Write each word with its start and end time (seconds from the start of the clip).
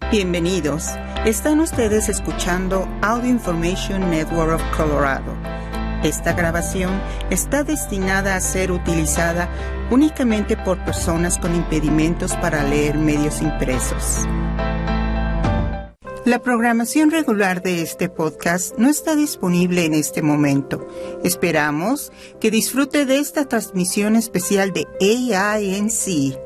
Bienvenidos. 0.00 0.90
Están 1.24 1.58
ustedes 1.58 2.08
escuchando 2.08 2.86
Audio 3.02 3.28
Information 3.28 4.08
Network 4.08 4.54
of 4.54 4.62
Colorado. 4.76 5.34
Esta 6.04 6.32
grabación 6.32 6.92
está 7.30 7.64
destinada 7.64 8.36
a 8.36 8.40
ser 8.40 8.70
utilizada 8.70 9.48
únicamente 9.90 10.56
por 10.56 10.78
personas 10.84 11.38
con 11.38 11.56
impedimentos 11.56 12.36
para 12.36 12.62
leer 12.62 12.96
medios 12.96 13.42
impresos. 13.42 14.24
La 16.24 16.40
programación 16.40 17.10
regular 17.10 17.62
de 17.62 17.82
este 17.82 18.08
podcast 18.08 18.78
no 18.78 18.88
está 18.88 19.16
disponible 19.16 19.84
en 19.84 19.94
este 19.94 20.22
momento. 20.22 20.86
Esperamos 21.24 22.12
que 22.40 22.52
disfrute 22.52 23.06
de 23.06 23.18
esta 23.18 23.46
transmisión 23.46 24.14
especial 24.14 24.72
de 24.72 24.86
AINC 25.00 26.45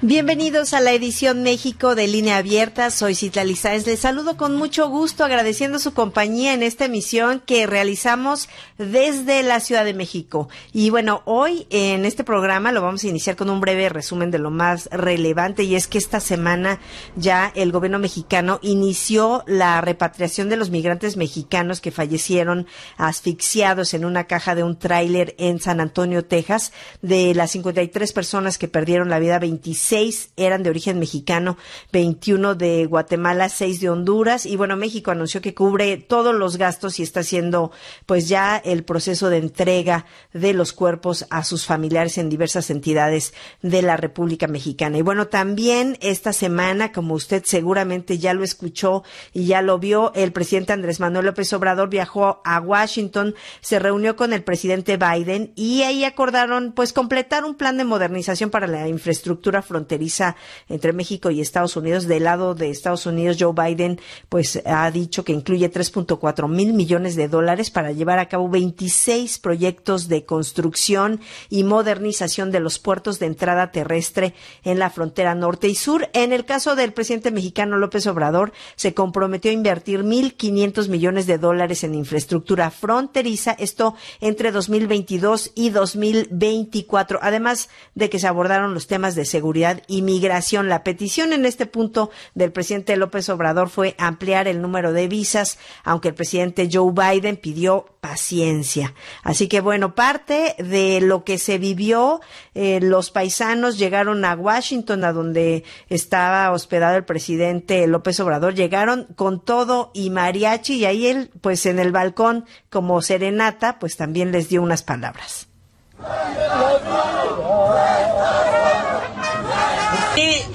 Bienvenidos 0.00 0.74
a 0.74 0.80
la 0.80 0.92
edición 0.92 1.42
México 1.42 1.96
de 1.96 2.06
Línea 2.06 2.36
Abierta. 2.36 2.92
Soy 2.92 3.16
Citlali 3.16 3.56
Sáenz. 3.56 3.84
Les 3.84 3.98
saludo 3.98 4.36
con 4.36 4.54
mucho 4.54 4.88
gusto 4.88 5.24
agradeciendo 5.24 5.80
su 5.80 5.92
compañía 5.92 6.54
en 6.54 6.62
esta 6.62 6.84
emisión 6.84 7.42
que 7.44 7.66
realizamos 7.66 8.48
desde 8.78 9.42
la 9.42 9.58
Ciudad 9.58 9.84
de 9.84 9.94
México. 9.94 10.48
Y 10.72 10.90
bueno, 10.90 11.22
hoy 11.24 11.66
en 11.70 12.04
este 12.04 12.22
programa 12.22 12.70
lo 12.70 12.80
vamos 12.80 13.02
a 13.02 13.08
iniciar 13.08 13.34
con 13.34 13.50
un 13.50 13.60
breve 13.60 13.88
resumen 13.88 14.30
de 14.30 14.38
lo 14.38 14.52
más 14.52 14.88
relevante 14.92 15.64
y 15.64 15.74
es 15.74 15.88
que 15.88 15.98
esta 15.98 16.20
semana 16.20 16.78
ya 17.16 17.50
el 17.56 17.72
gobierno 17.72 17.98
mexicano 17.98 18.60
inició 18.62 19.42
la 19.48 19.80
repatriación 19.80 20.48
de 20.48 20.58
los 20.58 20.70
migrantes 20.70 21.16
mexicanos 21.16 21.80
que 21.80 21.90
fallecieron 21.90 22.68
asfixiados 22.98 23.94
en 23.94 24.04
una 24.04 24.28
caja 24.28 24.54
de 24.54 24.62
un 24.62 24.78
tráiler 24.78 25.34
en 25.38 25.58
San 25.58 25.80
Antonio, 25.80 26.24
Texas. 26.24 26.72
De 27.02 27.34
las 27.34 27.50
53 27.50 28.12
personas 28.12 28.58
que 28.58 28.68
perdieron 28.68 29.10
la 29.10 29.18
vida, 29.18 29.40
26 29.40 29.87
seis 29.88 30.32
eran 30.36 30.62
de 30.62 30.68
origen 30.68 30.98
mexicano, 30.98 31.56
21 31.92 32.54
de 32.54 32.84
Guatemala, 32.84 33.48
6 33.48 33.80
de 33.80 33.88
Honduras 33.88 34.44
y 34.44 34.56
bueno, 34.56 34.76
México 34.76 35.10
anunció 35.10 35.40
que 35.40 35.54
cubre 35.54 35.96
todos 35.96 36.34
los 36.34 36.58
gastos 36.58 37.00
y 37.00 37.02
está 37.02 37.20
haciendo 37.20 37.72
pues 38.04 38.28
ya 38.28 38.58
el 38.58 38.84
proceso 38.84 39.30
de 39.30 39.38
entrega 39.38 40.04
de 40.34 40.52
los 40.52 40.74
cuerpos 40.74 41.24
a 41.30 41.42
sus 41.42 41.64
familiares 41.64 42.18
en 42.18 42.28
diversas 42.28 42.68
entidades 42.68 43.32
de 43.62 43.80
la 43.80 43.96
República 43.96 44.46
Mexicana. 44.46 44.98
Y 44.98 45.02
bueno, 45.02 45.28
también 45.28 45.96
esta 46.02 46.34
semana, 46.34 46.92
como 46.92 47.14
usted 47.14 47.42
seguramente 47.46 48.18
ya 48.18 48.34
lo 48.34 48.44
escuchó 48.44 49.04
y 49.32 49.46
ya 49.46 49.62
lo 49.62 49.78
vio, 49.78 50.12
el 50.14 50.32
presidente 50.32 50.74
Andrés 50.74 51.00
Manuel 51.00 51.24
López 51.24 51.50
Obrador 51.54 51.88
viajó 51.88 52.42
a 52.44 52.60
Washington, 52.60 53.34
se 53.62 53.78
reunió 53.78 54.16
con 54.16 54.34
el 54.34 54.44
presidente 54.44 54.98
Biden 54.98 55.52
y 55.56 55.82
ahí 55.82 56.04
acordaron 56.04 56.72
pues 56.72 56.92
completar 56.92 57.46
un 57.46 57.54
plan 57.54 57.78
de 57.78 57.84
modernización 57.84 58.50
para 58.50 58.66
la 58.66 58.86
infraestructura 58.86 59.62
fronteriza 59.62 59.77
entre 59.86 60.92
México 60.92 61.30
y 61.30 61.40
Estados 61.40 61.76
Unidos. 61.76 62.06
Del 62.06 62.24
lado 62.24 62.54
de 62.54 62.70
Estados 62.70 63.06
Unidos, 63.06 63.36
Joe 63.38 63.52
Biden, 63.52 64.00
pues 64.28 64.62
ha 64.64 64.90
dicho 64.90 65.24
que 65.24 65.32
incluye 65.32 65.70
3.4 65.70 66.48
mil 66.48 66.72
millones 66.72 67.16
de 67.16 67.28
dólares 67.28 67.70
para 67.70 67.92
llevar 67.92 68.18
a 68.18 68.28
cabo 68.28 68.48
26 68.48 69.38
proyectos 69.38 70.08
de 70.08 70.24
construcción 70.24 71.20
y 71.50 71.64
modernización 71.64 72.50
de 72.50 72.60
los 72.60 72.78
puertos 72.78 73.18
de 73.18 73.26
entrada 73.26 73.70
terrestre 73.70 74.34
en 74.64 74.78
la 74.78 74.90
frontera 74.90 75.34
norte 75.34 75.68
y 75.68 75.74
sur. 75.74 76.08
En 76.12 76.32
el 76.32 76.44
caso 76.44 76.74
del 76.74 76.92
presidente 76.92 77.30
mexicano 77.30 77.76
López 77.76 78.06
Obrador, 78.06 78.52
se 78.76 78.94
comprometió 78.94 79.50
a 79.50 79.54
invertir 79.54 80.02
1.500 80.02 80.88
millones 80.88 81.26
de 81.26 81.38
dólares 81.38 81.84
en 81.84 81.94
infraestructura 81.94 82.70
fronteriza, 82.70 83.52
esto 83.52 83.94
entre 84.20 84.52
2022 84.52 85.52
y 85.54 85.70
2024, 85.70 87.18
además 87.22 87.68
de 87.94 88.10
que 88.10 88.18
se 88.18 88.26
abordaron 88.26 88.74
los 88.74 88.86
temas 88.86 89.14
de 89.14 89.24
seguridad 89.24 89.67
Inmigración. 89.86 90.68
La 90.68 90.82
petición 90.84 91.32
en 91.32 91.46
este 91.46 91.66
punto 91.66 92.10
del 92.34 92.52
presidente 92.52 92.96
López 92.96 93.28
Obrador 93.28 93.68
fue 93.68 93.94
ampliar 93.98 94.48
el 94.48 94.60
número 94.60 94.92
de 94.92 95.08
visas, 95.08 95.58
aunque 95.84 96.08
el 96.08 96.14
presidente 96.14 96.68
Joe 96.72 96.92
Biden 96.92 97.36
pidió 97.36 97.86
paciencia. 98.00 98.94
Así 99.22 99.48
que 99.48 99.60
bueno, 99.60 99.94
parte 99.94 100.54
de 100.58 101.00
lo 101.00 101.24
que 101.24 101.38
se 101.38 101.58
vivió, 101.58 102.20
eh, 102.54 102.80
los 102.80 103.10
paisanos 103.10 103.78
llegaron 103.78 104.24
a 104.24 104.34
Washington, 104.34 105.04
a 105.04 105.12
donde 105.12 105.64
estaba 105.88 106.50
hospedado 106.52 106.96
el 106.96 107.04
presidente 107.04 107.86
López 107.86 108.18
Obrador, 108.20 108.54
llegaron 108.54 109.06
con 109.16 109.44
todo 109.44 109.90
y 109.94 110.10
mariachi 110.10 110.76
y 110.76 110.84
ahí 110.84 111.06
él, 111.06 111.30
pues 111.40 111.66
en 111.66 111.78
el 111.78 111.92
balcón 111.92 112.46
como 112.70 113.02
serenata, 113.02 113.78
pues 113.78 113.96
también 113.96 114.32
les 114.32 114.48
dio 114.48 114.62
unas 114.62 114.82
palabras. 114.82 115.48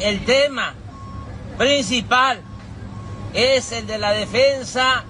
El 0.04 0.26
tema 0.26 0.74
principal 1.58 2.42
es 3.34 3.72
el 3.72 3.88
de 3.88 3.98
la 3.98 4.12
defensa 4.12 5.06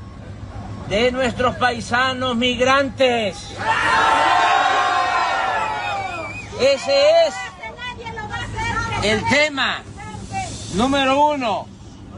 de 0.87 1.11
nuestros 1.11 1.55
paisanos 1.55 2.35
migrantes. 2.35 3.55
Ese 6.61 7.25
es 7.25 7.33
el 9.01 9.27
tema 9.29 9.81
número 10.75 11.25
uno. 11.25 11.65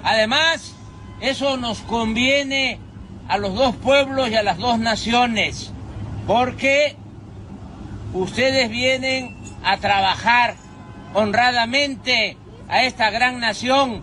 Además, 0.04 0.74
eso 1.22 1.56
nos 1.56 1.80
conviene 1.80 2.82
a 3.30 3.38
los 3.38 3.56
dos 3.56 3.74
pueblos 3.78 4.28
y 4.28 4.36
a 4.36 4.44
las 4.44 4.58
dos 4.58 4.80
naciones, 4.80 5.72
porque 6.28 6.98
ustedes 8.14 8.70
vienen 8.70 9.34
a 9.64 9.78
trabajar 9.78 10.56
honradamente 11.14 12.38
a 12.68 12.84
esta 12.84 13.10
gran 13.10 13.40
nación 13.40 14.02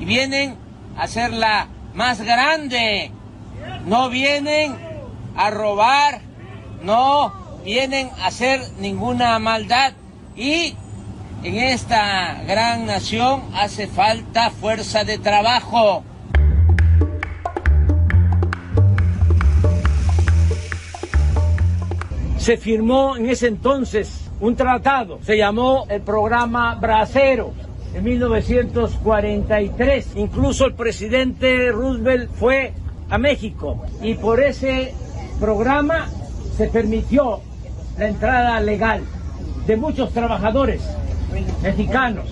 y 0.00 0.04
vienen 0.04 0.56
a 0.96 1.02
hacerla 1.02 1.68
más 1.94 2.20
grande. 2.20 3.10
No 3.86 4.08
vienen 4.10 4.76
a 5.36 5.50
robar, 5.50 6.20
no 6.82 7.32
vienen 7.64 8.10
a 8.20 8.26
hacer 8.26 8.60
ninguna 8.78 9.38
maldad. 9.38 9.92
Y 10.36 10.74
en 11.42 11.56
esta 11.56 12.42
gran 12.46 12.86
nación 12.86 13.42
hace 13.54 13.86
falta 13.86 14.50
fuerza 14.50 15.04
de 15.04 15.18
trabajo. 15.18 16.04
Se 22.38 22.56
firmó 22.56 23.16
en 23.16 23.28
ese 23.28 23.48
entonces 23.48 24.30
un 24.40 24.56
tratado, 24.56 25.18
se 25.22 25.36
llamó 25.36 25.84
el 25.90 26.00
programa 26.00 26.76
Bracero 26.76 27.52
en 27.94 28.04
1943. 28.04 30.16
Incluso 30.16 30.66
el 30.66 30.74
presidente 30.74 31.72
Roosevelt 31.72 32.30
fue 32.32 32.74
a 33.10 33.16
México 33.18 33.84
y 34.02 34.14
por 34.14 34.42
ese 34.42 34.94
programa 35.40 36.08
se 36.56 36.68
permitió 36.68 37.40
la 37.96 38.08
entrada 38.08 38.60
legal 38.60 39.02
de 39.66 39.76
muchos 39.76 40.12
trabajadores 40.12 40.82
mexicanos, 41.62 42.26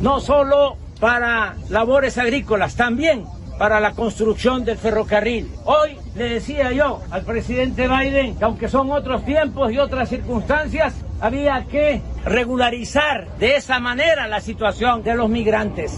no 0.00 0.20
solo 0.20 0.76
para 1.00 1.56
labores 1.68 2.18
agrícolas, 2.18 2.76
también 2.76 3.24
para 3.58 3.80
la 3.80 3.92
construcción 3.92 4.64
del 4.64 4.78
ferrocarril. 4.78 5.50
Hoy 5.64 5.98
le 6.14 6.30
decía 6.30 6.72
yo 6.72 7.00
al 7.10 7.22
presidente 7.22 7.88
Biden 7.88 8.36
que 8.36 8.44
aunque 8.44 8.68
son 8.68 8.90
otros 8.90 9.24
tiempos 9.24 9.72
y 9.72 9.78
otras 9.78 10.08
circunstancias, 10.08 10.94
había 11.20 11.66
que 11.66 12.00
regularizar 12.24 13.36
de 13.38 13.56
esa 13.56 13.78
manera 13.78 14.26
la 14.26 14.40
situación 14.40 15.02
de 15.02 15.14
los 15.14 15.28
migrantes. 15.28 15.92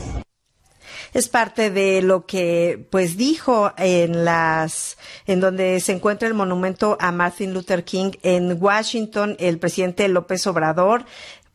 Es 1.14 1.28
parte 1.28 1.70
de 1.70 2.00
lo 2.00 2.24
que 2.24 2.88
pues 2.90 3.18
dijo 3.18 3.72
en 3.76 4.24
las 4.24 4.96
en 5.26 5.40
donde 5.40 5.78
se 5.80 5.92
encuentra 5.92 6.26
el 6.26 6.32
monumento 6.32 6.96
a 7.00 7.12
Martin 7.12 7.52
Luther 7.52 7.84
King 7.84 8.12
en 8.22 8.56
Washington 8.58 9.36
el 9.38 9.58
presidente 9.58 10.08
López 10.08 10.46
Obrador 10.46 11.04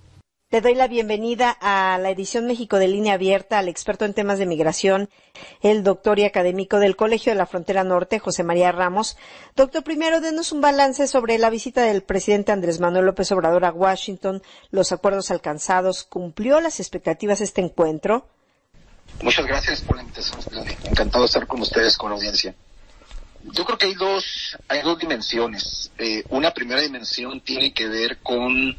Le 0.56 0.62
doy 0.62 0.74
la 0.74 0.88
bienvenida 0.88 1.52
a 1.60 1.98
la 1.98 2.12
edición 2.12 2.46
México 2.48 2.80
de 2.80 2.88
Línea 2.88 3.16
Abierta 3.16 3.60
al 3.60 3.68
experto 3.68 4.06
en 4.06 4.13
temas 4.13 4.40
de 4.40 4.46
migración, 4.46 5.10
el 5.62 5.84
doctor 5.84 6.18
y 6.18 6.24
académico 6.24 6.80
del 6.80 6.96
Colegio 6.96 7.34
de 7.34 7.38
la 7.38 7.46
Frontera 7.46 7.84
Norte, 7.84 8.19
José 8.19 8.44
María 8.44 8.72
Ramos. 8.72 9.18
Doctor, 9.57 9.84
primero 9.84 10.22
denos 10.22 10.54
un 10.54 10.62
balance 10.62 11.07
sobre 11.07 11.38
la 11.40 11.50
visita 11.50 11.81
del 11.81 12.04
presidente 12.04 12.54
Andrés 12.54 12.80
Manuel 12.80 13.04
López 13.04 13.30
Obrador 13.34 13.66
a 13.66 13.74
Washington, 13.74 14.42
los 14.72 14.94
acuerdos 14.94 15.30
alcanzados. 15.30 16.06
¿Cumplió 16.06 16.62
las 16.62 16.80
expectativas 16.80 17.42
este 17.42 17.60
encuentro? 17.60 18.25
Muchas 19.24 19.46
gracias 19.46 19.81
por 19.81 19.98
la 19.98 20.04
invitación. 20.04 20.40
Encantado 20.86 21.25
de 21.25 21.28
estar 21.28 21.48
con 21.48 21.60
ustedes, 21.63 21.98
con 21.98 22.12
la 22.12 22.16
audiencia. 22.16 22.56
Yo 23.44 23.66
creo 23.66 23.78
que 23.78 23.88
hay 23.88 23.96
dos, 23.96 24.58
hay 24.69 24.84
dos 24.84 24.98
dimensiones. 25.00 25.92
Eh, 25.98 26.24
una 26.30 26.51
primera 26.51 26.80
dimensión 26.80 27.42
tiene 27.42 27.74
que 27.74 27.90
ver 27.90 28.19
con 28.19 28.78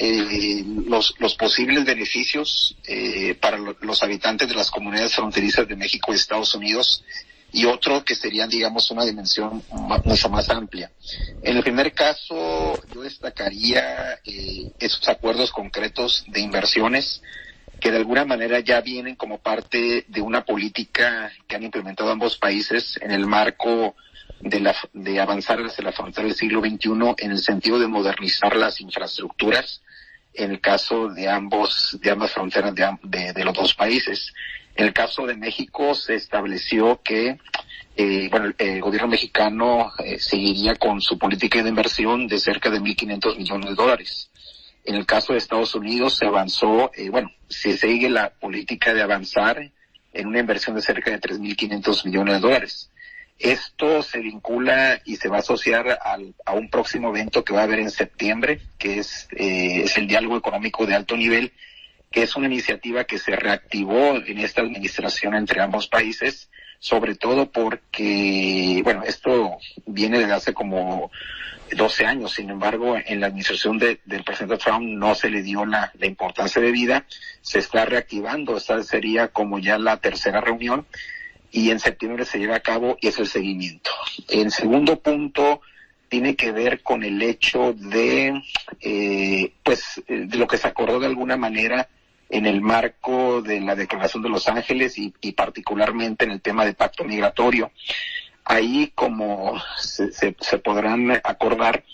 eh, 0.00 0.64
los, 0.86 1.14
los, 1.18 1.34
posibles 1.34 1.84
beneficios 1.84 2.76
eh, 2.86 3.34
para 3.34 3.58
los 3.58 4.02
habitantes 4.02 4.48
de 4.48 4.54
las 4.54 4.70
comunidades 4.70 5.14
fronterizas 5.14 5.66
de 5.66 5.74
México 5.74 6.12
y 6.12 6.16
Estados 6.16 6.54
Unidos 6.54 7.02
y 7.52 7.64
otro 7.64 8.04
que 8.04 8.14
sería, 8.14 8.46
digamos, 8.46 8.90
una 8.92 9.04
dimensión 9.04 9.60
mucho 10.04 10.28
más 10.28 10.50
amplia. 10.50 10.92
En 11.42 11.56
el 11.56 11.64
primer 11.64 11.92
caso, 11.92 12.80
yo 12.94 13.02
destacaría 13.02 14.20
eh, 14.24 14.70
esos 14.78 15.08
acuerdos 15.08 15.50
concretos 15.50 16.24
de 16.28 16.40
inversiones 16.40 17.20
que 17.80 17.90
de 17.90 17.96
alguna 17.96 18.24
manera 18.24 18.60
ya 18.60 18.80
vienen 18.80 19.16
como 19.16 19.38
parte 19.38 20.04
de 20.06 20.20
una 20.20 20.44
política 20.44 21.32
que 21.48 21.56
han 21.56 21.64
implementado 21.64 22.10
ambos 22.10 22.36
países 22.36 22.98
en 23.02 23.10
el 23.10 23.26
marco 23.26 23.96
de, 24.40 24.60
la, 24.60 24.76
de 24.92 25.20
avanzar 25.20 25.60
hacia 25.60 25.84
la 25.84 25.92
frontera 25.92 26.28
del 26.28 26.36
siglo 26.36 26.60
XXI 26.60 26.90
en 27.18 27.30
el 27.32 27.38
sentido 27.38 27.78
de 27.80 27.88
modernizar 27.88 28.54
las 28.56 28.80
infraestructuras 28.80 29.80
en 30.38 30.52
el 30.52 30.60
caso 30.60 31.08
de 31.08 31.28
ambos, 31.28 31.98
de 32.00 32.10
ambas 32.10 32.32
fronteras 32.32 32.74
de, 32.74 33.32
de, 33.32 33.44
los 33.44 33.54
dos 33.54 33.74
países. 33.74 34.32
En 34.74 34.86
el 34.86 34.92
caso 34.92 35.26
de 35.26 35.36
México 35.36 35.94
se 35.94 36.14
estableció 36.14 37.00
que 37.02 37.38
eh, 37.96 38.28
bueno, 38.30 38.52
el 38.58 38.80
gobierno 38.80 39.08
mexicano 39.08 39.90
eh, 39.98 40.20
seguiría 40.20 40.76
con 40.76 41.00
su 41.00 41.18
política 41.18 41.60
de 41.64 41.68
inversión 41.68 42.28
de 42.28 42.38
cerca 42.38 42.70
de 42.70 42.80
1.500 42.80 43.36
millones 43.36 43.70
de 43.70 43.74
dólares. 43.74 44.30
En 44.84 44.94
el 44.94 45.04
caso 45.04 45.32
de 45.32 45.38
Estados 45.40 45.74
Unidos 45.74 46.16
se 46.16 46.26
avanzó, 46.26 46.92
eh, 46.94 47.10
bueno, 47.10 47.32
se 47.48 47.76
sigue 47.76 48.08
la 48.08 48.30
política 48.30 48.94
de 48.94 49.02
avanzar 49.02 49.72
en 50.12 50.26
una 50.28 50.38
inversión 50.38 50.76
de 50.76 50.82
cerca 50.82 51.10
de 51.10 51.20
3.500 51.20 52.04
millones 52.06 52.34
de 52.34 52.40
dólares. 52.40 52.90
Esto 53.38 54.02
se 54.02 54.18
vincula 54.18 55.00
y 55.04 55.16
se 55.16 55.28
va 55.28 55.36
a 55.36 55.40
asociar 55.40 55.98
al, 56.02 56.34
a 56.44 56.54
un 56.54 56.68
próximo 56.70 57.10
evento 57.10 57.44
que 57.44 57.54
va 57.54 57.60
a 57.60 57.64
haber 57.64 57.78
en 57.78 57.90
septiembre, 57.90 58.60
que 58.78 58.98
es, 58.98 59.28
eh, 59.36 59.82
es 59.84 59.96
el 59.96 60.08
diálogo 60.08 60.36
económico 60.36 60.86
de 60.86 60.96
alto 60.96 61.16
nivel, 61.16 61.52
que 62.10 62.22
es 62.22 62.34
una 62.34 62.46
iniciativa 62.46 63.04
que 63.04 63.18
se 63.18 63.36
reactivó 63.36 64.16
en 64.16 64.38
esta 64.38 64.62
administración 64.62 65.34
entre 65.34 65.60
ambos 65.60 65.86
países, 65.86 66.50
sobre 66.80 67.14
todo 67.14 67.50
porque, 67.50 68.80
bueno, 68.82 69.02
esto 69.04 69.58
viene 69.86 70.18
desde 70.18 70.32
hace 70.32 70.54
como 70.54 71.10
12 71.76 72.06
años, 72.06 72.32
sin 72.32 72.50
embargo, 72.50 72.96
en 72.96 73.20
la 73.20 73.26
administración 73.26 73.78
de, 73.78 74.00
del 74.04 74.24
presidente 74.24 74.56
Trump 74.56 74.82
no 74.82 75.14
se 75.14 75.30
le 75.30 75.42
dio 75.42 75.64
la, 75.64 75.92
la 75.98 76.06
importancia 76.06 76.62
de 76.62 76.72
vida, 76.72 77.04
se 77.42 77.58
está 77.58 77.84
reactivando, 77.84 78.56
esta 78.56 78.82
sería 78.82 79.28
como 79.28 79.58
ya 79.58 79.78
la 79.78 79.98
tercera 79.98 80.40
reunión, 80.40 80.86
y 81.50 81.70
en 81.70 81.80
septiembre 81.80 82.24
se 82.24 82.38
lleva 82.38 82.56
a 82.56 82.60
cabo 82.60 82.96
y 83.00 83.08
es 83.08 83.18
el 83.18 83.26
seguimiento. 83.26 83.90
El 84.28 84.50
segundo 84.50 85.00
punto 85.00 85.60
tiene 86.08 86.36
que 86.36 86.52
ver 86.52 86.82
con 86.82 87.04
el 87.04 87.20
hecho 87.22 87.74
de, 87.74 88.42
eh, 88.80 89.52
pues, 89.62 90.02
de 90.06 90.38
lo 90.38 90.46
que 90.46 90.56
se 90.56 90.68
acordó 90.68 90.98
de 91.00 91.06
alguna 91.06 91.36
manera 91.36 91.88
en 92.30 92.46
el 92.46 92.60
marco 92.60 93.42
de 93.42 93.60
la 93.60 93.74
Declaración 93.74 94.22
de 94.22 94.28
Los 94.28 94.48
Ángeles 94.48 94.96
y, 94.98 95.32
particularmente 95.32 96.24
en 96.24 96.32
el 96.32 96.40
tema 96.40 96.64
de 96.64 96.74
pacto 96.74 97.04
migratorio. 97.04 97.70
Ahí, 98.44 98.92
como 98.94 99.60
se, 99.78 100.12
se, 100.12 100.58
podrán 100.58 101.10
acordar, 101.24 101.84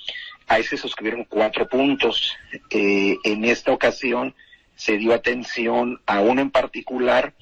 ahí 0.47 0.63
se 0.63 0.77
suscribieron 0.77 1.25
cuatro 1.25 1.69
puntos. 1.69 2.37
Eh, 2.71 3.17
en 3.25 3.45
esta 3.45 3.73
ocasión 3.73 4.35
se 4.77 4.97
dio 4.99 5.15
atención 5.15 6.01
a 6.07 6.21
uno 6.21 6.43
en 6.43 6.51
particular 6.51 7.35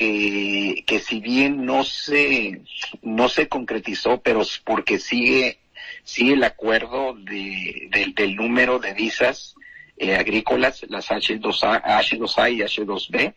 que, 0.00 1.00
si 1.00 1.20
bien 1.20 1.66
no 1.66 1.84
se, 1.84 2.62
no 3.02 3.28
se 3.28 3.48
concretizó, 3.48 4.22
pero 4.22 4.42
porque 4.64 4.98
sigue, 4.98 5.58
sigue 6.04 6.32
el 6.32 6.44
acuerdo 6.44 7.14
de, 7.14 8.12
del 8.16 8.36
número 8.36 8.78
de 8.78 8.94
visas 8.94 9.54
eh, 9.98 10.16
agrícolas, 10.16 10.86
las 10.88 11.10
H2A, 11.10 11.82
H2A 11.82 12.52
y 12.52 12.60
H2B, 12.60 13.34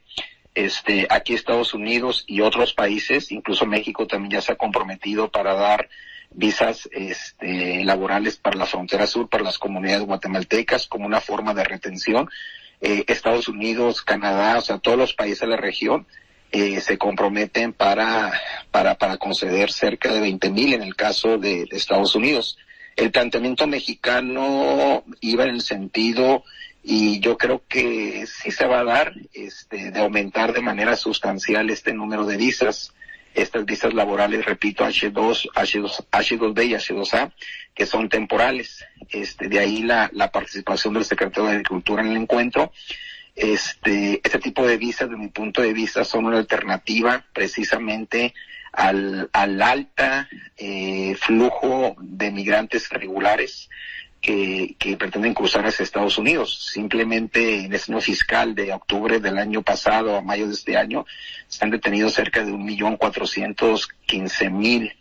este, 0.55 1.07
aquí 1.09 1.33
Estados 1.33 1.73
Unidos 1.73 2.23
y 2.27 2.39
otros 2.39 2.73
países, 2.73 3.33
incluso 3.33 3.65
México 3.65 4.07
también 4.07 4.31
ya 4.31 4.41
se 4.41 4.53
ha 4.53 4.55
comprometido 4.55 5.31
para 5.31 5.55
dar 5.55 5.89
visas 6.31 6.87
este, 6.93 7.83
laborales 7.83 8.37
para 8.37 8.57
la 8.57 8.65
frontera 8.65 9.05
sur, 9.05 9.27
para 9.27 9.43
las 9.43 9.57
comunidades 9.57 10.05
guatemaltecas, 10.05 10.87
como 10.87 11.05
una 11.05 11.19
forma 11.19 11.53
de 11.53 11.65
retención. 11.65 12.29
Eh, 12.79 13.03
Estados 13.07 13.49
Unidos, 13.49 14.01
Canadá, 14.01 14.57
o 14.57 14.61
sea, 14.61 14.77
todos 14.77 14.97
los 14.97 15.13
países 15.13 15.41
de 15.41 15.47
la 15.47 15.57
región 15.57 16.07
eh, 16.53 16.79
se 16.81 16.99
comprometen 16.99 17.73
para, 17.73 18.31
para, 18.69 18.93
para 18.93 19.17
conceder 19.17 19.71
cerca 19.71 20.13
de 20.13 20.21
20 20.21 20.51
mil 20.51 20.75
en 20.75 20.83
el 20.83 20.95
caso 20.95 21.39
de, 21.39 21.67
Estados 21.71 22.15
Unidos. 22.15 22.59
El 22.95 23.09
planteamiento 23.09 23.65
mexicano 23.65 25.03
iba 25.19 25.45
en 25.45 25.49
el 25.49 25.61
sentido 25.61 26.43
y 26.83 27.19
yo 27.21 27.39
creo 27.39 27.63
que 27.67 28.27
sí 28.27 28.51
se 28.51 28.67
va 28.67 28.81
a 28.81 28.83
dar 28.83 29.13
este, 29.33 29.89
de 29.89 29.99
aumentar 29.99 30.53
de 30.53 30.61
manera 30.61 30.95
sustancial 30.95 31.71
este 31.71 31.91
número 31.91 32.23
de 32.23 32.37
visas, 32.37 32.93
estas 33.33 33.65
visas 33.65 33.95
laborales, 33.95 34.45
repito, 34.45 34.85
H2, 34.85 35.49
H2, 35.55 36.05
H2B 36.11 36.67
y 36.67 36.73
H2A, 36.75 37.31
que 37.73 37.87
son 37.87 38.09
temporales. 38.09 38.85
Este, 39.09 39.47
de 39.47 39.57
ahí 39.57 39.81
la, 39.81 40.11
la 40.13 40.29
participación 40.29 40.93
del 40.93 41.05
secretario 41.05 41.49
de 41.49 41.55
Agricultura 41.55 42.03
en 42.03 42.09
el 42.09 42.17
encuentro 42.17 42.71
este, 43.35 44.21
este 44.23 44.39
tipo 44.39 44.65
de 44.65 44.77
visas, 44.77 45.09
de 45.09 45.17
mi 45.17 45.27
punto 45.27 45.61
de 45.61 45.73
vista, 45.73 46.03
son 46.03 46.25
una 46.25 46.37
alternativa 46.37 47.25
precisamente 47.33 48.33
al, 48.71 49.29
al 49.33 49.61
alta 49.61 50.27
eh, 50.57 51.15
flujo 51.19 51.95
de 51.99 52.31
migrantes 52.31 52.89
regulares 52.89 53.69
que, 54.21 54.75
que, 54.79 54.97
pretenden 54.97 55.33
cruzar 55.33 55.65
hacia 55.65 55.83
Estados 55.83 56.17
Unidos. 56.17 56.69
Simplemente 56.71 57.65
en 57.65 57.73
el 57.73 57.81
año 57.87 58.01
fiscal 58.01 58.55
de 58.55 58.71
octubre 58.71 59.19
del 59.19 59.37
año 59.37 59.61
pasado 59.61 60.15
a 60.15 60.21
mayo 60.21 60.47
de 60.47 60.53
este 60.53 60.77
año 60.77 61.05
se 61.47 61.63
han 61.63 61.71
detenido 61.71 62.09
cerca 62.09 62.43
de 62.43 62.51
un 62.51 62.63
millón 62.63 62.97
cuatrocientos 62.97 63.89
quince 64.05 64.49
mil 64.49 64.95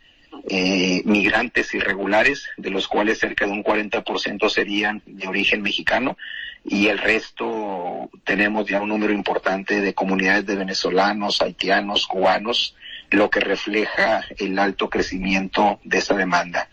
eh, 0.47 1.01
migrantes 1.05 1.73
irregulares, 1.73 2.47
de 2.57 2.69
los 2.69 2.87
cuales 2.87 3.19
cerca 3.19 3.45
de 3.45 3.51
un 3.51 3.63
40% 3.63 4.49
serían 4.49 5.01
de 5.05 5.27
origen 5.27 5.61
mexicano 5.61 6.17
y 6.65 6.87
el 6.87 6.97
resto 6.97 8.09
tenemos 8.23 8.67
ya 8.67 8.81
un 8.81 8.89
número 8.89 9.13
importante 9.13 9.81
de 9.81 9.93
comunidades 9.93 10.45
de 10.45 10.55
venezolanos, 10.55 11.41
haitianos, 11.41 12.07
cubanos 12.07 12.75
lo 13.09 13.29
que 13.29 13.41
refleja 13.41 14.25
el 14.37 14.57
alto 14.57 14.89
crecimiento 14.89 15.79
de 15.83 15.99
esta 15.99 16.15
demanda. 16.15 16.69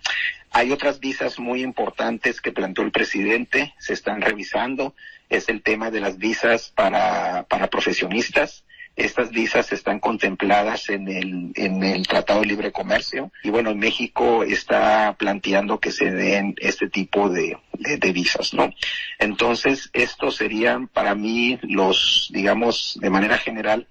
Hay 0.52 0.72
otras 0.72 0.98
visas 0.98 1.38
muy 1.38 1.62
importantes 1.62 2.40
que 2.40 2.52
planteó 2.52 2.84
el 2.84 2.90
presidente, 2.90 3.74
se 3.78 3.92
están 3.92 4.20
revisando. 4.20 4.94
Es 5.28 5.48
el 5.48 5.62
tema 5.62 5.90
de 5.90 6.00
las 6.00 6.18
visas 6.18 6.72
para, 6.74 7.44
para 7.44 7.68
profesionistas. 7.68 8.64
Estas 8.96 9.30
visas 9.30 9.72
están 9.72 9.98
contempladas 9.98 10.90
en 10.90 11.08
el, 11.08 11.52
en 11.54 11.82
el 11.82 12.06
Tratado 12.06 12.40
de 12.40 12.46
Libre 12.46 12.72
Comercio 12.72 13.32
y 13.42 13.50
bueno, 13.50 13.74
México 13.74 14.42
está 14.42 15.16
planteando 15.18 15.78
que 15.80 15.90
se 15.90 16.10
den 16.10 16.54
este 16.58 16.88
tipo 16.88 17.28
de, 17.28 17.56
de, 17.72 17.96
de, 17.96 18.12
visas, 18.12 18.52
¿no? 18.52 18.72
Entonces, 19.18 19.90
estos 19.92 20.36
serían 20.36 20.88
para 20.88 21.14
mí 21.14 21.58
los, 21.62 22.30
digamos, 22.32 22.98
de 23.00 23.10
manera 23.10 23.38
general, 23.38 23.86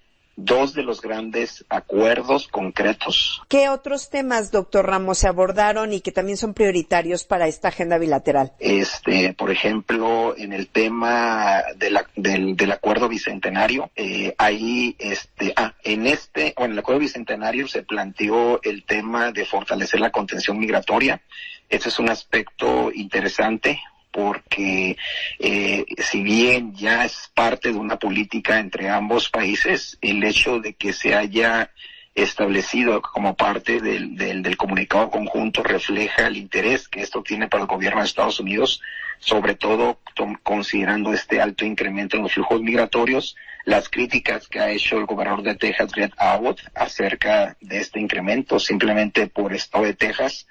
dos 0.45 0.73
de 0.73 0.83
los 0.83 1.01
grandes 1.01 1.65
acuerdos 1.69 2.47
concretos. 2.47 3.41
¿Qué 3.47 3.69
otros 3.69 4.09
temas, 4.09 4.51
doctor 4.51 4.85
Ramos, 4.87 5.19
se 5.19 5.27
abordaron 5.27 5.93
y 5.93 6.01
que 6.01 6.11
también 6.11 6.37
son 6.37 6.53
prioritarios 6.53 7.23
para 7.23 7.47
esta 7.47 7.69
agenda 7.69 7.97
bilateral? 7.97 8.53
Este, 8.59 9.33
por 9.33 9.51
ejemplo, 9.51 10.35
en 10.37 10.53
el 10.53 10.67
tema 10.67 11.63
de 11.75 11.91
la, 11.91 12.05
del, 12.15 12.55
del, 12.55 12.71
acuerdo 12.71 13.09
bicentenario, 13.09 13.91
eh, 13.95 14.33
ahí, 14.37 14.95
este, 14.99 15.53
ah, 15.55 15.73
en 15.83 16.07
este, 16.07 16.53
o 16.57 16.65
en 16.65 16.71
el 16.71 16.79
acuerdo 16.79 17.01
bicentenario 17.01 17.67
se 17.67 17.83
planteó 17.83 18.61
el 18.63 18.83
tema 18.83 19.31
de 19.31 19.45
fortalecer 19.45 19.99
la 19.99 20.11
contención 20.11 20.57
migratoria. 20.57 21.21
Ese 21.69 21.89
es 21.89 21.99
un 21.99 22.09
aspecto 22.09 22.91
interesante 22.93 23.79
porque 24.11 24.97
eh, 25.39 25.85
si 25.97 26.23
bien 26.23 26.73
ya 26.75 27.05
es 27.05 27.31
parte 27.33 27.71
de 27.71 27.77
una 27.77 27.97
política 27.97 28.59
entre 28.59 28.89
ambos 28.89 29.29
países, 29.29 29.97
el 30.01 30.23
hecho 30.23 30.59
de 30.59 30.73
que 30.73 30.93
se 30.93 31.15
haya 31.15 31.71
establecido 32.15 33.01
como 33.01 33.35
parte 33.35 33.79
del, 33.79 34.15
del, 34.15 34.41
del, 34.41 34.57
comunicado 34.57 35.09
conjunto 35.09 35.63
refleja 35.63 36.27
el 36.27 36.37
interés 36.37 36.87
que 36.87 37.01
esto 37.01 37.23
tiene 37.23 37.47
para 37.47 37.63
el 37.63 37.69
gobierno 37.69 38.01
de 38.01 38.07
Estados 38.07 38.39
Unidos, 38.39 38.81
sobre 39.19 39.55
todo 39.55 39.99
considerando 40.43 41.13
este 41.13 41.41
alto 41.41 41.65
incremento 41.65 42.17
en 42.17 42.23
los 42.23 42.33
flujos 42.33 42.61
migratorios, 42.61 43.35
las 43.65 43.89
críticas 43.89 44.47
que 44.47 44.59
ha 44.59 44.71
hecho 44.71 44.97
el 44.97 45.05
gobernador 45.05 45.43
de 45.43 45.55
Texas, 45.55 45.91
Greg 45.91 46.11
Abbott, 46.17 46.61
acerca 46.73 47.55
de 47.61 47.79
este 47.79 47.99
incremento, 47.99 48.59
simplemente 48.59 49.27
por 49.27 49.53
estado 49.53 49.85
de 49.85 49.93
Texas, 49.93 50.47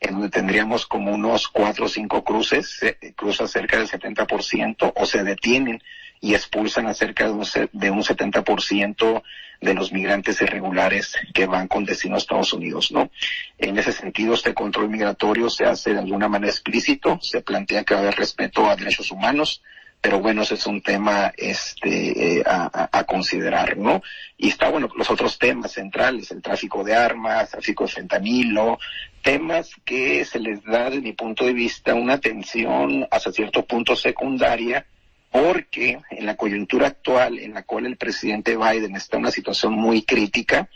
en 0.00 0.14
donde 0.14 0.30
tendríamos 0.30 0.86
como 0.86 1.12
unos 1.12 1.48
cuatro 1.48 1.84
o 1.84 1.88
cinco 1.88 2.24
cruces, 2.24 2.70
se 2.78 2.96
cruza 3.14 3.46
cerca 3.46 3.76
del 3.76 3.88
70% 3.88 4.92
o 4.96 5.06
se 5.06 5.22
detienen 5.22 5.82
y 6.22 6.34
expulsan 6.34 6.86
a 6.86 6.94
cerca 6.94 7.24
de 7.24 7.32
un, 7.32 7.46
de 7.72 7.90
un 7.90 8.02
70% 8.02 9.22
de 9.60 9.74
los 9.74 9.92
migrantes 9.92 10.40
irregulares 10.40 11.14
que 11.34 11.46
van 11.46 11.68
con 11.68 11.84
destino 11.84 12.14
a 12.14 12.18
Estados 12.18 12.52
Unidos, 12.52 12.92
¿no? 12.92 13.10
En 13.58 13.78
ese 13.78 13.92
sentido, 13.92 14.34
este 14.34 14.54
control 14.54 14.88
migratorio 14.88 15.50
se 15.50 15.64
hace 15.64 15.92
de 15.92 16.00
alguna 16.00 16.28
manera 16.28 16.50
explícito, 16.50 17.18
se 17.22 17.42
plantea 17.42 17.84
que 17.84 17.94
va 17.94 18.00
a 18.00 18.02
haber 18.04 18.16
respeto 18.16 18.66
a 18.66 18.76
derechos 18.76 19.10
humanos, 19.10 19.62
pero 20.00 20.20
bueno, 20.20 20.42
ese 20.42 20.54
es 20.54 20.66
un 20.66 20.80
tema 20.80 21.32
este 21.36 22.38
eh, 22.38 22.42
a, 22.46 22.88
a, 22.90 23.04
considerar, 23.04 23.76
¿no? 23.76 24.02
Y 24.38 24.48
está 24.48 24.70
bueno 24.70 24.88
los 24.96 25.10
otros 25.10 25.38
temas 25.38 25.72
centrales, 25.72 26.30
el 26.30 26.40
tráfico 26.40 26.82
de 26.82 26.94
armas, 26.94 27.50
tráfico 27.50 27.84
de 27.84 27.92
fentanilo, 27.92 28.78
temas 29.22 29.70
que 29.84 30.24
se 30.24 30.38
les 30.38 30.64
da 30.64 30.88
desde 30.88 31.02
mi 31.02 31.12
punto 31.12 31.44
de 31.44 31.52
vista 31.52 31.94
una 31.94 32.14
atención 32.14 33.06
hasta 33.10 33.32
cierto 33.32 33.64
punto 33.66 33.94
secundaria, 33.94 34.86
porque 35.30 36.00
en 36.10 36.26
la 36.26 36.36
coyuntura 36.36 36.88
actual 36.88 37.38
en 37.38 37.54
la 37.54 37.62
cual 37.62 37.86
el 37.86 37.96
presidente 37.96 38.56
Biden 38.56 38.96
está 38.96 39.16
en 39.16 39.24
una 39.24 39.30
situación 39.30 39.74
muy 39.74 40.02
crítica, 40.02 40.68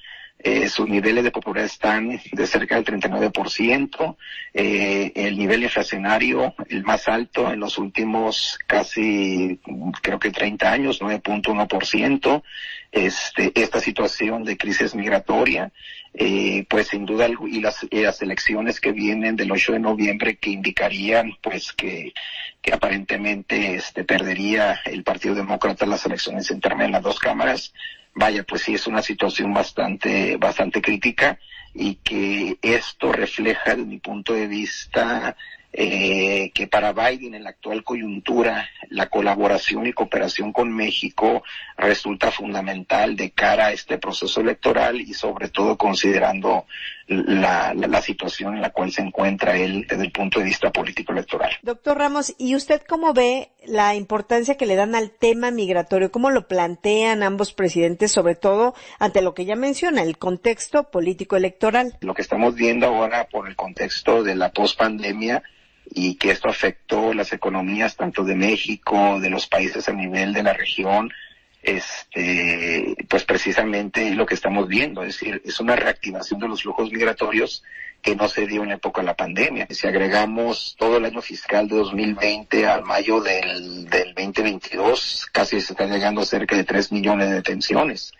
eh, 0.46 0.68
sus 0.68 0.86
niveles 0.86 1.24
de 1.24 1.30
popularidad 1.30 1.72
están 1.72 2.20
de 2.32 2.46
cerca 2.46 2.74
del 2.74 2.84
39%, 2.84 4.16
eh, 4.52 5.10
el 5.14 5.38
nivel 5.38 5.62
inflacionario 5.62 6.54
el 6.68 6.84
más 6.84 7.08
alto 7.08 7.50
en 7.50 7.60
los 7.60 7.78
últimos 7.78 8.58
casi 8.66 9.58
creo 10.02 10.18
que 10.18 10.30
30 10.30 10.70
años, 10.70 11.00
9.1%, 11.00 12.42
este, 12.92 13.52
esta 13.54 13.80
situación 13.80 14.44
de 14.44 14.58
crisis 14.58 14.94
migratoria, 14.94 15.72
eh, 16.12 16.66
pues 16.68 16.88
sin 16.88 17.06
duda 17.06 17.26
y 17.48 17.60
las, 17.62 17.86
las 17.90 18.20
elecciones 18.20 18.80
que 18.80 18.92
vienen 18.92 19.36
del 19.36 19.50
8 19.50 19.72
de 19.72 19.80
noviembre 19.80 20.36
que 20.36 20.50
indicarían 20.50 21.32
pues 21.40 21.72
que, 21.72 22.12
aparentemente 22.70 23.76
este, 23.76 24.04
perdería 24.04 24.78
el 24.84 25.04
Partido 25.04 25.34
Demócrata 25.34 25.86
las 25.86 26.04
elecciones 26.04 26.50
en 26.50 26.60
las 26.92 27.02
dos 27.02 27.18
cámaras, 27.18 27.72
vaya, 28.14 28.42
pues 28.44 28.62
sí 28.62 28.75
es 28.75 28.87
una 28.87 29.02
situación 29.02 29.52
bastante, 29.52 30.37
bastante 30.37 30.80
crítica 30.80 31.38
y 31.75 31.97
que 31.97 32.59
esto 32.62 33.12
refleja, 33.12 33.75
desde 33.75 33.85
mi 33.85 33.99
punto 33.99 34.33
de 34.33 34.47
vista, 34.47 35.37
eh, 35.76 36.52
que 36.54 36.68
para 36.68 36.92
Biden 36.92 37.35
en 37.35 37.42
la 37.42 37.50
actual 37.50 37.83
coyuntura 37.83 38.71
la 38.90 39.09
colaboración 39.09 39.88
y 39.88 39.92
cooperación 39.92 40.52
con 40.52 40.73
México 40.73 41.42
resulta 41.76 42.30
fundamental 42.30 43.16
de 43.16 43.33
cara 43.33 43.66
a 43.66 43.73
este 43.73 43.99
proceso 43.99 44.40
electoral 44.40 45.00
y 45.00 45.14
sobre 45.14 45.49
todo 45.49 45.76
considerando 45.76 46.66
la, 47.06 47.75
la, 47.75 47.87
la, 47.87 48.02
situación 48.02 48.54
en 48.54 48.62
la 48.62 48.70
cual 48.70 48.90
se 48.90 49.02
encuentra 49.02 49.56
él 49.56 49.87
desde 49.88 50.04
el 50.04 50.12
punto 50.12 50.38
de 50.38 50.46
vista 50.46 50.70
político 50.70 51.12
electoral. 51.12 51.50
Doctor 51.62 51.99
Ramos, 51.99 52.34
¿y 52.38 52.54
usted 52.54 52.82
cómo 52.88 53.12
ve 53.12 53.50
la 53.66 53.94
importancia 53.94 54.56
que 54.56 54.66
le 54.66 54.76
dan 54.76 54.94
al 54.94 55.11
tema 55.11 55.50
migratorio? 55.50 56.11
¿Cómo 56.11 56.30
lo 56.30 56.49
plantean 56.49 57.23
ambos 57.23 57.52
presidentes, 57.52 58.12
sobre 58.12 58.34
todo 58.34 58.75
ante 58.99 59.23
lo 59.23 59.34
que 59.34 59.44
ya 59.44 59.56
menciona, 59.56 60.02
el 60.02 60.18
contexto 60.18 60.90
político 60.90 61.37
electoral? 61.37 61.96
Lo 62.00 62.14
que 62.14 62.23
estamos 62.23 62.54
viendo 62.54 62.87
ahora 62.87 63.28
por 63.28 63.49
el 63.49 63.56
contexto 63.56 64.23
de 64.23 64.34
la 64.34 64.50
pospandemia 64.50 65.42
y 65.90 66.16
que 66.16 66.30
esto 66.30 66.49
afectó 66.49 67.12
las 67.12 67.32
economías 67.32 67.96
tanto 67.96 68.25
de 68.25 68.34
México, 68.34 69.20
de 69.20 69.30
los 69.30 69.46
países 69.46 69.88
a 69.88 69.92
nivel 69.92 70.32
de 70.32 70.42
la 70.42 70.54
región, 70.54 71.11
este, 71.64 72.97
pues 73.09 73.25
precisamente 73.25 74.11
lo 74.11 74.26
que 74.26 74.35
estamos 74.35 74.68
viendo, 74.68 75.02
es 75.02 75.18
decir, 75.18 75.42
es 75.44 75.59
una 75.61 75.76
reactivación 75.76 76.40
de 76.40 76.49
los 76.49 76.62
flujos 76.62 76.92
migratorios 76.92 77.62
que 78.02 78.14
no 78.14 78.28
se 78.28 78.47
dio 78.47 78.62
en 78.62 78.68
la 78.68 78.75
época 78.75 79.00
de 79.00 79.06
la 79.06 79.16
pandemia. 79.16 79.66
Si 79.71 79.87
agregamos 79.87 80.76
todo 80.78 80.99
el 80.99 81.06
año 81.06 81.23
fiscal 81.23 81.66
de 81.66 81.76
2020 81.76 82.66
al 82.66 82.85
mayo 82.85 83.21
del, 83.21 83.87
del 83.87 84.14
2022, 84.14 85.28
casi 85.33 85.61
se 85.62 85.73
están 85.73 85.90
llegando 85.90 86.21
a 86.21 86.26
cerca 86.26 86.54
de 86.54 86.64
3 86.64 86.92
millones 86.92 87.30
de 87.30 87.37
detenciones. 87.37 88.12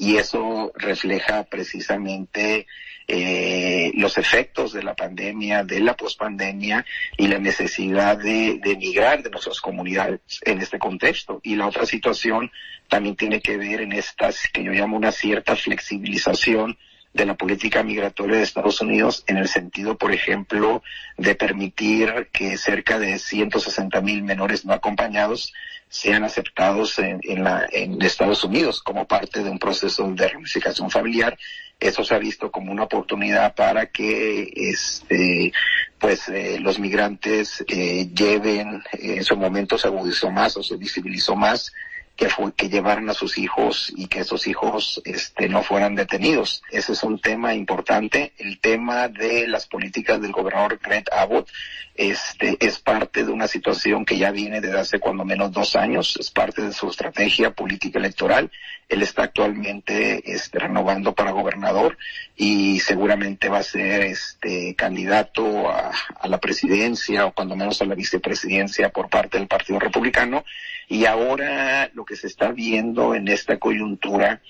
Y 0.00 0.16
eso 0.16 0.72
refleja 0.76 1.44
precisamente 1.44 2.66
eh, 3.06 3.92
los 3.96 4.16
efectos 4.16 4.72
de 4.72 4.82
la 4.82 4.94
pandemia, 4.94 5.62
de 5.62 5.78
la 5.80 5.94
pospandemia 5.94 6.86
y 7.18 7.26
la 7.26 7.38
necesidad 7.38 8.16
de, 8.16 8.58
de 8.64 8.76
migrar 8.76 9.22
de 9.22 9.28
nuestras 9.28 9.60
comunidades 9.60 10.22
en 10.46 10.62
este 10.62 10.78
contexto. 10.78 11.40
Y 11.42 11.54
la 11.54 11.66
otra 11.66 11.84
situación 11.84 12.50
también 12.88 13.14
tiene 13.14 13.42
que 13.42 13.58
ver 13.58 13.82
en 13.82 13.92
estas 13.92 14.48
que 14.50 14.64
yo 14.64 14.72
llamo 14.72 14.96
una 14.96 15.12
cierta 15.12 15.54
flexibilización 15.54 16.78
de 17.12 17.26
la 17.26 17.34
política 17.34 17.82
migratoria 17.82 18.36
de 18.36 18.42
Estados 18.42 18.80
Unidos 18.80 19.24
en 19.26 19.36
el 19.36 19.48
sentido, 19.48 19.98
por 19.98 20.12
ejemplo, 20.12 20.82
de 21.16 21.34
permitir 21.34 22.28
que 22.32 22.56
cerca 22.56 22.98
de 22.98 23.18
160 23.18 24.00
mil 24.00 24.22
menores 24.22 24.64
no 24.64 24.72
acompañados 24.72 25.52
sean 25.88 26.22
aceptados 26.22 27.00
en, 27.00 27.18
en, 27.24 27.42
la, 27.42 27.66
en 27.72 28.00
Estados 28.00 28.44
Unidos 28.44 28.80
como 28.80 29.08
parte 29.08 29.42
de 29.42 29.50
un 29.50 29.58
proceso 29.58 30.08
de 30.12 30.28
reunificación 30.28 30.88
familiar. 30.88 31.36
Eso 31.80 32.04
se 32.04 32.14
ha 32.14 32.18
visto 32.18 32.52
como 32.52 32.70
una 32.70 32.84
oportunidad 32.84 33.54
para 33.56 33.86
que 33.86 34.52
este 34.54 35.52
pues 35.98 36.28
eh, 36.28 36.58
los 36.60 36.78
migrantes 36.78 37.64
eh, 37.68 38.08
lleven 38.14 38.82
en 38.92 39.24
su 39.24 39.36
momento 39.36 39.76
se 39.76 39.88
agudizó 39.88 40.30
más 40.30 40.56
o 40.56 40.62
se 40.62 40.76
visibilizó 40.76 41.34
más 41.34 41.72
que 42.16 42.28
fue 42.28 42.52
que 42.52 42.68
llevaran 42.68 43.08
a 43.08 43.14
sus 43.14 43.38
hijos 43.38 43.92
y 43.96 44.06
que 44.06 44.20
esos 44.20 44.46
hijos 44.46 45.00
este 45.04 45.48
no 45.48 45.62
fueran 45.62 45.94
detenidos. 45.94 46.62
Ese 46.70 46.92
es 46.92 47.02
un 47.02 47.18
tema 47.18 47.54
importante. 47.54 48.34
El 48.36 48.60
tema 48.60 49.08
de 49.08 49.48
las 49.48 49.66
políticas 49.66 50.20
del 50.20 50.32
gobernador 50.32 50.78
Greg 50.82 51.04
Abbott 51.12 51.48
este 51.94 52.56
es 52.60 52.78
parte 52.78 53.24
de 53.24 53.30
una 53.30 53.46
situación 53.46 54.04
que 54.04 54.16
ya 54.16 54.30
viene 54.30 54.60
desde 54.60 54.78
hace 54.78 54.98
cuando 54.98 55.24
menos 55.24 55.52
dos 55.52 55.76
años, 55.76 56.16
es 56.18 56.30
parte 56.30 56.62
de 56.62 56.72
su 56.72 56.88
estrategia 56.88 57.50
política 57.50 57.98
electoral. 57.98 58.50
Él 58.88 59.02
está 59.02 59.24
actualmente 59.24 60.22
este, 60.32 60.58
renovando 60.58 61.14
para 61.14 61.32
gobernador 61.32 61.98
y 62.36 62.80
seguramente 62.80 63.48
va 63.48 63.58
a 63.58 63.62
ser 63.62 64.02
este 64.02 64.74
candidato 64.74 65.68
a, 65.70 65.92
a 66.18 66.28
la 66.28 66.38
presidencia 66.38 67.26
o 67.26 67.32
cuando 67.32 67.54
menos 67.54 67.82
a 67.82 67.84
la 67.84 67.94
vicepresidencia 67.94 68.88
por 68.88 69.10
parte 69.10 69.38
del 69.38 69.46
Partido 69.46 69.78
Republicano 69.78 70.44
y 70.90 71.06
ahora 71.06 71.88
lo 71.94 72.04
que 72.04 72.16
se 72.16 72.26
está 72.26 72.50
viendo 72.50 73.14
en 73.14 73.28
esta 73.28 73.58
coyuntura 73.58 74.42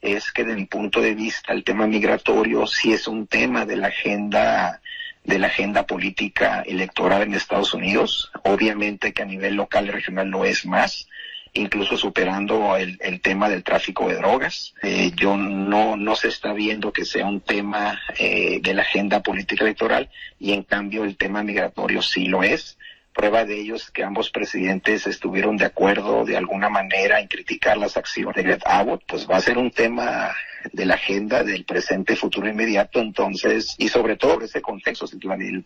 es 0.00 0.30
que 0.30 0.44
desde 0.44 0.60
mi 0.60 0.66
punto 0.66 1.00
de 1.00 1.16
vista 1.16 1.52
el 1.52 1.64
tema 1.64 1.88
migratorio 1.88 2.68
sí 2.68 2.92
es 2.92 3.08
un 3.08 3.26
tema 3.26 3.66
de 3.66 3.76
la 3.76 3.88
agenda 3.88 4.80
de 5.24 5.40
la 5.40 5.48
agenda 5.48 5.86
política 5.86 6.62
electoral 6.64 7.22
en 7.22 7.34
Estados 7.34 7.74
Unidos. 7.74 8.30
Obviamente 8.44 9.12
que 9.12 9.22
a 9.22 9.26
nivel 9.26 9.56
local 9.56 9.88
y 9.88 9.90
regional 9.90 10.30
no 10.30 10.44
es 10.44 10.64
más, 10.64 11.08
incluso 11.52 11.96
superando 11.96 12.76
el, 12.76 13.20
tema 13.20 13.48
del 13.48 13.64
tráfico 13.64 14.08
de 14.08 14.14
drogas. 14.14 14.74
Eh, 14.84 15.10
yo 15.16 15.36
no, 15.36 15.96
no 15.96 16.14
se 16.14 16.28
está 16.28 16.52
viendo 16.52 16.92
que 16.92 17.04
sea 17.04 17.26
un 17.26 17.40
tema 17.40 18.00
eh, 18.16 18.60
de 18.62 18.72
la 18.72 18.82
agenda 18.82 19.20
política 19.20 19.64
electoral 19.64 20.08
y 20.38 20.52
en 20.52 20.62
cambio 20.62 21.02
el 21.02 21.16
tema 21.16 21.42
migratorio 21.42 22.02
sí 22.02 22.26
lo 22.26 22.44
es. 22.44 22.77
Prueba 23.18 23.44
de 23.44 23.60
ello 23.60 23.74
es 23.74 23.90
que 23.90 24.04
ambos 24.04 24.30
presidentes 24.30 25.08
estuvieron 25.08 25.56
de 25.56 25.64
acuerdo 25.64 26.24
de 26.24 26.36
alguna 26.36 26.68
manera 26.68 27.18
en 27.18 27.26
criticar 27.26 27.76
las 27.76 27.96
acciones 27.96 28.36
de 28.36 28.44
Greg 28.44 28.60
Abbott, 28.64 29.02
pues 29.08 29.28
va 29.28 29.38
a 29.38 29.40
ser 29.40 29.58
un 29.58 29.72
tema 29.72 30.36
de 30.72 30.86
la 30.86 30.94
agenda 30.94 31.42
del 31.42 31.64
presente, 31.64 32.14
futuro 32.14 32.48
inmediato, 32.48 33.00
entonces, 33.00 33.74
y 33.76 33.88
sobre 33.88 34.14
todo 34.14 34.34
por 34.34 34.44
ese 34.44 34.62
contexto, 34.62 35.06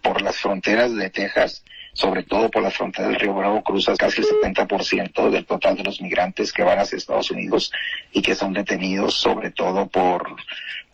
por 0.01 0.23
las 0.23 0.39
fronteras 0.39 0.97
de 0.97 1.11
Texas, 1.11 1.63
sobre 1.93 2.23
todo 2.23 2.51
por 2.51 2.63
la 2.63 2.71
frontera 2.71 3.09
del 3.09 3.21
Río 3.21 3.35
Bravo, 3.35 3.63
cruza 3.63 3.95
casi 3.97 4.23
el 4.23 4.29
70% 4.29 5.29
del 5.29 5.45
total 5.45 5.77
de 5.77 5.85
los 5.85 6.01
migrantes 6.01 6.55
que 6.55 6.63
van 6.63 6.79
hacia 6.79 6.97
Estados 6.97 7.31
Unidos 7.31 7.71
y 8.13 8.23
que 8.23 8.35
son 8.35 8.55
detenidos 8.55 9.13
sobre 9.13 9.51
todo 9.51 9.89
por 9.89 10.37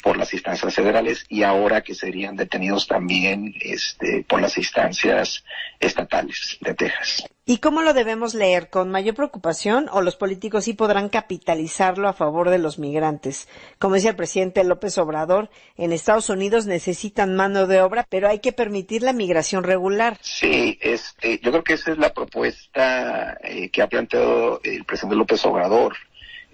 por 0.02 0.16
las 0.16 0.32
instancias 0.32 0.74
federales 0.74 1.24
y 1.28 1.42
ahora 1.42 1.82
que 1.82 1.94
serían 1.94 2.36
detenidos 2.36 2.86
también 2.86 3.54
este, 3.60 4.24
por 4.28 4.40
las 4.40 4.56
instancias 4.56 5.44
estatales 5.80 6.58
de 6.60 6.74
Texas. 6.74 7.24
¿Y 7.50 7.58
cómo 7.58 7.80
lo 7.80 7.94
debemos 7.94 8.34
leer? 8.34 8.68
¿Con 8.68 8.90
mayor 8.90 9.14
preocupación 9.14 9.88
o 9.90 10.02
los 10.02 10.16
políticos 10.16 10.64
sí 10.64 10.74
podrán 10.74 11.08
capitalizarlo 11.08 12.06
a 12.06 12.12
favor 12.12 12.50
de 12.50 12.58
los 12.58 12.78
migrantes? 12.78 13.48
Como 13.78 13.94
decía 13.94 14.10
el 14.10 14.16
presidente 14.16 14.62
López 14.64 14.98
Obrador, 14.98 15.48
en 15.78 15.92
Estados 15.92 16.28
Unidos 16.28 16.66
necesitan 16.66 17.34
mano 17.34 17.66
de 17.66 17.80
obra, 17.80 18.06
pero 18.10 18.28
hay 18.28 18.40
que 18.40 18.52
permitir 18.52 19.02
la 19.02 19.14
migración 19.14 19.64
regular. 19.64 20.18
Sí, 20.20 20.78
este, 20.82 21.40
yo 21.42 21.50
creo 21.50 21.64
que 21.64 21.72
esa 21.72 21.92
es 21.92 21.96
la 21.96 22.12
propuesta 22.12 23.38
eh, 23.42 23.70
que 23.70 23.80
ha 23.80 23.86
planteado 23.86 24.60
el 24.62 24.84
presidente 24.84 25.16
López 25.16 25.42
Obrador 25.46 25.96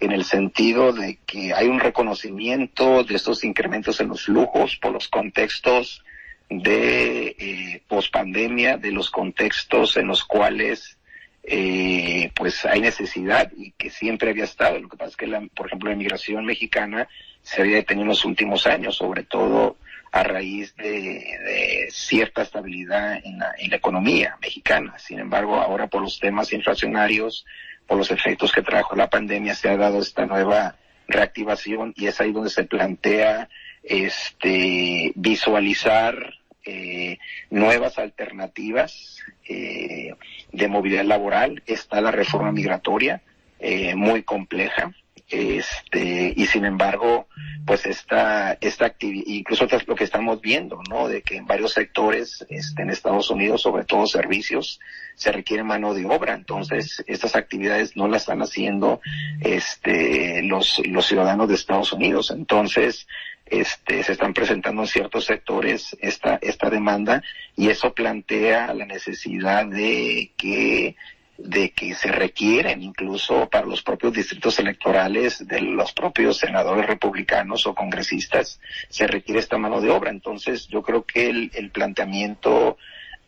en 0.01 0.13
el 0.13 0.25
sentido 0.25 0.93
de 0.93 1.19
que 1.27 1.53
hay 1.55 1.67
un 1.67 1.81
reconocimiento 1.81 3.05
de 3.05 3.15
estos 3.15 3.45
incrementos 3.45 4.01
en 4.01 4.09
los 4.09 4.25
flujos 4.25 4.77
por 4.77 4.93
los 4.93 5.09
contextos 5.09 6.05
de 6.51 7.37
eh, 7.39 7.83
pospandemia, 7.89 8.77
de 8.77 8.93
los 8.93 9.11
contextos 9.11 9.97
en 9.97 10.09
los 10.09 10.25
cuales 10.25 10.99
eh, 11.43 12.31
pues 12.35 12.65
hay 12.65 12.81
necesidad 12.81 13.53
y 13.57 13.73
que 13.73 13.91
siempre 13.91 14.31
había 14.31 14.45
estado. 14.45 14.79
Lo 14.79 14.89
que 14.89 14.97
pasa 14.97 15.11
es 15.11 15.17
que, 15.17 15.27
la, 15.27 15.41
por 15.55 15.67
ejemplo, 15.67 15.89
la 15.89 15.95
inmigración 15.95 16.45
mexicana 16.45 17.09
se 17.43 17.63
había 17.63 17.77
detenido 17.77 18.05
en 18.05 18.09
los 18.09 18.25
últimos 18.25 18.67
años, 18.67 18.97
sobre 18.97 19.25
todo 19.25 19.77
a 20.11 20.23
raíz 20.23 20.75
de, 20.77 21.89
cierta 21.91 22.43
estabilidad 22.43 23.21
en 23.25 23.39
la, 23.39 23.53
en 23.59 23.71
la 23.71 23.77
economía 23.77 24.37
mexicana. 24.41 24.99
Sin 24.99 25.19
embargo, 25.19 25.57
ahora 25.57 25.89
por 25.89 26.03
los 26.03 26.19
temas 26.19 26.53
inflacionarios, 26.53 27.45
por 27.87 27.99
los 27.99 28.11
efectos 28.11 28.53
que 28.53 28.63
trajo 28.63 28.97
la 28.97 29.11
pandemia, 29.11 29.55
se 29.55 29.69
ha 29.69 29.77
dado 29.77 30.01
esta 30.01 30.27
nueva 30.27 30.77
reactivación 31.07 31.93
y 31.97 32.07
es 32.07 32.21
ahí 32.21 32.33
donde 32.33 32.51
se 32.51 32.65
plantea 32.65 33.49
este 33.83 35.13
visualizar 35.15 36.35
eh, 36.65 37.19
nuevas 37.51 37.99
alternativas 37.99 39.19
eh, 39.49 40.15
de 40.53 40.69
movilidad 40.69 41.05
laboral. 41.05 41.63
Está 41.67 42.01
la 42.01 42.11
reforma 42.11 42.53
migratoria, 42.53 43.21
eh, 43.59 43.95
muy 43.95 44.23
compleja, 44.23 44.93
este 45.35 46.33
y 46.37 46.47
sin 46.47 46.65
embargo 46.65 47.29
pues 47.67 47.87
esta 47.87 48.57
esta 48.61 48.87
actividad 48.87 49.25
incluso 49.27 49.67
lo 49.87 49.95
que 49.95 50.05
estamos 50.05 50.41
viendo 50.41 50.81
no 50.89 51.09
de 51.09 51.23
que 51.23 51.37
en 51.37 51.47
varios 51.47 51.73
sectores 51.73 52.45
este, 52.49 52.83
en 52.83 52.91
Estados 52.91 53.31
Unidos 53.31 53.63
sobre 53.63 53.85
todo 53.85 54.07
servicios 54.07 54.81
se 55.17 55.31
requiere 55.31 55.63
mano 55.63 55.95
de 55.95 56.07
obra. 56.07 56.35
Entonces 56.35 57.03
estas 57.07 57.37
actividades 57.37 57.97
no 57.97 58.09
las 58.09 58.23
están 58.23 58.43
haciendo 58.43 59.01
este 59.41 60.43
los 60.43 60.81
los 60.87 61.07
ciudadanos 61.07 61.49
de 61.49 61.55
Estados 61.55 61.93
Unidos. 61.93 62.31
Entonces 62.31 63.07
este, 63.47 64.03
se 64.03 64.13
están 64.13 64.33
presentando 64.33 64.83
en 64.83 64.89
ciertos 64.89 65.27
sectores 65.27 65.97
esta, 66.01 66.39
esta 66.41 66.71
demanda 66.71 67.23
y 67.57 67.69
eso 67.69 67.93
plantea 67.93 68.73
la 68.73 68.87
necesidad 68.87 69.67
de 69.67 70.33
que 70.37 70.97
de 71.37 71.71
que 71.73 71.95
se 71.95 72.13
requieren 72.13 72.83
incluso 72.83 73.49
para 73.49 73.67
los 73.67 73.83
propios 73.83 74.13
distritos 74.13 74.59
electorales 74.59 75.47
de 75.47 75.61
los 75.61 75.93
propios 75.93 76.39
senadores 76.39 76.87
republicanos 76.87 77.67
o 77.67 77.75
congresistas, 77.75 78.61
se 78.89 79.07
requiere 79.07 79.41
esta 79.41 79.59
mano 79.59 79.81
de 79.81 79.91
obra. 79.91 80.11
Entonces 80.11 80.69
yo 80.69 80.83
creo 80.83 81.05
que 81.05 81.29
el, 81.29 81.51
el 81.55 81.71
planteamiento 81.71 82.77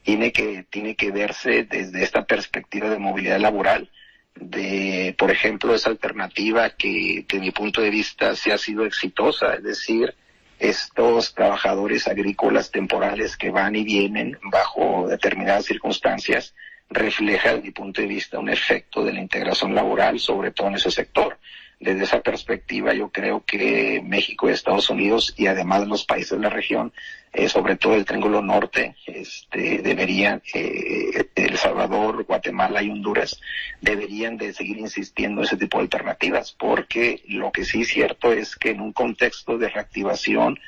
tiene 0.03 0.31
que, 0.31 0.65
tiene 0.71 0.95
que 0.95 1.11
verse 1.11 1.65
desde 1.65 2.05
esta 2.05 2.25
perspectiva 2.27 2.89
de 2.89 2.99
movilidad 2.99 3.41
laboral, 3.41 3.91
de, 4.37 5.15
por 5.19 5.33
ejemplo, 5.33 5.75
esa 5.75 5.91
alternativa 5.91 6.71
que, 6.71 7.25
que 7.27 7.41
mi 7.41 7.51
punto 7.51 7.81
de 7.81 7.91
vista 7.91 8.37
sí 8.37 8.53
ha 8.53 8.59
sido 8.59 8.85
exitosa, 8.85 9.55
es 9.55 9.65
decir, 9.65 10.15
estos 10.59 11.35
trabajadores 11.35 12.07
agrícolas 12.07 12.71
temporales 12.71 13.37
que 13.37 13.51
van 13.51 13.75
y 13.75 13.85
vienen 13.85 14.39
bajo 14.45 15.09
determinadas 15.09 15.65
circunstancias, 15.65 16.55
refleja, 16.89 17.51
desde 17.51 17.63
mi 17.63 17.71
punto 17.71 18.01
de 18.01 18.07
vista, 18.07 18.39
un 18.39 18.49
efecto 18.49 19.05
de 19.05 19.13
la 19.13 19.21
integración 19.21 19.75
laboral, 19.75 20.19
sobre 20.21 20.51
todo 20.51 20.69
en 20.69 20.75
ese 20.75 20.91
sector. 20.91 21.39
Desde 21.79 22.05
esa 22.05 22.21
perspectiva, 22.23 22.95
yo 22.95 23.11
creo 23.11 23.45
que 23.45 24.01
México 24.03 24.49
Estados 24.49 24.89
Unidos, 24.89 25.35
y 25.37 25.47
además 25.47 25.87
los 25.87 26.07
países 26.07 26.31
de 26.31 26.45
la 26.45 26.49
región, 26.49 26.91
eh, 27.35 27.51
sobre 27.51 27.77
todo 27.77 27.97
el 27.97 28.07
Triángulo 28.07 28.41
Norte, 28.41 28.97
este, 29.05 29.83
deberían, 29.83 30.43
eh, 30.55 31.29
El 31.35 31.59
Salvador, 31.59 32.25
Guatemala 32.25 32.83
y 32.83 32.89
Honduras, 32.89 33.39
deberían 33.83 34.39
de 34.39 34.55
seguir 34.55 34.79
insistiendo 34.79 35.43
en 35.43 35.47
ese 35.47 35.59
tipo 35.59 35.77
de 35.77 35.83
alternativas, 35.83 36.53
porque 36.59 37.23
lo 37.29 37.53
que 37.53 37.67
sí 37.67 37.83
es 37.83 37.89
cierto 37.89 38.33
es 38.33 38.57
que 38.57 38.71
en 38.71 38.81
un 38.81 38.95
contexto 38.95 39.59
de 39.59 39.69
reactivación 39.69 40.59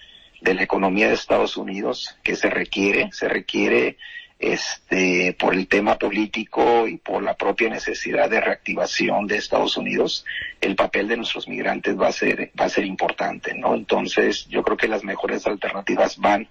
de 0.42 0.54
la 0.54 0.62
economía 0.62 1.08
de 1.08 1.14
Estados 1.14 1.56
Unidos, 1.56 2.18
que 2.22 2.36
se 2.36 2.50
requiere, 2.50 3.08
se 3.12 3.28
requiere 3.28 3.96
este, 4.38 5.36
por 5.38 5.54
el 5.54 5.66
tema 5.66 5.98
político 5.98 6.86
y 6.86 6.96
por 6.96 7.22
la 7.22 7.34
propia 7.34 7.68
necesidad 7.68 8.30
de 8.30 8.40
reactivación 8.40 9.26
de 9.26 9.36
Estados 9.36 9.76
Unidos, 9.76 10.24
el 10.60 10.76
papel 10.76 11.08
de 11.08 11.16
nuestros 11.16 11.48
migrantes 11.48 11.98
va 11.98 12.08
a 12.08 12.12
ser, 12.12 12.52
va 12.58 12.66
a 12.66 12.68
ser 12.68 12.84
importante, 12.84 13.54
¿no? 13.54 13.74
Entonces, 13.74 14.46
yo 14.48 14.62
creo 14.62 14.76
que 14.76 14.88
las 14.88 15.02
mejores 15.02 15.46
alternativas 15.46 16.18
van 16.18 16.48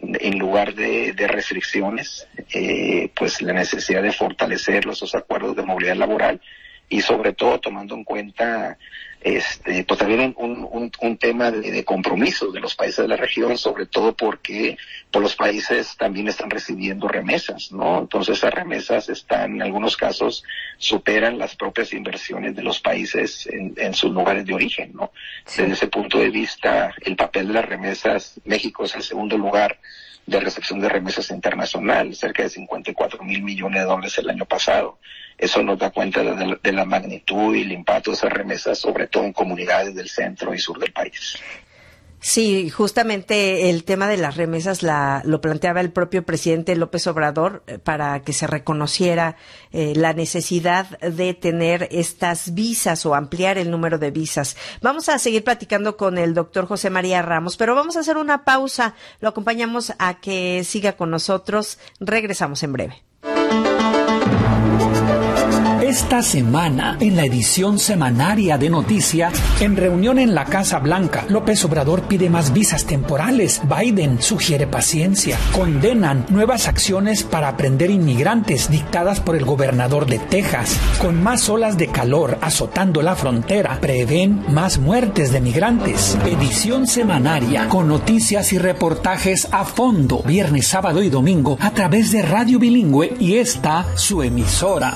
en 0.00 0.38
lugar 0.38 0.74
de, 0.74 1.12
de 1.12 1.26
restricciones, 1.26 2.28
eh, 2.52 3.10
pues 3.14 3.40
la 3.42 3.52
necesidad 3.52 4.02
de 4.02 4.12
fortalecer 4.12 4.84
los 4.84 5.14
acuerdos 5.14 5.56
de 5.56 5.62
movilidad 5.62 5.96
laboral 5.96 6.40
y 6.88 7.00
sobre 7.00 7.32
todo 7.32 7.60
tomando 7.60 7.94
en 7.94 8.04
cuenta 8.04 8.78
este, 9.26 9.82
pues 9.82 9.98
también 9.98 10.34
un, 10.38 10.68
un, 10.70 10.92
un 11.00 11.16
tema 11.16 11.50
de, 11.50 11.72
de, 11.72 11.84
compromiso 11.84 12.52
de 12.52 12.60
los 12.60 12.76
países 12.76 12.98
de 12.98 13.08
la 13.08 13.16
región, 13.16 13.58
sobre 13.58 13.86
todo 13.86 14.14
porque 14.14 14.78
pues, 15.10 15.20
los 15.20 15.34
países 15.34 15.96
también 15.96 16.28
están 16.28 16.48
recibiendo 16.48 17.08
remesas, 17.08 17.72
¿no? 17.72 17.98
Entonces 17.98 18.38
esas 18.38 18.54
remesas 18.54 19.08
están, 19.08 19.56
en 19.56 19.62
algunos 19.62 19.96
casos, 19.96 20.44
superan 20.78 21.38
las 21.38 21.56
propias 21.56 21.92
inversiones 21.92 22.54
de 22.54 22.62
los 22.62 22.78
países 22.78 23.48
en, 23.48 23.74
en 23.76 23.94
sus 23.94 24.12
lugares 24.12 24.46
de 24.46 24.54
origen, 24.54 24.92
¿no? 24.94 25.10
Desde 25.44 25.72
ese 25.72 25.88
punto 25.88 26.18
de 26.18 26.30
vista, 26.30 26.94
el 27.00 27.16
papel 27.16 27.48
de 27.48 27.54
las 27.54 27.66
remesas, 27.66 28.40
México 28.44 28.84
es 28.84 28.94
el 28.94 29.02
segundo 29.02 29.36
lugar 29.36 29.80
de 30.26 30.40
recepción 30.40 30.80
de 30.80 30.88
remesas 30.88 31.30
internacional, 31.30 32.14
cerca 32.14 32.42
de 32.42 32.48
54 32.50 33.22
mil 33.22 33.42
millones 33.42 33.82
de 33.82 33.86
dólares 33.86 34.18
el 34.18 34.28
año 34.28 34.44
pasado. 34.44 34.98
Eso 35.38 35.62
nos 35.62 35.78
da 35.78 35.90
cuenta 35.90 36.22
de, 36.22 36.72
la 36.72 36.84
magnitud 36.84 37.54
y 37.54 37.62
el 37.62 37.72
impacto 37.72 38.10
de 38.10 38.16
esas 38.16 38.32
remesas, 38.32 38.78
sobre 38.78 39.06
todo 39.06 39.24
en 39.24 39.32
comunidades 39.32 39.94
del 39.94 40.08
centro 40.08 40.54
y 40.54 40.58
sur 40.58 40.78
del 40.78 40.92
país. 40.92 41.38
Sí, 42.20 42.70
justamente 42.70 43.70
el 43.70 43.84
tema 43.84 44.08
de 44.08 44.16
las 44.16 44.36
remesas 44.36 44.82
la, 44.82 45.22
lo 45.24 45.40
planteaba 45.40 45.80
el 45.80 45.92
propio 45.92 46.24
presidente 46.24 46.74
López 46.74 47.06
Obrador 47.06 47.62
eh, 47.66 47.78
para 47.78 48.20
que 48.22 48.32
se 48.32 48.46
reconociera 48.46 49.36
eh, 49.70 49.92
la 49.94 50.12
necesidad 50.12 50.98
de 51.00 51.34
tener 51.34 51.88
estas 51.90 52.54
visas 52.54 53.04
o 53.06 53.14
ampliar 53.14 53.58
el 53.58 53.70
número 53.70 53.98
de 53.98 54.10
visas. 54.10 54.56
Vamos 54.80 55.08
a 55.08 55.18
seguir 55.18 55.44
platicando 55.44 55.96
con 55.96 56.18
el 56.18 56.34
doctor 56.34 56.66
José 56.66 56.90
María 56.90 57.22
Ramos, 57.22 57.56
pero 57.56 57.74
vamos 57.74 57.96
a 57.96 58.00
hacer 58.00 58.16
una 58.16 58.44
pausa. 58.44 58.94
Lo 59.20 59.28
acompañamos 59.28 59.92
a 59.98 60.18
que 60.20 60.64
siga 60.64 60.92
con 60.92 61.10
nosotros. 61.10 61.78
Regresamos 62.00 62.62
en 62.62 62.72
breve. 62.72 63.02
Esta 65.96 66.20
semana, 66.20 66.98
en 67.00 67.16
la 67.16 67.24
edición 67.24 67.78
semanaria 67.78 68.58
de 68.58 68.68
Noticia, 68.68 69.32
en 69.60 69.78
reunión 69.78 70.18
en 70.18 70.34
la 70.34 70.44
Casa 70.44 70.78
Blanca, 70.78 71.24
López 71.30 71.64
Obrador 71.64 72.02
pide 72.02 72.28
más 72.28 72.52
visas 72.52 72.84
temporales. 72.84 73.62
Biden 73.64 74.20
sugiere 74.20 74.66
paciencia. 74.66 75.38
Condenan 75.54 76.26
nuevas 76.28 76.68
acciones 76.68 77.22
para 77.22 77.48
aprender 77.48 77.88
inmigrantes 77.88 78.70
dictadas 78.70 79.20
por 79.20 79.36
el 79.36 79.46
gobernador 79.46 80.04
de 80.04 80.18
Texas. 80.18 80.78
Con 81.00 81.22
más 81.22 81.48
olas 81.48 81.78
de 81.78 81.86
calor 81.86 82.36
azotando 82.42 83.00
la 83.00 83.16
frontera, 83.16 83.78
prevén 83.80 84.44
más 84.52 84.76
muertes 84.76 85.32
de 85.32 85.40
migrantes. 85.40 86.18
Edición 86.26 86.86
semanaria 86.86 87.70
con 87.70 87.88
noticias 87.88 88.52
y 88.52 88.58
reportajes 88.58 89.48
a 89.50 89.64
fondo, 89.64 90.22
viernes, 90.26 90.68
sábado 90.68 91.02
y 91.02 91.08
domingo 91.08 91.56
a 91.58 91.70
través 91.70 92.12
de 92.12 92.20
Radio 92.20 92.58
Bilingüe 92.58 93.16
y 93.18 93.36
esta 93.38 93.86
su 93.96 94.22
emisora. 94.22 94.92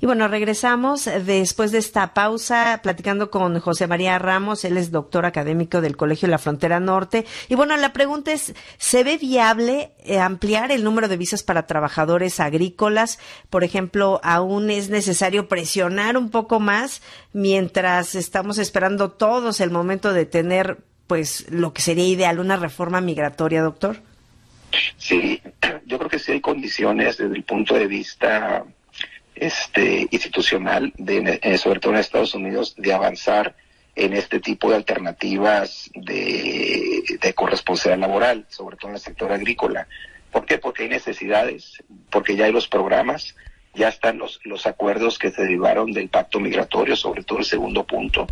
Y 0.00 0.06
bueno, 0.06 0.28
regresamos 0.28 1.10
después 1.26 1.72
de 1.72 1.78
esta 1.78 2.14
pausa 2.14 2.78
platicando 2.84 3.30
con 3.32 3.58
José 3.58 3.88
María 3.88 4.16
Ramos, 4.20 4.64
él 4.64 4.76
es 4.76 4.92
doctor 4.92 5.26
académico 5.26 5.80
del 5.80 5.96
Colegio 5.96 6.28
la 6.28 6.38
Frontera 6.38 6.78
Norte. 6.78 7.26
Y 7.48 7.56
bueno, 7.56 7.76
la 7.76 7.92
pregunta 7.92 8.32
es, 8.32 8.54
¿se 8.76 9.02
ve 9.02 9.18
viable 9.18 9.90
eh, 10.04 10.20
ampliar 10.20 10.70
el 10.70 10.84
número 10.84 11.08
de 11.08 11.16
visas 11.16 11.42
para 11.42 11.66
trabajadores 11.66 12.38
agrícolas? 12.38 13.18
Por 13.50 13.64
ejemplo, 13.64 14.20
¿aún 14.22 14.70
es 14.70 14.88
necesario 14.88 15.48
presionar 15.48 16.16
un 16.16 16.30
poco 16.30 16.60
más 16.60 17.02
mientras 17.32 18.14
estamos 18.14 18.58
esperando 18.58 19.10
todos 19.10 19.60
el 19.60 19.72
momento 19.72 20.12
de 20.12 20.26
tener 20.26 20.78
pues 21.08 21.50
lo 21.50 21.72
que 21.72 21.82
sería 21.82 22.06
ideal, 22.06 22.38
una 22.38 22.56
reforma 22.56 23.00
migratoria, 23.00 23.62
doctor? 23.62 24.00
Sí, 24.96 25.42
yo 25.86 25.98
creo 25.98 26.10
que 26.10 26.18
sí 26.20 26.32
hay 26.32 26.40
condiciones 26.40 27.16
desde 27.16 27.34
el 27.34 27.42
punto 27.42 27.74
de 27.74 27.86
vista 27.88 28.64
este, 29.40 30.08
institucional, 30.10 30.92
de, 30.96 31.40
eh, 31.42 31.58
sobre 31.58 31.80
todo 31.80 31.92
en 31.92 31.98
Estados 31.98 32.34
Unidos, 32.34 32.74
de 32.76 32.92
avanzar 32.92 33.54
en 33.94 34.12
este 34.12 34.38
tipo 34.38 34.70
de 34.70 34.76
alternativas 34.76 35.90
de, 35.94 37.02
de 37.20 37.34
corresponsabilidad 37.34 38.08
laboral, 38.08 38.46
sobre 38.48 38.76
todo 38.76 38.90
en 38.90 38.94
el 38.94 39.00
sector 39.00 39.32
agrícola. 39.32 39.88
¿Por 40.30 40.46
qué? 40.46 40.58
Porque 40.58 40.84
hay 40.84 40.88
necesidades, 40.88 41.82
porque 42.10 42.36
ya 42.36 42.44
hay 42.44 42.52
los 42.52 42.68
programas, 42.68 43.34
ya 43.74 43.88
están 43.88 44.18
los, 44.18 44.40
los 44.44 44.66
acuerdos 44.66 45.18
que 45.18 45.30
se 45.30 45.42
derivaron 45.42 45.92
del 45.92 46.08
pacto 46.08 46.38
migratorio, 46.38 46.96
sobre 46.96 47.24
todo 47.24 47.38
el 47.38 47.44
segundo 47.44 47.84
punto. 47.84 48.26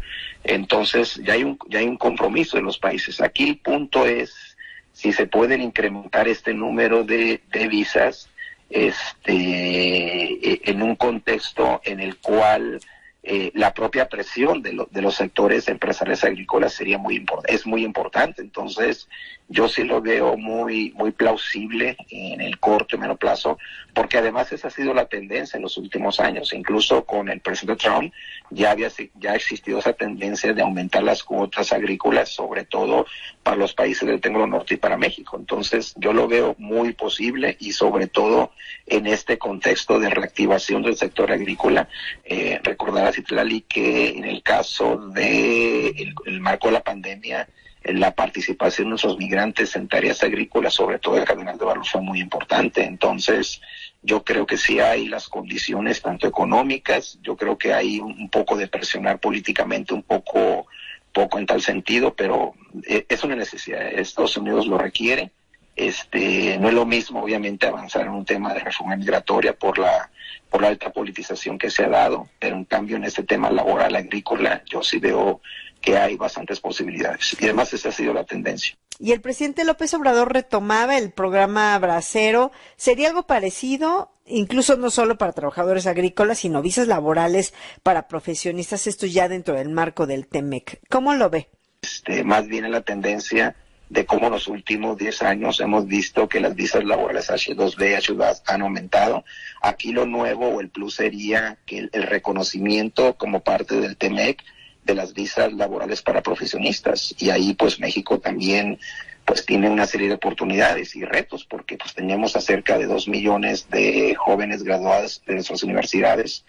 Entonces, 0.44 1.20
ya 1.24 1.34
hay 1.34 1.44
un, 1.44 1.58
ya 1.68 1.80
hay 1.80 1.86
un 1.86 1.96
compromiso 1.96 2.56
de 2.56 2.62
los 2.62 2.78
países. 2.78 3.20
Aquí 3.20 3.48
el 3.48 3.58
punto 3.58 4.06
es 4.06 4.56
si 4.92 5.12
se 5.12 5.26
pueden 5.26 5.60
incrementar 5.62 6.28
este 6.28 6.54
número 6.54 7.04
de, 7.04 7.42
de 7.50 7.68
visas 7.68 8.28
este, 8.70 9.32
e, 9.32 10.60
en 10.64 10.82
un 10.82 10.96
contexto 10.96 11.80
en 11.84 12.00
el 12.00 12.18
cual 12.18 12.80
eh, 13.28 13.50
la 13.54 13.74
propia 13.74 14.08
presión 14.08 14.62
de, 14.62 14.86
de, 14.88 15.02
los 15.02 15.16
sectores 15.16 15.66
empresariales 15.66 16.22
agrícolas 16.22 16.74
sería 16.74 16.96
muy 16.96 17.26
es 17.48 17.66
muy 17.66 17.84
importante. 17.84 18.40
Entonces, 18.40 19.08
yo 19.48 19.68
sí 19.68 19.82
lo 19.82 20.00
veo 20.00 20.36
muy, 20.36 20.92
muy 20.92 21.10
plausible 21.10 21.96
en 22.08 22.40
el 22.40 22.58
corto 22.60 22.94
y 22.94 22.98
medio 23.00 23.16
plazo, 23.16 23.58
porque 23.94 24.18
además 24.18 24.52
esa 24.52 24.68
ha 24.68 24.70
sido 24.70 24.94
la 24.94 25.06
tendencia 25.06 25.56
en 25.56 25.64
los 25.64 25.76
últimos 25.76 26.20
años. 26.20 26.52
Incluso 26.52 27.04
con 27.04 27.28
el 27.28 27.40
presidente 27.40 27.84
Trump 27.84 28.12
ya 28.50 28.70
había 28.70 28.90
ya 29.16 29.32
ha 29.32 29.36
existido 29.36 29.80
esa 29.80 29.92
tendencia 29.92 30.52
de 30.52 30.62
aumentar 30.62 31.02
las 31.02 31.24
cuotas 31.24 31.72
agrícolas, 31.72 32.28
sobre 32.28 32.64
todo 32.64 33.06
para 33.42 33.56
los 33.56 33.74
países 33.74 34.08
del 34.08 34.20
Triángulo 34.20 34.46
Norte 34.46 34.74
y 34.74 34.78
para 34.78 34.96
México. 34.96 35.36
Entonces, 35.36 35.94
yo 35.96 36.12
lo 36.12 36.28
veo 36.28 36.54
muy 36.58 36.92
posible 36.92 37.56
y 37.58 37.72
sobre 37.72 38.06
todo 38.06 38.52
en 38.86 39.06
este 39.06 39.38
contexto 39.38 39.98
de 39.98 40.10
reactivación 40.10 40.82
del 40.82 40.96
sector 40.96 41.32
agrícola. 41.32 41.88
Eh, 42.24 42.60
recordarás 42.62 43.15
Citlali, 43.16 43.62
que 43.62 44.10
en 44.10 44.24
el 44.24 44.42
caso 44.42 44.96
de 45.14 46.12
el, 46.26 46.40
marco 46.40 46.68
de 46.68 46.74
la 46.74 46.84
pandemia, 46.84 47.48
la 47.82 48.14
participación 48.14 48.86
de 48.86 48.90
nuestros 48.90 49.16
migrantes 49.18 49.74
en 49.76 49.88
tareas 49.88 50.22
agrícolas, 50.22 50.74
sobre 50.74 50.98
todo 50.98 51.16
el 51.16 51.24
Cardenal 51.24 51.56
de 51.56 51.64
Valor, 51.64 51.86
fue 51.86 52.00
muy 52.00 52.20
importante. 52.20 52.84
Entonces, 52.84 53.60
yo 54.02 54.22
creo 54.22 54.46
que 54.46 54.56
sí 54.56 54.80
hay 54.80 55.08
las 55.08 55.28
condiciones, 55.28 56.02
tanto 56.02 56.26
económicas, 56.26 57.18
yo 57.22 57.36
creo 57.36 57.56
que 57.56 57.72
hay 57.72 58.00
un, 58.00 58.28
poco 58.28 58.56
de 58.56 58.68
presionar 58.68 59.18
políticamente, 59.18 59.94
un 59.94 60.02
poco, 60.02 60.66
poco 61.12 61.38
en 61.38 61.46
tal 61.46 61.62
sentido, 61.62 62.14
pero 62.14 62.54
eh, 62.86 63.06
es 63.08 63.24
una 63.24 63.36
necesidad. 63.36 63.86
Estados 63.86 64.36
Unidos 64.36 64.66
lo 64.66 64.78
requiere. 64.78 65.30
Este, 65.76 66.58
no 66.58 66.68
es 66.68 66.74
lo 66.74 66.86
mismo, 66.86 67.22
obviamente, 67.22 67.66
avanzar 67.66 68.06
en 68.06 68.12
un 68.12 68.24
tema 68.24 68.54
de 68.54 68.60
reforma 68.60 68.96
migratoria 68.96 69.52
por 69.52 69.78
la 69.78 70.10
por 70.50 70.62
la 70.62 70.68
alta 70.68 70.90
politización 70.90 71.58
que 71.58 71.70
se 71.70 71.84
ha 71.84 71.88
dado, 71.88 72.28
pero 72.38 72.56
en 72.56 72.64
cambio 72.64 72.96
en 72.96 73.04
este 73.04 73.22
tema 73.22 73.50
laboral 73.50 73.94
agrícola 73.96 74.62
yo 74.66 74.82
sí 74.82 74.98
veo 74.98 75.40
que 75.80 75.98
hay 75.98 76.16
bastantes 76.16 76.60
posibilidades 76.60 77.36
y 77.38 77.44
además 77.44 77.72
esa 77.72 77.90
ha 77.90 77.92
sido 77.92 78.14
la 78.14 78.24
tendencia. 78.24 78.76
Y 78.98 79.12
el 79.12 79.20
presidente 79.20 79.64
López 79.64 79.92
Obrador 79.92 80.32
retomaba 80.32 80.96
el 80.96 81.12
programa 81.12 81.78
Bracero. 81.78 82.50
¿Sería 82.76 83.08
algo 83.08 83.26
parecido? 83.26 84.10
Incluso 84.24 84.76
no 84.76 84.90
solo 84.90 85.18
para 85.18 85.32
trabajadores 85.32 85.86
agrícolas, 85.86 86.38
sino 86.38 86.62
visas 86.62 86.88
laborales 86.88 87.52
para 87.82 88.08
profesionistas, 88.08 88.86
esto 88.86 89.06
ya 89.06 89.28
dentro 89.28 89.54
del 89.54 89.68
marco 89.68 90.06
del 90.06 90.26
TEMEC. 90.26 90.80
¿Cómo 90.88 91.14
lo 91.14 91.28
ve? 91.28 91.50
Este, 91.82 92.24
más 92.24 92.46
bien 92.46 92.64
en 92.64 92.72
la 92.72 92.80
tendencia 92.80 93.54
de 93.88 94.04
cómo 94.04 94.26
en 94.26 94.32
los 94.32 94.48
últimos 94.48 94.98
10 94.98 95.22
años 95.22 95.60
hemos 95.60 95.86
visto 95.86 96.28
que 96.28 96.40
las 96.40 96.54
visas 96.54 96.84
laborales 96.84 97.30
H2B, 97.30 97.96
H2A 97.96 98.42
han 98.46 98.62
aumentado. 98.62 99.24
Aquí 99.62 99.92
lo 99.92 100.06
nuevo 100.06 100.48
o 100.48 100.60
el 100.60 100.70
plus 100.70 100.94
sería 100.94 101.58
que 101.66 101.88
el, 101.92 102.02
reconocimiento 102.02 103.14
como 103.14 103.40
parte 103.40 103.80
del 103.80 103.96
TEMEC 103.96 104.42
de 104.84 104.94
las 104.94 105.14
visas 105.14 105.52
laborales 105.52 106.02
para 106.02 106.22
profesionistas. 106.22 107.14
Y 107.18 107.30
ahí 107.30 107.54
pues 107.54 107.78
México 107.78 108.18
también 108.18 108.78
pues 109.24 109.44
tiene 109.44 109.68
una 109.68 109.86
serie 109.86 110.08
de 110.08 110.14
oportunidades 110.14 110.94
y 110.94 111.04
retos 111.04 111.44
porque 111.44 111.76
pues 111.76 111.94
tenemos 111.94 112.36
a 112.36 112.40
cerca 112.40 112.78
de 112.78 112.86
2 112.86 113.08
millones 113.08 113.68
de 113.70 114.14
jóvenes 114.16 114.62
graduados 114.62 115.22
de 115.26 115.34
nuestras 115.34 115.62
universidades 115.62 116.44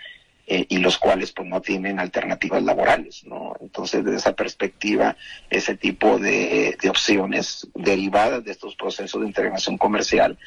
eh, 0.47 0.65
y 0.69 0.77
los 0.77 0.97
cuales 0.97 1.33
pues 1.33 1.47
no 1.47 1.61
tienen 1.61 1.99
alternativas 1.99 2.63
laborales, 2.63 3.25
¿no? 3.25 3.53
Entonces, 3.59 4.05
desde 4.05 4.17
esa 4.17 4.33
perspectiva, 4.33 5.17
ese 5.49 5.75
tipo 5.75 6.17
de, 6.19 6.77
de 6.81 6.89
opciones 6.89 7.67
derivadas 7.75 8.45
de 8.45 8.51
estos 8.51 8.75
procesos 8.75 9.21
de 9.21 9.27
integración 9.27 9.77
comercial 9.77 10.37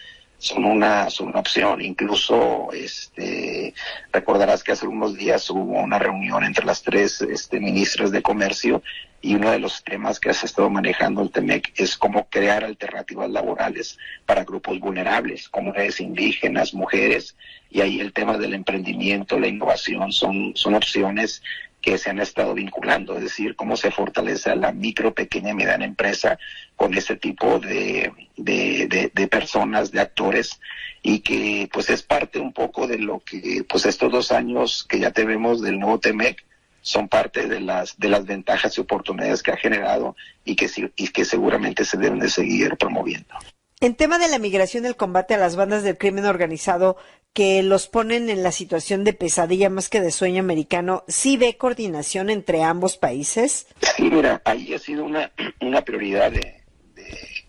son 0.41 0.65
una, 0.65 1.11
son 1.11 1.29
una 1.29 1.41
opción. 1.41 1.83
Incluso, 1.83 2.71
este, 2.73 3.75
recordarás 4.13 4.63
que 4.63 4.73
hace 4.73 4.87
unos 4.87 5.17
días 5.17 5.49
hubo 5.51 5.81
una 5.81 5.99
reunión 5.99 6.45
entre 6.45 6.65
las 6.65 6.83
tres 6.83 7.23
este, 7.23 7.61
ministras 7.61 8.11
de 8.11 8.23
comercio 8.23 8.83
y 9.23 9.35
uno 9.35 9.51
de 9.51 9.59
los 9.59 9.85
temas 9.85 10.19
que 10.19 10.31
has 10.31 10.43
estado 10.45 10.71
manejando 10.71 11.23
el 11.23 11.31
TEMEC 11.31 11.73
es 11.77 11.97
cómo 11.97 12.27
crear 12.29 12.65
alternativas 12.65 13.31
laborales 13.31 13.99
para 14.27 14.45
grupos 14.45 14.81
vulnerables, 14.81 15.49
comunidades 15.49 16.01
indígenas, 16.01 16.73
mujeres, 16.73 17.37
y 17.71 17.83
ahí 17.83 18.01
el 18.01 18.13
tema 18.13 18.39
del 18.39 18.55
emprendimiento, 18.55 19.39
la 19.39 19.49
innovación 19.49 20.11
son, 20.13 20.53
son 20.57 20.75
opciones 20.75 21.43
que 21.81 21.99
se 21.99 22.11
han 22.11 22.21
estado 22.21 22.55
vinculando, 22.55 23.17
es 23.17 23.23
decir, 23.23 23.57
cómo 23.57 23.77
se 23.77 23.91
fortalece 23.91 24.51
a 24.51 24.57
la 24.57 24.73
micro, 24.73 25.15
pequeña 25.15 25.51
y 25.51 25.55
mediana 25.55 25.85
empresa 25.85 26.39
con 26.77 26.95
ese 26.95 27.17
tipo 27.17 27.59
de, 27.59 28.13
de, 28.37 29.11
de, 29.13 29.29
personas, 29.29 29.91
de 29.91 30.01
actores, 30.01 30.61
y 31.03 31.21
que 31.21 31.69
pues 31.73 31.89
es 31.91 32.03
parte 32.03 32.39
un 32.39 32.53
poco 32.53 32.87
de 32.87 32.99
lo 32.99 33.21
que 33.21 33.65
pues 33.69 33.87
estos 33.87 34.13
dos 34.13 34.33
años 34.33 34.87
que 34.89 34.99
ya 34.99 35.11
tenemos 35.11 35.63
del 35.63 35.79
nuevo 35.79 35.99
TEMEC 35.99 36.45
son 36.83 37.09
parte 37.09 37.47
de 37.47 37.61
las, 37.61 37.99
de 37.99 38.09
las 38.09 38.25
ventajas 38.25 38.77
y 38.77 38.81
oportunidades 38.81 39.43
que 39.43 39.53
ha 39.53 39.57
generado 39.57 40.17
y 40.45 40.57
que, 40.57 40.69
y 40.97 41.09
que 41.09 41.25
seguramente 41.25 41.85
se 41.85 41.99
deben 41.99 42.19
de 42.19 42.29
seguir 42.29 42.77
promoviendo. 42.77 43.35
En 43.83 43.95
tema 43.95 44.19
de 44.19 44.29
la 44.29 44.39
migración 44.39 44.83
del 44.83 44.95
combate 44.95 45.33
a 45.33 45.39
las 45.39 45.57
bandas 45.57 45.83
del 45.83 45.97
crimen 45.97 46.27
organizado 46.27 46.99
que 47.33 47.63
los 47.63 47.89
ponen 47.89 48.29
en 48.29 48.43
la 48.43 48.53
situación 48.53 49.05
de 49.05 49.15
pesadilla 49.15 49.71
más 49.71 49.89
que 49.89 50.03
de 50.03 50.11
sueño 50.11 50.41
americano, 50.41 51.03
¿sí 51.09 51.39
ve 51.39 51.57
coordinación 51.57 52.29
entre 52.29 52.63
ambos 52.63 52.99
países? 52.99 53.69
Sí, 53.97 54.11
mira, 54.11 54.43
ahí 54.45 54.75
ha 54.75 54.79
sido 54.79 55.03
una, 55.05 55.33
una 55.63 55.81
prioridad 55.81 56.31
de, 56.31 56.63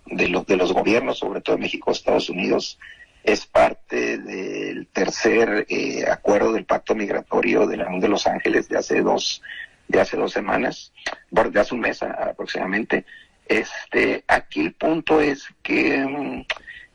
de, 0.05 0.45
de 0.47 0.55
los 0.55 0.71
gobiernos, 0.71 1.17
sobre 1.17 1.41
todo 1.41 1.57
de 1.57 1.63
México, 1.63 1.91
Estados 1.91 2.29
Unidos, 2.29 2.79
es 3.25 3.45
parte 3.45 4.17
del 4.17 4.87
tercer 4.87 5.65
eh, 5.67 6.05
acuerdo 6.09 6.53
del 6.53 6.63
pacto 6.63 6.95
migratorio 6.95 7.67
de 7.67 7.75
la 7.75 7.87
Unión 7.87 7.99
de 7.99 8.07
Los 8.07 8.25
Ángeles 8.25 8.69
de 8.69 8.77
hace 8.77 9.01
dos 9.01 9.41
de 9.89 9.99
hace 9.99 10.15
dos 10.15 10.31
semanas, 10.31 10.93
de 11.29 11.59
hace 11.59 11.75
un 11.75 11.81
mes 11.81 12.01
aproximadamente. 12.01 13.03
Este, 13.51 14.23
aquí 14.29 14.61
el 14.61 14.73
punto 14.75 15.19
es 15.19 15.45
que 15.61 15.97
mm, 15.97 16.45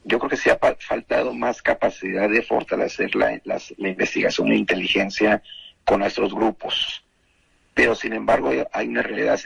yo 0.05 0.19
creo 0.19 0.31
que 0.31 0.39
se 0.39 0.51
ha 0.51 0.59
faltado 0.59 1.35
más 1.35 1.61
capacidad 1.61 2.31
de 2.31 2.41
fortalecer 2.41 3.15
la, 3.15 3.39
la, 3.45 3.61
la 3.77 3.89
investigación 3.91 4.51
e 4.51 4.57
inteligencia 4.57 5.43
con 5.85 6.01
nuestros 6.01 6.35
grupos. 6.35 7.05
Pero 7.75 7.95
sin 7.95 8.15
embargo 8.15 8.51
hay 8.73 8.89
una 8.89 9.03
realidad 9.03 9.39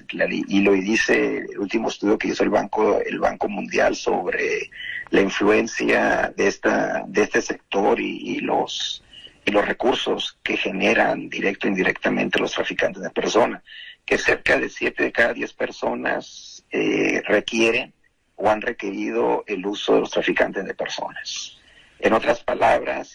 y 0.46 0.61
lo 0.61 0.70
dice 0.75 1.38
el 1.38 1.59
último 1.59 1.88
estudio 1.88 2.16
que 2.16 2.29
hizo 2.29 2.44
el 2.44 2.51
banco 2.51 3.01
el 3.01 3.18
banco 3.18 3.49
mundial 3.49 3.96
sobre 3.96 4.70
la 5.11 5.20
influencia 5.20 6.33
de 6.37 6.46
esta 6.46 7.03
de 7.09 7.23
este 7.23 7.42
sector 7.42 7.99
y, 7.99 8.38
los 8.38 9.03
y 9.44 9.51
los 9.51 9.66
recursos 9.66 10.38
que 10.44 10.57
generan 10.57 11.29
directo 11.29 11.66
e 11.66 11.70
indirectamente 11.70 12.38
los 12.38 12.53
traficantes 12.53 13.03
de 13.03 13.11
personas 13.11 13.64
que 14.05 14.16
cerca 14.16 14.61
de 14.61 14.68
siete 14.68 15.03
de 15.03 15.11
cada 15.11 15.33
diez 15.33 15.53
personas 15.53 16.50
eh, 16.71 17.23
requieren 17.27 17.93
o 18.37 18.49
han 18.49 18.63
requerido 18.63 19.45
el 19.47 19.65
uso 19.67 19.95
de 19.95 20.01
los 20.01 20.11
traficantes 20.11 20.65
de 20.65 20.75
personas 20.75 21.61
en 22.01 22.13
otras 22.15 22.43
palabras 22.43 23.09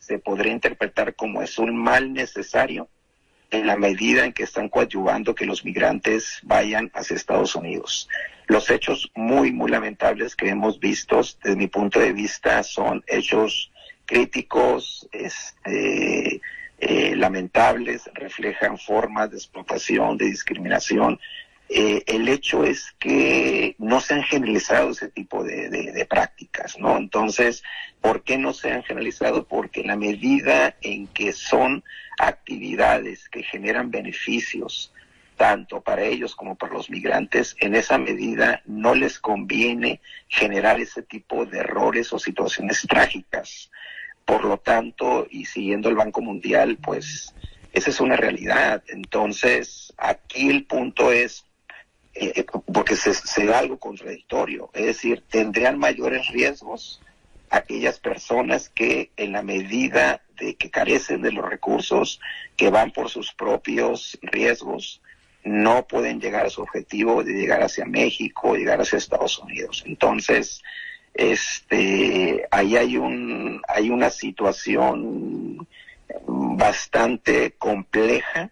se 0.00 0.18
podría 0.18 0.52
interpretar 0.52 1.14
como 1.14 1.42
es 1.42 1.58
un 1.58 1.76
mal 1.76 2.12
necesario 2.12 2.88
en 3.50 3.66
la 3.66 3.76
medida 3.76 4.24
en 4.24 4.32
que 4.32 4.42
están 4.42 4.68
coadyuvando 4.68 5.34
que 5.34 5.46
los 5.46 5.64
migrantes 5.64 6.40
vayan 6.42 6.90
hacia 6.94 7.16
Estados 7.16 7.54
Unidos. 7.54 8.08
Los 8.48 8.70
hechos 8.70 9.10
muy, 9.14 9.52
muy 9.52 9.70
lamentables 9.70 10.34
que 10.34 10.48
hemos 10.48 10.80
visto, 10.80 11.16
desde 11.16 11.56
mi 11.56 11.68
punto 11.68 12.00
de 12.00 12.12
vista, 12.12 12.62
son 12.64 13.04
hechos 13.06 13.72
críticos, 14.04 15.08
este, 15.12 16.40
eh, 16.78 17.16
lamentables, 17.16 18.10
reflejan 18.14 18.78
formas 18.78 19.30
de 19.30 19.36
explotación, 19.36 20.18
de 20.18 20.26
discriminación. 20.26 21.18
Eh, 21.68 22.04
el 22.06 22.28
hecho 22.28 22.62
es 22.64 22.94
que 22.98 23.74
no 23.78 24.00
se 24.00 24.14
han 24.14 24.22
generalizado 24.22 24.90
ese 24.90 25.08
tipo 25.08 25.42
de, 25.42 25.68
de, 25.68 26.06
prácticas, 26.06 26.78
¿no? 26.78 26.96
Entonces, 26.96 27.64
¿por 28.00 28.22
qué 28.22 28.38
no 28.38 28.52
se 28.52 28.70
han 28.70 28.84
generalizado? 28.84 29.48
Porque 29.48 29.80
en 29.80 29.88
la 29.88 29.96
medida 29.96 30.76
en 30.82 31.08
que 31.08 31.32
son 31.32 31.82
actividades 32.18 33.28
que 33.28 33.42
generan 33.42 33.90
beneficios, 33.90 34.92
tanto 35.36 35.80
para 35.80 36.02
ellos 36.02 36.36
como 36.36 36.54
para 36.54 36.72
los 36.72 36.88
migrantes, 36.88 37.56
en 37.60 37.74
esa 37.74 37.98
medida 37.98 38.62
no 38.64 38.94
les 38.94 39.18
conviene 39.18 40.00
generar 40.28 40.80
ese 40.80 41.02
tipo 41.02 41.46
de 41.46 41.58
errores 41.58 42.12
o 42.12 42.18
situaciones 42.18 42.86
trágicas. 42.88 43.70
Por 44.24 44.44
lo 44.44 44.58
tanto, 44.58 45.26
y 45.30 45.44
siguiendo 45.44 45.88
el 45.88 45.94
Banco 45.96 46.20
Mundial, 46.20 46.78
pues 46.82 47.34
esa 47.72 47.90
es 47.90 48.00
una 48.00 48.16
realidad. 48.16 48.82
Entonces, 48.88 49.92
aquí 49.98 50.48
el 50.48 50.64
punto 50.64 51.12
es, 51.12 51.44
eh, 52.18 52.32
eh, 52.36 52.46
porque 52.72 52.96
se, 52.96 53.14
se 53.14 53.46
da 53.46 53.58
algo 53.58 53.78
contradictorio, 53.78 54.70
es 54.72 54.86
decir, 54.86 55.22
tendrían 55.28 55.78
mayores 55.78 56.28
riesgos 56.28 57.00
aquellas 57.50 57.98
personas 57.98 58.68
que 58.68 59.10
en 59.16 59.32
la 59.32 59.42
medida 59.42 60.22
de 60.38 60.56
que 60.56 60.70
carecen 60.70 61.22
de 61.22 61.32
los 61.32 61.48
recursos, 61.48 62.20
que 62.56 62.70
van 62.70 62.90
por 62.90 63.08
sus 63.08 63.32
propios 63.32 64.18
riesgos, 64.22 65.00
no 65.44 65.86
pueden 65.86 66.20
llegar 66.20 66.46
a 66.46 66.50
su 66.50 66.62
objetivo 66.62 67.22
de 67.22 67.34
llegar 67.34 67.62
hacia 67.62 67.84
México, 67.84 68.56
llegar 68.56 68.80
hacia 68.80 68.98
Estados 68.98 69.38
Unidos. 69.38 69.84
Entonces, 69.86 70.62
este, 71.14 72.46
ahí 72.50 72.76
hay 72.76 72.96
un, 72.96 73.62
hay 73.68 73.90
una 73.90 74.10
situación 74.10 75.66
bastante 76.26 77.52
compleja, 77.52 78.50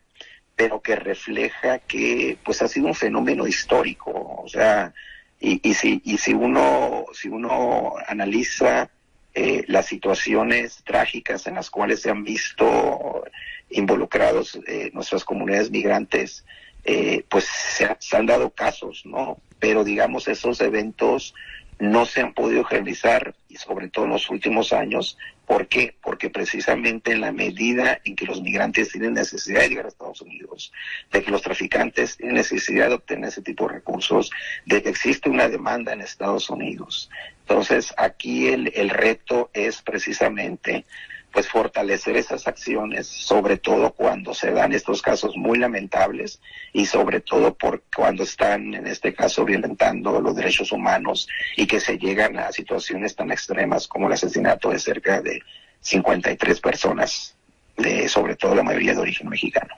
pero 0.56 0.80
que 0.80 0.96
refleja 0.96 1.78
que, 1.80 2.38
pues, 2.44 2.62
ha 2.62 2.68
sido 2.68 2.86
un 2.86 2.94
fenómeno 2.94 3.46
histórico, 3.46 4.10
o 4.12 4.48
sea, 4.48 4.92
y, 5.40 5.60
y 5.68 5.74
si, 5.74 6.00
y 6.04 6.18
si 6.18 6.32
uno, 6.32 7.06
si 7.12 7.28
uno 7.28 7.94
analiza 8.06 8.90
eh, 9.36 9.64
las 9.66 9.86
situaciones 9.86 10.84
trágicas 10.84 11.48
en 11.48 11.56
las 11.56 11.68
cuales 11.68 12.02
se 12.02 12.08
han 12.08 12.22
visto 12.22 13.24
involucrados 13.68 14.60
eh, 14.68 14.92
nuestras 14.94 15.24
comunidades 15.24 15.72
migrantes, 15.72 16.44
eh, 16.84 17.24
pues 17.28 17.44
se, 17.44 18.16
han 18.16 18.26
dado 18.26 18.50
casos, 18.50 19.02
¿no? 19.04 19.38
Pero 19.58 19.82
digamos, 19.82 20.28
esos 20.28 20.60
eventos 20.60 21.34
no 21.78 22.06
se 22.06 22.20
han 22.20 22.34
podido 22.34 22.64
realizar, 22.64 23.34
y 23.48 23.56
sobre 23.56 23.88
todo 23.88 24.04
en 24.04 24.12
los 24.12 24.30
últimos 24.30 24.72
años. 24.72 25.18
¿Por 25.46 25.68
qué? 25.68 25.94
Porque 26.02 26.30
precisamente 26.30 27.12
en 27.12 27.20
la 27.20 27.30
medida 27.30 28.00
en 28.04 28.16
que 28.16 28.24
los 28.24 28.40
migrantes 28.40 28.90
tienen 28.90 29.14
necesidad 29.14 29.60
de 29.60 29.68
llegar 29.68 29.84
a 29.84 29.88
Estados 29.88 30.22
Unidos, 30.22 30.72
de 31.12 31.22
que 31.22 31.30
los 31.30 31.42
traficantes 31.42 32.16
tienen 32.16 32.36
necesidad 32.36 32.88
de 32.88 32.94
obtener 32.94 33.28
ese 33.28 33.42
tipo 33.42 33.66
de 33.68 33.74
recursos, 33.74 34.30
de 34.64 34.82
que 34.82 34.88
existe 34.88 35.28
una 35.28 35.48
demanda 35.48 35.92
en 35.92 36.00
Estados 36.00 36.48
Unidos. 36.48 37.10
Entonces, 37.40 37.92
aquí 37.98 38.48
el, 38.48 38.72
el 38.74 38.88
reto 38.88 39.50
es 39.52 39.82
precisamente 39.82 40.86
pues 41.34 41.48
fortalecer 41.48 42.16
esas 42.16 42.46
acciones, 42.46 43.08
sobre 43.08 43.56
todo 43.56 43.92
cuando 43.92 44.32
se 44.32 44.52
dan 44.52 44.72
estos 44.72 45.02
casos 45.02 45.36
muy 45.36 45.58
lamentables 45.58 46.40
y 46.72 46.86
sobre 46.86 47.20
todo 47.20 47.54
por 47.54 47.82
cuando 47.94 48.22
están, 48.22 48.72
en 48.72 48.86
este 48.86 49.12
caso, 49.12 49.44
violentando 49.44 50.20
los 50.20 50.36
derechos 50.36 50.70
humanos 50.70 51.28
y 51.56 51.66
que 51.66 51.80
se 51.80 51.98
llegan 51.98 52.38
a 52.38 52.52
situaciones 52.52 53.16
tan 53.16 53.32
extremas 53.32 53.88
como 53.88 54.06
el 54.06 54.12
asesinato 54.12 54.70
de 54.70 54.78
cerca 54.78 55.20
de 55.20 55.42
53 55.80 56.60
personas, 56.60 57.34
de, 57.76 58.08
sobre 58.08 58.36
todo 58.36 58.54
la 58.54 58.62
mayoría 58.62 58.94
de 58.94 59.00
origen 59.00 59.28
mexicano. 59.28 59.74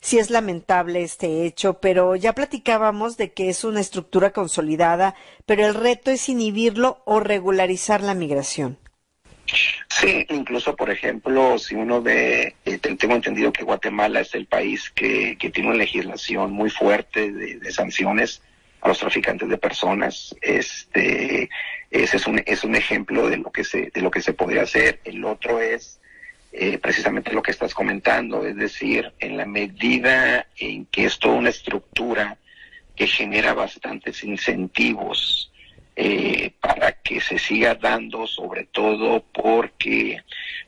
Sí 0.00 0.18
es 0.18 0.28
lamentable 0.28 1.02
este 1.02 1.46
hecho, 1.46 1.80
pero 1.80 2.16
ya 2.16 2.34
platicábamos 2.34 3.16
de 3.16 3.32
que 3.32 3.48
es 3.48 3.64
una 3.64 3.80
estructura 3.80 4.32
consolidada, 4.32 5.14
pero 5.46 5.66
el 5.66 5.74
reto 5.74 6.10
es 6.10 6.28
inhibirlo 6.28 7.02
o 7.06 7.20
regularizar 7.20 8.02
la 8.02 8.12
migración. 8.12 8.78
Sí, 9.88 10.26
incluso, 10.28 10.76
por 10.76 10.90
ejemplo, 10.90 11.58
si 11.58 11.74
uno 11.74 12.02
ve, 12.02 12.54
eh, 12.64 12.78
tengo 12.78 13.14
entendido 13.14 13.52
que 13.52 13.64
Guatemala 13.64 14.20
es 14.20 14.34
el 14.34 14.46
país 14.46 14.90
que, 14.90 15.36
tiene 15.52 15.70
una 15.70 15.78
legislación 15.78 16.52
muy 16.52 16.70
fuerte 16.70 17.32
de, 17.32 17.72
sanciones 17.72 18.42
a 18.80 18.88
los 18.88 18.98
traficantes 18.98 19.48
de 19.48 19.58
personas. 19.58 20.36
Este, 20.40 21.48
ese 21.90 22.16
es 22.16 22.26
un, 22.26 22.42
es 22.46 22.64
un 22.64 22.76
ejemplo 22.76 23.28
de 23.28 23.38
lo 23.38 23.50
que 23.50 23.64
se, 23.64 23.90
de 23.92 24.00
lo 24.00 24.10
que 24.10 24.20
se 24.20 24.34
podría 24.34 24.62
hacer. 24.62 25.00
El 25.04 25.24
otro 25.24 25.60
es 25.60 26.00
eh, 26.52 26.78
precisamente 26.78 27.32
lo 27.32 27.42
que 27.42 27.50
estás 27.50 27.74
comentando, 27.74 28.46
es 28.46 28.56
decir, 28.56 29.12
en 29.18 29.36
la 29.36 29.46
medida 29.46 30.46
en 30.56 30.86
que 30.86 31.06
es 31.06 31.18
toda 31.18 31.34
una 31.34 31.50
estructura 31.50 32.36
que 32.94 33.06
genera 33.06 33.54
bastantes 33.54 34.22
incentivos 34.24 35.50
eh, 36.00 36.52
para 36.60 36.92
que 36.92 37.20
se 37.20 37.40
siga 37.40 37.74
dando, 37.74 38.24
sobre 38.28 38.66
todo 38.66 39.24
porque 39.32 40.22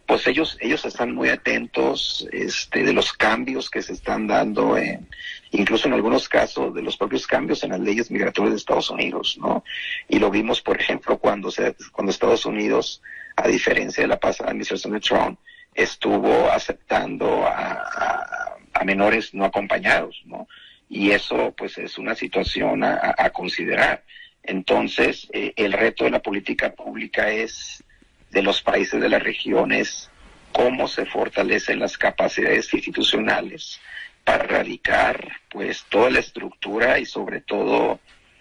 pues 0.05 0.27
ellos 0.27 0.59
ellos 0.61 0.85
están 0.85 1.15
muy 1.15 1.29
atentos 1.29 2.27
este, 2.33 2.83
de 2.83 2.93
los 2.93 3.13
cambios 3.13 3.71
que 3.71 3.81
se 3.81 3.93
están 3.93 4.27
dando 4.27 4.77
en 4.77 5.07
incluso 5.53 5.87
en 5.87 5.95
algunos 5.95 6.29
casos 6.29 6.75
de 6.75 6.83
los 6.83 6.97
propios 6.97 7.29
cambios 7.29 7.63
en 7.63 7.71
las 7.71 7.79
leyes 7.79 8.11
migratorias 8.11 8.55
de 8.55 8.59
Estados 8.59 8.91
Unidos, 8.91 9.39
¿no? 9.41 9.63
Y 10.09 10.19
lo 10.19 10.33
vimos, 10.33 10.61
por 10.63 10.81
ejemplo, 10.81 11.17
cuando 11.17 11.53
se 11.53 11.77
cuando 11.93 12.11
Estados 12.11 12.45
Unidos, 12.45 13.01
a 13.37 13.47
diferencia 13.47 14.03
de 14.03 14.09
la 14.09 14.19
pasada 14.19 14.51
administración 14.51 14.95
de 14.95 15.01
Trump, 15.01 15.39
estuvo 15.77 16.51
aceptando 16.51 17.47
a, 17.47 18.57
a, 18.75 18.85
menores 18.85 19.33
no 19.33 19.45
acompañados, 19.45 20.23
¿no? 20.25 20.49
Y 20.89 21.13
eso, 21.13 21.55
pues, 21.57 21.79
es 21.79 21.99
una 21.99 22.17
situación 22.17 22.83
a, 22.83 23.15
a 23.17 23.31
considerar. 23.31 24.03
Entonces, 24.43 25.29
eh, 25.33 25.53
el 25.57 25.73
reto 25.73 26.05
de 26.05 26.11
la 26.11 26.23
política 26.23 26.73
pública 26.73 27.31
es 27.31 27.85
de 28.31 28.43
los 28.43 28.63
países 28.63 29.01
de 29.01 29.09
las 29.09 29.23
regiones 29.23 30.11
cómo 30.53 30.89
se 30.89 31.07
fortalecen 31.07 31.79
las 31.79 31.97
capacidades 31.97 32.73
institucionales 32.75 33.81
para 34.25 34.45
erradicar 34.45 35.41
pues 35.49 35.85
toda 35.89 36.11
la 36.11 36.21
estructura 36.21 36.99
y 36.99 37.07
sobre 37.07 37.41
todo 37.41 38.01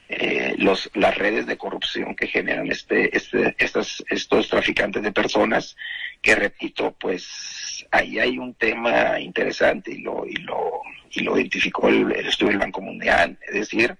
eh, 0.09 0.55
los, 0.57 0.89
las 0.95 1.15
redes 1.17 1.45
de 1.45 1.57
corrupción 1.57 2.15
que 2.15 2.27
generan 2.27 2.71
este, 2.71 3.15
este, 3.15 3.55
estas, 3.59 4.03
estos 4.09 4.49
traficantes 4.49 5.03
de 5.03 5.12
personas, 5.12 5.77
que 6.21 6.35
repito, 6.35 6.95
pues 6.99 7.85
ahí 7.91 8.17
hay 8.17 8.38
un 8.39 8.55
tema 8.55 9.19
interesante 9.19 9.91
y 9.91 9.99
lo, 9.99 10.25
y 10.25 10.33
lo, 10.38 10.81
y 11.12 11.21
lo 11.21 11.38
identificó 11.38 11.89
el, 11.89 12.12
el 12.12 12.25
estudio 12.25 12.51
del 12.51 12.59
Banco 12.59 12.81
Mundial, 12.81 13.38
es 13.47 13.53
decir, 13.53 13.95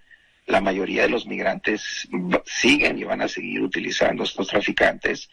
la 0.50 0.62
mayoría 0.62 1.04
de 1.04 1.10
los 1.10 1.28
migrantes 1.28 2.08
siguen 2.46 2.98
y 2.98 3.04
van 3.04 3.22
a 3.22 3.28
seguir 3.28 3.62
utilizando 3.62 4.24
estos 4.24 4.48
traficantes 4.48 5.30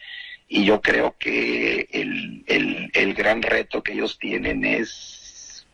y 0.47 0.63
yo 0.63 0.79
creo 0.79 1.15
que 1.17 1.87
el, 1.91 2.91
el, 2.93 3.13
gran 3.15 3.41
reto 3.41 3.81
que 3.81 3.93
ellos 3.93 4.17
tienen 4.19 4.63
es 4.63 5.67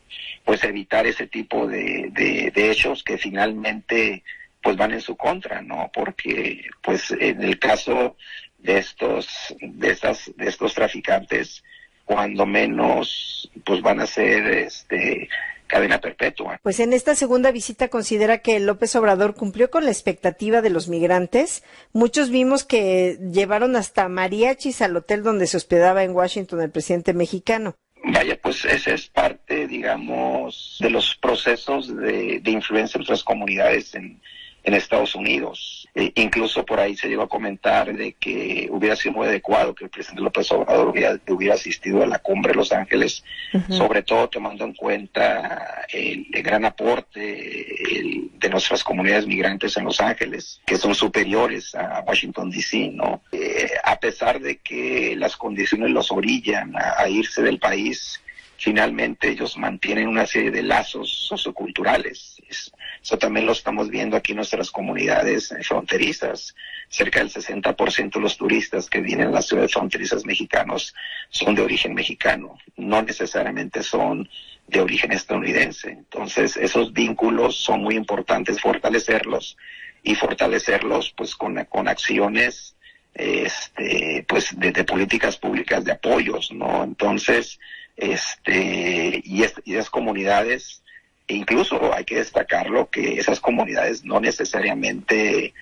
pues 0.46 0.64
evitar 0.64 1.06
ese 1.06 1.28
tipo 1.28 1.68
de, 1.68 2.10
de, 2.12 2.72
hechos 2.72 3.04
que 3.04 3.18
finalmente 3.18 4.24
pues 4.62 4.78
van 4.78 4.94
en 4.94 5.02
su 5.02 5.16
contra, 5.16 5.62
¿no? 5.62 5.92
Porque 5.94 6.66
pues 6.82 7.12
en 7.12 7.44
el 7.44 7.60
caso 7.60 8.16
de 8.58 8.78
estos 8.78 9.28
de 9.60 9.92
estas 9.92 10.32
de 10.38 10.48
estos 10.48 10.74
traficantes 10.74 11.64
cuando 12.06 12.46
menos 12.46 13.52
pues 13.66 13.82
van 13.82 14.00
a 14.00 14.08
ser 14.08 14.48
este 14.48 15.30
cadena 15.74 16.00
perpetua. 16.00 16.60
Pues 16.62 16.80
en 16.80 16.94
esta 16.94 17.16
segunda 17.16 17.52
visita 17.52 17.88
considera 17.88 18.38
que 18.38 18.60
López 18.60 18.96
Obrador 18.96 19.34
cumplió 19.34 19.72
con 19.72 19.86
la 19.86 19.92
expectativa 19.92 20.62
de 20.62 20.70
los 20.70 20.88
migrantes. 20.88 21.64
Muchos 21.94 22.30
vimos 22.30 22.64
que 22.64 23.18
llevaron 23.32 23.76
hasta 23.76 24.08
mariachis 24.08 24.84
al 24.84 24.96
hotel 24.96 25.24
donde 25.24 25.48
se 25.48 25.58
hospedaba 25.58 26.04
en 26.04 26.12
Washington 26.12 26.62
el 26.62 26.70
presidente 26.70 27.14
mexicano. 27.14 27.76
Vaya, 28.06 28.38
pues 28.40 28.66
ese 28.66 28.94
es 28.94 29.08
parte, 29.08 29.66
digamos, 29.66 30.78
de 30.80 30.90
los 30.92 31.16
procesos 31.16 31.96
de, 31.96 32.40
de 32.40 32.52
influencia 32.52 33.00
en 33.00 33.04
otras 33.04 33.24
comunidades 33.24 33.96
en, 33.96 34.22
en 34.64 34.74
Estados 34.74 35.16
Unidos. 35.16 35.88
E 35.96 36.12
incluso 36.16 36.66
por 36.66 36.80
ahí 36.80 36.96
se 36.96 37.08
llegó 37.08 37.24
a 37.24 37.30
comentar 37.30 37.94
de 37.96 38.14
que 38.14 38.68
hubiera 38.72 38.96
sido 38.96 39.14
muy 39.14 39.28
adecuado 39.28 39.76
que 39.76 39.84
el 39.84 39.90
presidente 39.92 40.24
López 40.24 40.52
Obrador 40.52 40.88
hubiera, 41.28 41.54
asistido 41.54 42.02
a 42.02 42.08
la 42.08 42.20
cumbre 42.20 42.52
de 42.52 42.58
Los 42.58 42.72
Ángeles, 42.72 43.24
sobre 43.70 44.02
todo 44.02 44.28
tomando 44.28 44.66
en 44.66 44.74
cuenta 44.74 45.86
el, 45.92 46.26
gran 46.42 46.66
aporte 46.66 47.20
de 47.20 48.50
nuestras 48.50 48.84
comunidades 48.84 49.28
migrantes 49.28 49.78
en 49.78 49.86
Los 49.86 50.02
Ángeles, 50.02 50.62
que 50.66 50.78
son 50.78 50.96
superiores 50.96 51.76
a 51.76 52.04
Washington 52.08 52.50
D.C., 52.50 52.92
¿no? 52.94 53.22
Eh, 53.32 53.70
a 53.84 54.00
pesar 54.00 54.40
de 54.40 54.58
que 54.58 55.16
las 55.16 55.38
condiciones 55.38 55.92
los 55.92 56.12
orillan 56.12 56.74
a 56.76 57.08
irse 57.08 57.44
del 57.44 57.60
país, 57.60 58.20
finalmente 58.58 59.30
ellos 59.30 59.58
mantienen 59.58 60.08
una 60.08 60.26
serie 60.26 60.52
de 60.52 60.64
lazos 60.64 61.12
socioculturales. 61.28 62.42
Eso 62.50 63.18
también 63.18 63.46
lo 63.46 63.52
estamos 63.52 63.90
viendo 63.90 64.16
aquí 64.16 64.32
en 64.32 64.38
nuestras 64.38 64.72
comunidades 64.72 65.54
fronterizas. 65.64 66.56
Cerca 66.88 67.20
del 67.20 67.30
60% 67.30 68.14
de 68.14 68.20
los 68.20 68.38
turistas 68.38 68.90
que 68.90 69.02
vienen 69.02 69.28
a 69.28 69.32
las 69.32 69.48
ciudades 69.48 69.74
fronterizas 69.74 70.26
mexicanos 70.26 70.94
son 71.30 71.56
de 71.56 71.64
origen 71.64 71.94
mexicano, 71.94 72.58
no 72.78 73.02
necesariamente 73.02 73.84
son 73.84 74.30
de 74.68 74.82
origen 74.82 75.12
estadounidense. 75.12 75.90
Entonces, 75.90 76.56
esos 76.56 76.94
vínculos 76.94 77.58
son 77.58 77.82
muy 77.82 77.96
importantes 77.96 78.62
fortalecerlos 78.62 79.58
y 80.04 80.16
fortalecerlos 80.16 81.14
pues 81.16 81.36
con, 81.36 81.64
con 81.66 81.88
acciones 81.88 82.76
este 83.14 84.26
pues 84.28 84.58
de, 84.58 84.84
políticas 84.84 85.38
públicas 85.38 85.84
de 85.84 85.92
apoyos, 85.92 86.52
¿no? 86.52 86.84
Entonces, 86.84 87.60
este 87.96 89.22
y, 89.24 89.44
y 89.66 89.74
esas 89.74 89.90
comunidades 89.90 90.84
incluso 91.28 91.94
hay 91.94 92.04
que 92.04 92.18
destacarlo 92.18 92.90
que 92.90 93.20
esas 93.20 93.40
comunidades 93.40 94.04
no 94.04 94.20
necesariamente 94.20 95.54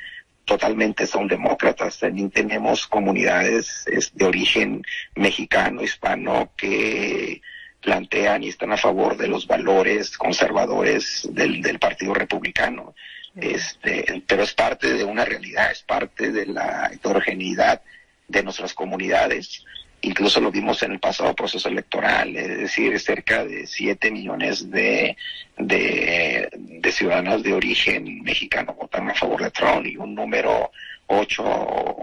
totalmente 0.46 1.06
son 1.08 1.28
demócratas. 1.28 2.00
También 2.00 2.32
tenemos 2.32 2.88
comunidades 2.88 3.86
de 4.14 4.26
origen 4.26 4.84
mexicano, 5.16 5.84
hispano, 5.84 6.52
que 6.58 7.42
plantean 7.82 8.44
y 8.44 8.50
están 8.50 8.72
a 8.72 8.78
favor 8.78 9.18
de 9.18 9.28
los 9.28 9.48
valores 9.48 10.18
conservadores 10.18 11.28
del, 11.32 11.62
del 11.62 11.80
Partido 11.80 12.14
Republicano. 12.14 12.94
Este, 13.36 14.24
pero 14.28 14.44
es 14.44 14.54
parte 14.54 14.94
de 14.94 15.06
una 15.06 15.24
realidad, 15.24 15.72
es 15.72 15.84
parte 15.84 16.32
de 16.32 16.48
la 16.48 16.90
heterogeneidad 16.92 17.82
de 18.28 18.44
nuestras 18.44 18.74
comunidades. 18.74 19.64
Incluso 20.04 20.42
lo 20.42 20.52
vimos 20.52 20.82
en 20.82 20.94
el 20.94 21.00
pasado 21.00 21.36
proceso 21.36 21.70
electoral, 21.70 22.36
es 22.36 22.58
decir, 22.58 23.00
cerca 23.00 23.46
de 23.46 23.68
7 23.68 24.10
millones 24.10 24.72
de, 24.72 25.16
de, 25.58 26.50
de 26.54 26.92
ciudadanos 26.92 27.44
de 27.44 27.54
origen 27.54 28.24
mexicano 28.24 28.74
votaron 28.74 29.12
a 29.12 29.14
favor 29.14 29.44
de 29.44 29.52
Trump 29.52 29.86
y 29.86 29.98
un 29.98 30.16
número 30.16 30.72
8, 31.06 31.96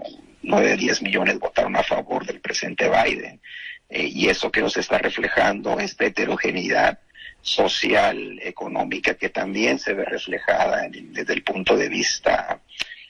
9, 0.43 0.77
10 0.77 1.01
millones 1.01 1.39
votaron 1.39 1.75
a 1.75 1.83
favor 1.83 2.25
del 2.25 2.39
presidente 2.39 2.89
Biden. 2.89 3.41
Eh, 3.89 4.07
y 4.07 4.29
eso 4.29 4.51
que 4.51 4.61
nos 4.61 4.77
está 4.77 4.99
reflejando, 4.99 5.79
esta 5.79 6.05
heterogeneidad 6.05 6.99
social, 7.41 8.39
económica, 8.41 9.15
que 9.15 9.29
también 9.29 9.79
se 9.79 9.93
ve 9.93 10.05
reflejada 10.05 10.87
desde 10.89 11.33
el 11.33 11.43
punto 11.43 11.75
de 11.75 11.89
vista 11.89 12.61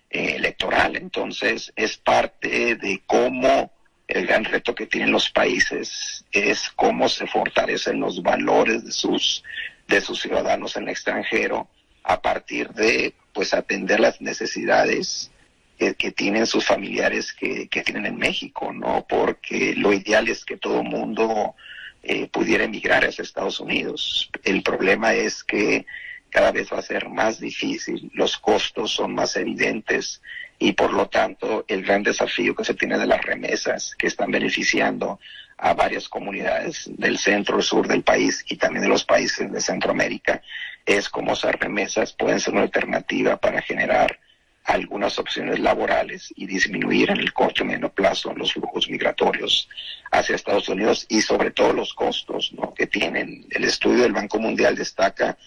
eh, 0.10 0.36
electoral. 0.36 0.96
Entonces, 0.96 1.74
es 1.76 1.98
parte 1.98 2.76
de 2.76 3.02
cómo 3.06 3.72
el 4.10 4.26
gran 4.26 4.44
reto 4.44 4.74
que 4.74 4.88
tienen 4.88 5.12
los 5.12 5.30
países 5.30 6.26
es 6.32 6.72
cómo 6.76 7.08
se 7.08 7.28
fortalecen 7.28 8.00
los 8.00 8.24
valores 8.24 8.84
de 8.84 8.92
sus, 8.92 9.44
de 9.88 10.02
sus 10.02 10.20
ciudadanos 10.20 10.76
en 10.76 10.84
el 10.84 10.90
extranjero 10.90 11.68
a 12.04 12.20
partir 12.20 12.70
de 12.70 13.14
pues 13.34 13.54
atender 13.54 14.00
las 14.00 14.20
necesidades 14.20 15.32
que, 15.78 16.12
tienen 16.12 16.46
sus 16.46 16.66
familiares 16.66 17.32
que, 17.32 17.70
que, 17.70 17.84
tienen 17.84 18.06
en 18.06 18.18
México, 18.18 18.74
¿no? 18.74 19.06
Porque 19.08 19.76
lo 19.78 19.94
ideal 19.94 20.28
es 20.28 20.44
que 20.44 20.58
todo 20.58 20.84
mundo 20.84 21.56
eh, 22.04 22.28
pudiera 22.28 22.66
emigrar 22.66 23.06
a 23.06 23.10
Estados 23.10 23.62
Unidos. 23.62 24.30
El 24.44 24.62
problema 24.64 25.14
es 25.14 25.44
que 25.44 25.86
cada 26.32 26.52
vez 26.52 26.74
va 26.74 26.80
a 26.80 26.82
ser 26.82 27.08
más 27.08 27.40
difícil, 27.40 28.12
los 28.14 28.38
costos 28.38 28.92
son 28.92 29.14
más 29.14 29.38
evidentes 29.38 30.22
y 30.60 30.74
por 30.74 30.94
lo 30.94 31.08
tanto 31.08 31.64
el 31.68 31.84
gran 31.84 32.04
desafío 32.04 32.54
que 32.54 32.66
se 32.66 32.74
tiene 32.74 32.98
de 32.98 33.08
las 33.08 33.22
remesas 33.22 33.96
que 33.98 34.08
están 34.08 34.30
beneficiando 34.30 35.20
a 35.58 35.74
varias 35.74 36.08
comunidades 36.08 36.90
del 36.98 37.18
centro 37.18 37.62
sur 37.62 37.88
del 37.88 38.04
país 38.04 38.46
y 38.50 38.58
también 38.58 38.84
de 38.84 38.90
los 38.90 39.06
países 39.06 39.52
de 39.52 39.62
Centroamérica 39.62 40.42
es 40.86 41.10
cómo 41.10 41.34
esas 41.34 41.56
remesas 41.56 42.14
pueden 42.14 42.40
ser 42.40 42.54
una 42.54 42.64
alternativa 42.64 43.38
para 43.38 43.62
generar 43.62 44.20
algunas 44.66 45.18
opciones 45.18 45.60
laborales 45.60 46.32
y 46.36 46.46
disminuir 46.46 47.10
en 47.10 47.18
el 47.18 47.34
corto 47.34 47.64
y 47.64 47.68
medio 47.68 47.90
plazo 47.90 48.34
los 48.36 48.54
flujos 48.54 48.90
migratorios 48.90 49.68
hacia 50.12 50.36
Estados 50.36 50.70
Unidos 50.70 51.06
y 51.10 51.22
sobre 51.22 51.52
todo 51.52 51.74
los 51.74 51.94
costos 51.94 52.54
que 52.76 52.86
tienen. 52.86 53.46
El 53.50 53.64
estudio 53.64 54.04
del 54.04 54.14
Banco 54.14 54.40
Mundial 54.40 54.76
destaca 54.76 55.38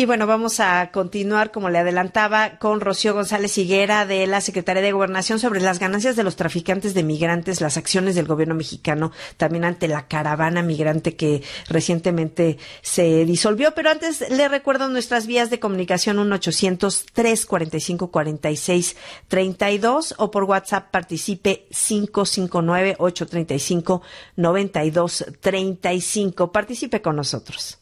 Y 0.03 0.05
bueno, 0.05 0.27
vamos 0.27 0.59
a 0.59 0.91
continuar, 0.91 1.51
como 1.51 1.69
le 1.69 1.77
adelantaba, 1.77 2.57
con 2.59 2.81
Rocío 2.81 3.13
González 3.13 3.57
Higuera 3.57 4.05
de 4.05 4.27
la 4.27 4.41
Secretaría 4.41 4.81
de 4.81 4.91
Gobernación 4.91 5.39
sobre 5.39 5.61
las 5.61 5.79
ganancias 5.79 6.17
de 6.17 6.25
los 6.25 6.35
traficantes 6.35 6.93
de 6.93 7.03
migrantes, 7.03 7.61
las 7.61 7.77
acciones 7.77 8.13
del 8.13 8.27
gobierno 8.27 8.53
mexicano, 8.53 9.13
también 9.37 9.63
ante 9.63 9.87
la 9.87 10.09
caravana 10.09 10.61
migrante 10.61 11.15
que 11.15 11.41
recientemente 11.69 12.57
se 12.81 13.23
disolvió. 13.23 13.73
Pero 13.75 13.91
antes 13.91 14.29
le 14.29 14.49
recuerdo 14.49 14.89
nuestras 14.89 15.25
vías 15.25 15.49
de 15.49 15.61
comunicación 15.61 16.19
1 16.19 16.35
800 16.35 17.05
345 17.13 18.11
46 18.11 18.97
32 19.29 20.15
o 20.17 20.31
por 20.31 20.43
WhatsApp 20.43 20.91
participe 20.91 21.65
559 21.69 22.97
835 22.99 24.01
92 24.35 25.25
35. 25.39 26.51
Participe 26.51 27.01
con 27.01 27.15
nosotros. 27.15 27.79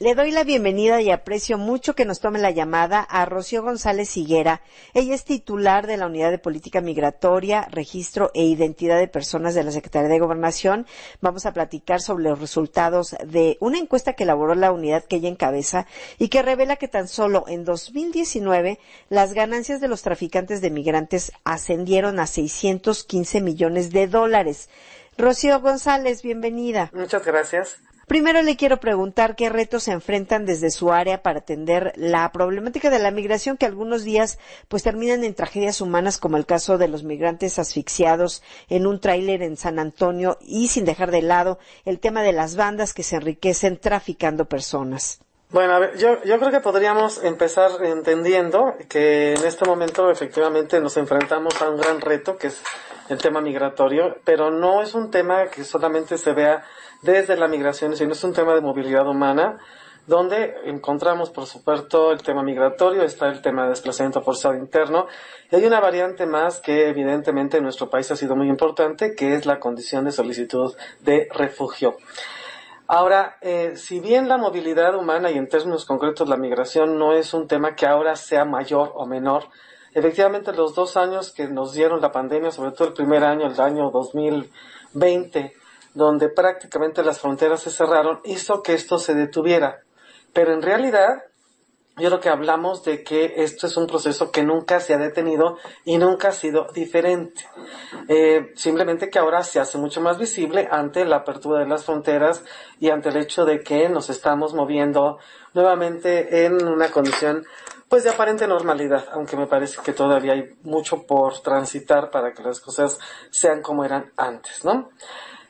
Le 0.00 0.14
doy 0.14 0.30
la 0.30 0.44
bienvenida 0.44 1.02
y 1.02 1.10
aprecio 1.10 1.58
mucho 1.58 1.96
que 1.96 2.04
nos 2.04 2.20
tome 2.20 2.38
la 2.38 2.52
llamada 2.52 3.00
a 3.00 3.24
Rocío 3.24 3.64
González 3.64 4.16
Higuera. 4.16 4.62
Ella 4.94 5.12
es 5.12 5.24
titular 5.24 5.88
de 5.88 5.96
la 5.96 6.06
Unidad 6.06 6.30
de 6.30 6.38
Política 6.38 6.80
Migratoria, 6.80 7.66
Registro 7.72 8.30
e 8.32 8.44
Identidad 8.44 9.00
de 9.00 9.08
Personas 9.08 9.56
de 9.56 9.64
la 9.64 9.72
Secretaría 9.72 10.08
de 10.08 10.20
Gobernación. 10.20 10.86
Vamos 11.20 11.46
a 11.46 11.52
platicar 11.52 12.00
sobre 12.00 12.22
los 12.22 12.38
resultados 12.38 13.16
de 13.26 13.56
una 13.58 13.78
encuesta 13.78 14.12
que 14.12 14.22
elaboró 14.22 14.54
la 14.54 14.70
unidad 14.70 15.02
que 15.02 15.16
ella 15.16 15.30
encabeza 15.30 15.88
y 16.16 16.28
que 16.28 16.42
revela 16.42 16.76
que 16.76 16.86
tan 16.86 17.08
solo 17.08 17.46
en 17.48 17.64
2019 17.64 18.78
las 19.08 19.32
ganancias 19.32 19.80
de 19.80 19.88
los 19.88 20.02
traficantes 20.02 20.60
de 20.60 20.70
migrantes 20.70 21.32
ascendieron 21.42 22.20
a 22.20 22.28
615 22.28 23.40
millones 23.40 23.90
de 23.90 24.06
dólares. 24.06 24.68
Rocío 25.16 25.58
González, 25.58 26.22
bienvenida. 26.22 26.88
Muchas 26.94 27.26
gracias. 27.26 27.80
Primero 28.08 28.40
le 28.40 28.56
quiero 28.56 28.80
preguntar 28.80 29.36
qué 29.36 29.50
retos 29.50 29.82
se 29.82 29.92
enfrentan 29.92 30.46
desde 30.46 30.70
su 30.70 30.92
área 30.92 31.22
para 31.22 31.40
atender 31.40 31.92
la 31.94 32.32
problemática 32.32 32.88
de 32.88 32.98
la 32.98 33.10
migración 33.10 33.58
que 33.58 33.66
algunos 33.66 34.02
días 34.02 34.38
pues 34.68 34.82
terminan 34.82 35.24
en 35.24 35.34
tragedias 35.34 35.82
humanas 35.82 36.16
como 36.16 36.38
el 36.38 36.46
caso 36.46 36.78
de 36.78 36.88
los 36.88 37.04
migrantes 37.04 37.58
asfixiados 37.58 38.42
en 38.70 38.86
un 38.86 38.98
tráiler 38.98 39.42
en 39.42 39.58
San 39.58 39.78
Antonio 39.78 40.38
y 40.40 40.68
sin 40.68 40.86
dejar 40.86 41.10
de 41.10 41.20
lado 41.20 41.58
el 41.84 42.00
tema 42.00 42.22
de 42.22 42.32
las 42.32 42.56
bandas 42.56 42.94
que 42.94 43.02
se 43.02 43.16
enriquecen 43.16 43.76
traficando 43.76 44.46
personas. 44.48 45.20
Bueno, 45.50 45.72
a 45.72 45.78
ver, 45.78 45.96
yo, 45.96 46.22
yo 46.24 46.38
creo 46.38 46.50
que 46.50 46.60
podríamos 46.60 47.24
empezar 47.24 47.70
entendiendo 47.82 48.74
que 48.86 49.32
en 49.32 49.46
este 49.46 49.64
momento 49.64 50.10
efectivamente 50.10 50.78
nos 50.78 50.98
enfrentamos 50.98 51.62
a 51.62 51.70
un 51.70 51.78
gran 51.78 52.02
reto 52.02 52.36
que 52.36 52.48
es 52.48 52.62
el 53.08 53.16
tema 53.16 53.40
migratorio, 53.40 54.18
pero 54.24 54.50
no 54.50 54.82
es 54.82 54.94
un 54.94 55.10
tema 55.10 55.46
que 55.46 55.64
solamente 55.64 56.18
se 56.18 56.34
vea 56.34 56.64
desde 57.00 57.34
la 57.38 57.48
migración, 57.48 57.96
sino 57.96 58.12
es 58.12 58.22
un 58.24 58.34
tema 58.34 58.54
de 58.54 58.60
movilidad 58.60 59.08
humana, 59.08 59.56
donde 60.06 60.54
encontramos, 60.66 61.30
por 61.30 61.46
supuesto, 61.46 62.12
el 62.12 62.22
tema 62.22 62.42
migratorio, 62.42 63.02
está 63.02 63.28
el 63.28 63.40
tema 63.40 63.62
de 63.62 63.70
desplazamiento 63.70 64.20
forzado 64.20 64.54
interno, 64.54 65.06
y 65.50 65.56
hay 65.56 65.64
una 65.64 65.80
variante 65.80 66.26
más 66.26 66.60
que 66.60 66.90
evidentemente 66.90 67.56
en 67.56 67.62
nuestro 67.62 67.88
país 67.88 68.10
ha 68.10 68.16
sido 68.16 68.36
muy 68.36 68.50
importante, 68.50 69.14
que 69.14 69.34
es 69.34 69.46
la 69.46 69.58
condición 69.58 70.04
de 70.04 70.12
solicitud 70.12 70.76
de 71.00 71.26
refugio. 71.32 71.96
Ahora, 72.90 73.36
eh, 73.42 73.76
si 73.76 74.00
bien 74.00 74.28
la 74.28 74.38
movilidad 74.38 74.94
humana 74.94 75.30
y 75.30 75.36
en 75.36 75.46
términos 75.46 75.84
concretos 75.84 76.26
la 76.26 76.38
migración 76.38 76.98
no 76.98 77.12
es 77.12 77.34
un 77.34 77.46
tema 77.46 77.76
que 77.76 77.84
ahora 77.84 78.16
sea 78.16 78.46
mayor 78.46 78.92
o 78.94 79.04
menor, 79.04 79.44
efectivamente 79.92 80.54
los 80.54 80.74
dos 80.74 80.96
años 80.96 81.30
que 81.30 81.48
nos 81.48 81.74
dieron 81.74 82.00
la 82.00 82.12
pandemia, 82.12 82.50
sobre 82.50 82.72
todo 82.72 82.88
el 82.88 82.94
primer 82.94 83.24
año, 83.24 83.46
el 83.46 83.60
año 83.60 83.90
2020, 83.90 85.52
donde 85.92 86.30
prácticamente 86.30 87.04
las 87.04 87.20
fronteras 87.20 87.60
se 87.60 87.70
cerraron, 87.70 88.20
hizo 88.24 88.62
que 88.62 88.72
esto 88.72 88.98
se 88.98 89.14
detuviera. 89.14 89.82
Pero 90.32 90.54
en 90.54 90.62
realidad, 90.62 91.24
yo 91.98 92.08
creo 92.08 92.20
que 92.20 92.28
hablamos 92.28 92.84
de 92.84 93.02
que 93.02 93.34
esto 93.38 93.66
es 93.66 93.76
un 93.76 93.86
proceso 93.86 94.30
que 94.30 94.42
nunca 94.42 94.80
se 94.80 94.94
ha 94.94 94.98
detenido 94.98 95.58
y 95.84 95.98
nunca 95.98 96.28
ha 96.28 96.32
sido 96.32 96.66
diferente. 96.74 97.46
Eh, 98.08 98.52
simplemente 98.56 99.10
que 99.10 99.18
ahora 99.18 99.42
se 99.42 99.60
hace 99.60 99.78
mucho 99.78 100.00
más 100.00 100.18
visible 100.18 100.68
ante 100.70 101.04
la 101.04 101.16
apertura 101.16 101.60
de 101.60 101.68
las 101.68 101.84
fronteras 101.84 102.42
y 102.80 102.90
ante 102.90 103.08
el 103.08 103.16
hecho 103.16 103.44
de 103.44 103.62
que 103.62 103.88
nos 103.88 104.10
estamos 104.10 104.54
moviendo 104.54 105.18
nuevamente 105.54 106.44
en 106.44 106.66
una 106.66 106.90
condición 106.90 107.44
pues 107.88 108.04
de 108.04 108.10
aparente 108.10 108.46
normalidad, 108.46 109.06
aunque 109.12 109.36
me 109.36 109.46
parece 109.46 109.80
que 109.82 109.94
todavía 109.94 110.34
hay 110.34 110.54
mucho 110.62 111.06
por 111.06 111.40
transitar 111.40 112.10
para 112.10 112.32
que 112.32 112.42
las 112.42 112.60
cosas 112.60 112.98
sean 113.30 113.62
como 113.62 113.84
eran 113.84 114.12
antes, 114.16 114.62
¿no? 114.64 114.90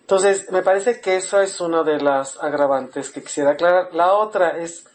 Entonces, 0.09 0.51
me 0.51 0.63
parece 0.63 1.03
que 1.03 1.17
eso 1.17 1.39
es 1.41 1.61
una 1.61 1.83
de 1.83 2.01
las 2.01 2.43
agravantes 2.43 3.11
que 3.11 3.23
quisiera 3.23 3.51
aclarar. 3.51 3.93
La 3.93 4.15
otra 4.15 4.57
es, 4.57 4.87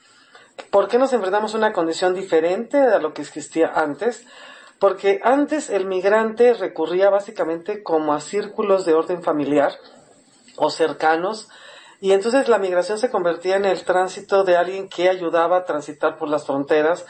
¿por 0.69 0.87
qué 0.87 0.97
nos 0.97 1.13
enfrentamos 1.13 1.53
a 1.53 1.57
una 1.57 1.73
condición 1.73 2.13
diferente 2.13 2.77
a 2.77 2.99
lo 2.99 3.13
que 3.13 3.21
existía 3.21 3.71
antes? 3.73 4.25
Porque 4.79 5.19
antes 5.23 5.69
el 5.69 5.85
migrante 5.85 6.53
recurría 6.53 7.09
básicamente 7.09 7.83
como 7.83 8.13
a 8.13 8.21
círculos 8.21 8.85
de 8.85 8.93
orden 8.93 9.23
familiar 9.23 9.73
o 10.57 10.69
cercanos, 10.69 11.49
y 12.01 12.11
entonces 12.11 12.49
la 12.49 12.57
migración 12.57 12.97
se 12.97 13.09
convertía 13.09 13.55
en 13.55 13.65
el 13.65 13.85
tránsito 13.85 14.43
de 14.43 14.57
alguien 14.57 14.89
que 14.89 15.09
ayudaba 15.09 15.57
a 15.57 15.65
transitar 15.65 16.17
por 16.17 16.27
las 16.27 16.45
fronteras 16.45 17.05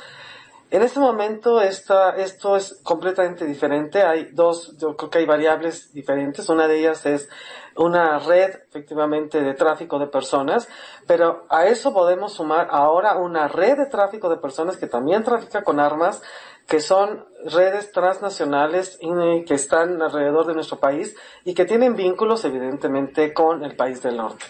en 0.73 0.81
este 0.81 0.99
momento 0.99 1.61
esta, 1.61 2.15
esto 2.15 2.55
es 2.55 2.79
completamente 2.81 3.45
diferente. 3.45 4.01
Hay 4.01 4.31
dos, 4.31 4.75
yo 4.79 4.97
creo 4.97 5.11
que 5.11 5.19
hay 5.19 5.25
variables 5.27 5.93
diferentes. 5.93 6.49
Una 6.49 6.67
de 6.67 6.79
ellas 6.79 7.05
es 7.05 7.29
una 7.75 8.17
red 8.17 8.55
efectivamente 8.69 9.43
de 9.43 9.53
tráfico 9.53 9.99
de 9.99 10.07
personas, 10.07 10.67
pero 11.05 11.45
a 11.49 11.67
eso 11.67 11.93
podemos 11.93 12.33
sumar 12.33 12.69
ahora 12.71 13.17
una 13.17 13.47
red 13.47 13.77
de 13.77 13.85
tráfico 13.85 14.29
de 14.29 14.37
personas 14.37 14.77
que 14.77 14.87
también 14.87 15.23
trafica 15.23 15.63
con 15.63 15.79
armas, 15.79 16.23
que 16.67 16.79
son 16.79 17.23
redes 17.45 17.91
transnacionales 17.91 18.97
que 19.45 19.53
están 19.53 20.01
alrededor 20.01 20.47
de 20.47 20.55
nuestro 20.55 20.79
país 20.79 21.15
y 21.45 21.53
que 21.53 21.65
tienen 21.65 21.95
vínculos 21.95 22.45
evidentemente 22.45 23.31
con 23.31 23.63
el 23.63 23.75
país 23.75 24.01
del 24.01 24.17
norte 24.17 24.43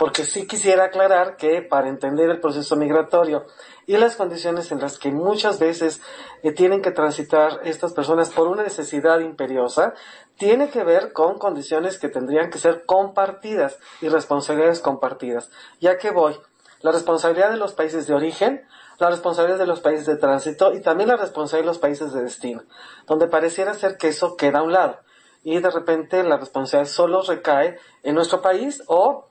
porque 0.00 0.24
sí 0.24 0.46
quisiera 0.46 0.84
aclarar 0.84 1.36
que 1.36 1.60
para 1.60 1.90
entender 1.90 2.30
el 2.30 2.40
proceso 2.40 2.74
migratorio 2.74 3.44
y 3.84 3.98
las 3.98 4.16
condiciones 4.16 4.72
en 4.72 4.80
las 4.80 4.98
que 4.98 5.10
muchas 5.10 5.58
veces 5.58 6.00
eh, 6.42 6.52
tienen 6.52 6.80
que 6.80 6.90
transitar 6.90 7.60
estas 7.64 7.92
personas 7.92 8.30
por 8.30 8.48
una 8.48 8.62
necesidad 8.62 9.20
imperiosa, 9.20 9.92
tiene 10.38 10.70
que 10.70 10.84
ver 10.84 11.12
con 11.12 11.36
condiciones 11.36 11.98
que 11.98 12.08
tendrían 12.08 12.48
que 12.48 12.56
ser 12.56 12.86
compartidas 12.86 13.78
y 14.00 14.08
responsabilidades 14.08 14.80
compartidas. 14.80 15.50
Ya 15.82 15.98
que 15.98 16.12
voy, 16.12 16.34
la 16.80 16.92
responsabilidad 16.92 17.50
de 17.50 17.58
los 17.58 17.74
países 17.74 18.06
de 18.06 18.14
origen, 18.14 18.66
la 18.98 19.10
responsabilidad 19.10 19.58
de 19.58 19.66
los 19.66 19.80
países 19.80 20.06
de 20.06 20.16
tránsito 20.16 20.72
y 20.72 20.80
también 20.80 21.10
la 21.10 21.16
responsabilidad 21.16 21.66
de 21.66 21.74
los 21.74 21.78
países 21.78 22.14
de 22.14 22.22
destino, 22.22 22.62
donde 23.06 23.28
pareciera 23.28 23.74
ser 23.74 23.98
que 23.98 24.08
eso 24.08 24.34
queda 24.38 24.60
a 24.60 24.62
un 24.62 24.72
lado 24.72 24.98
y 25.42 25.58
de 25.58 25.70
repente 25.70 26.22
la 26.22 26.36
responsabilidad 26.36 26.90
solo 26.90 27.22
recae 27.22 27.78
en 28.02 28.14
nuestro 28.14 28.42
país 28.42 28.82
o 28.86 29.29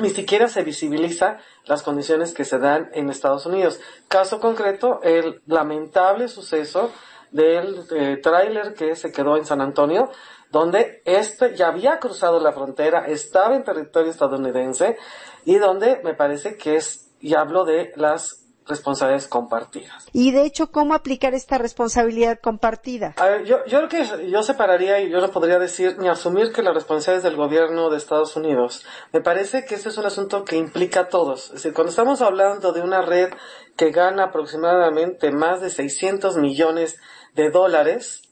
ni 0.00 0.10
siquiera 0.10 0.48
se 0.48 0.62
visibiliza 0.62 1.38
las 1.66 1.82
condiciones 1.82 2.32
que 2.32 2.44
se 2.44 2.58
dan 2.58 2.90
en 2.92 3.10
Estados 3.10 3.46
Unidos. 3.46 3.80
Caso 4.08 4.40
concreto, 4.40 5.00
el 5.02 5.42
lamentable 5.46 6.28
suceso 6.28 6.90
del 7.30 7.84
eh, 7.90 8.18
tráiler 8.22 8.74
que 8.74 8.96
se 8.96 9.12
quedó 9.12 9.36
en 9.36 9.44
San 9.44 9.60
Antonio, 9.60 10.10
donde 10.50 11.02
este 11.04 11.54
ya 11.54 11.68
había 11.68 11.98
cruzado 11.98 12.40
la 12.40 12.52
frontera, 12.52 13.06
estaba 13.06 13.54
en 13.54 13.64
territorio 13.64 14.10
estadounidense 14.10 14.96
y 15.44 15.56
donde 15.56 16.00
me 16.02 16.14
parece 16.14 16.56
que 16.56 16.76
es, 16.76 17.10
y 17.20 17.34
hablo 17.34 17.64
de 17.64 17.92
las 17.96 18.47
responsabilidades 18.68 19.28
compartidas. 19.28 20.06
Y 20.12 20.32
de 20.32 20.42
hecho, 20.42 20.70
¿cómo 20.70 20.94
aplicar 20.94 21.34
esta 21.34 21.58
responsabilidad 21.58 22.38
compartida? 22.40 23.14
A 23.16 23.26
ver, 23.26 23.44
yo, 23.44 23.64
yo 23.66 23.88
creo 23.88 23.88
que 23.88 24.30
yo 24.30 24.42
separaría 24.42 25.00
y 25.00 25.10
yo 25.10 25.20
no 25.20 25.30
podría 25.30 25.58
decir 25.58 25.96
ni 25.98 26.08
asumir 26.08 26.52
que 26.52 26.62
la 26.62 26.72
responsabilidad 26.72 27.18
es 27.18 27.30
del 27.30 27.36
gobierno 27.36 27.90
de 27.90 27.96
Estados 27.96 28.36
Unidos. 28.36 28.84
Me 29.12 29.20
parece 29.20 29.64
que 29.64 29.74
este 29.74 29.88
es 29.88 29.98
un 29.98 30.06
asunto 30.06 30.44
que 30.44 30.56
implica 30.56 31.00
a 31.00 31.08
todos. 31.08 31.46
Es 31.46 31.52
decir, 31.54 31.72
cuando 31.72 31.90
estamos 31.90 32.20
hablando 32.20 32.72
de 32.72 32.80
una 32.80 33.02
red 33.02 33.30
que 33.76 33.90
gana 33.90 34.24
aproximadamente 34.24 35.30
más 35.30 35.60
de 35.60 35.70
600 35.70 36.36
millones 36.36 37.00
de 37.34 37.50
dólares, 37.50 38.22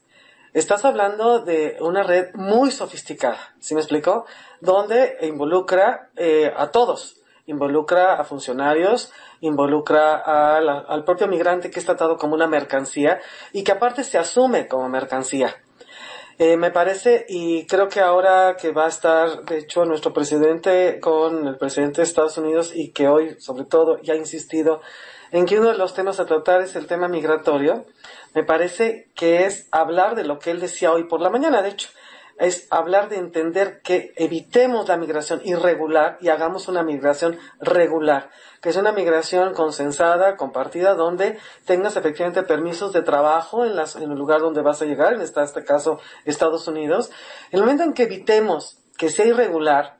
estás 0.53 0.85
hablando 0.85 1.39
de 1.39 1.77
una 1.81 2.03
red 2.03 2.33
muy 2.35 2.71
sofisticada, 2.71 3.55
¿sí 3.59 3.73
me 3.73 3.81
explico? 3.81 4.25
Donde 4.61 5.17
involucra 5.21 6.09
eh, 6.15 6.51
a 6.55 6.71
todos 6.71 7.17
involucra 7.47 8.15
a 8.15 8.23
funcionarios, 8.23 9.11
involucra 9.41 10.15
al 10.15 11.03
propio 11.03 11.27
migrante 11.27 11.69
que 11.69 11.79
es 11.79 11.85
tratado 11.85 12.17
como 12.17 12.35
una 12.35 12.47
mercancía 12.47 13.19
y 13.53 13.63
que 13.63 13.71
aparte 13.71 14.03
se 14.03 14.17
asume 14.17 14.67
como 14.67 14.89
mercancía. 14.89 15.55
Eh, 16.39 16.55
me 16.55 16.69
parece, 16.69 17.25
y 17.27 17.65
creo 17.65 17.89
que 17.89 17.99
ahora 17.99 18.57
que 18.61 18.71
va 18.71 18.85
a 18.85 18.89
estar, 18.89 19.43
de 19.45 19.57
hecho, 19.57 19.85
nuestro 19.85 20.13
presidente 20.13 20.99
con 20.99 21.47
el 21.47 21.57
presidente 21.57 22.01
de 22.01 22.03
Estados 22.03 22.37
Unidos 22.37 22.73
y 22.75 22.91
que 22.91 23.07
hoy, 23.07 23.39
sobre 23.39 23.63
todo, 23.63 23.99
ya 24.03 24.13
ha 24.13 24.17
insistido 24.17 24.81
en 25.31 25.47
que 25.47 25.59
uno 25.59 25.71
de 25.71 25.77
los 25.79 25.95
temas 25.95 26.19
a 26.19 26.27
tratar 26.27 26.61
es 26.61 26.75
el 26.75 26.85
tema 26.85 27.07
migratorio, 27.07 27.85
me 28.35 28.43
parece 28.43 29.09
que 29.15 29.45
es 29.45 29.67
hablar 29.71 30.15
de 30.15 30.25
lo 30.25 30.37
que 30.37 30.51
él 30.51 30.59
decía 30.59 30.91
hoy 30.91 31.05
por 31.05 31.21
la 31.21 31.31
mañana. 31.31 31.63
De 31.63 31.69
hecho, 31.69 31.89
es 32.39 32.67
hablar 32.69 33.09
de 33.09 33.17
entender 33.17 33.81
que 33.81 34.13
evitemos 34.15 34.87
la 34.87 34.97
migración 34.97 35.41
irregular 35.43 36.17
y 36.21 36.29
hagamos 36.29 36.67
una 36.67 36.83
migración 36.83 37.37
regular, 37.59 38.29
que 38.61 38.69
es 38.69 38.75
una 38.75 38.91
migración 38.91 39.53
consensada, 39.53 40.35
compartida, 40.35 40.93
donde 40.93 41.39
tengas 41.65 41.95
efectivamente 41.95 42.43
permisos 42.43 42.93
de 42.93 43.01
trabajo 43.01 43.65
en, 43.65 43.75
las, 43.75 43.95
el 43.95 44.09
lugar 44.09 44.41
donde 44.41 44.61
vas 44.61 44.81
a 44.81 44.85
llegar, 44.85 45.13
en 45.13 45.21
este, 45.21 45.41
este 45.41 45.63
caso 45.63 45.99
Estados 46.25 46.67
Unidos. 46.67 47.09
En 47.51 47.59
el 47.59 47.61
momento 47.61 47.83
en 47.83 47.93
que 47.93 48.03
evitemos 48.03 48.79
que 48.97 49.09
sea 49.09 49.25
irregular, 49.25 49.97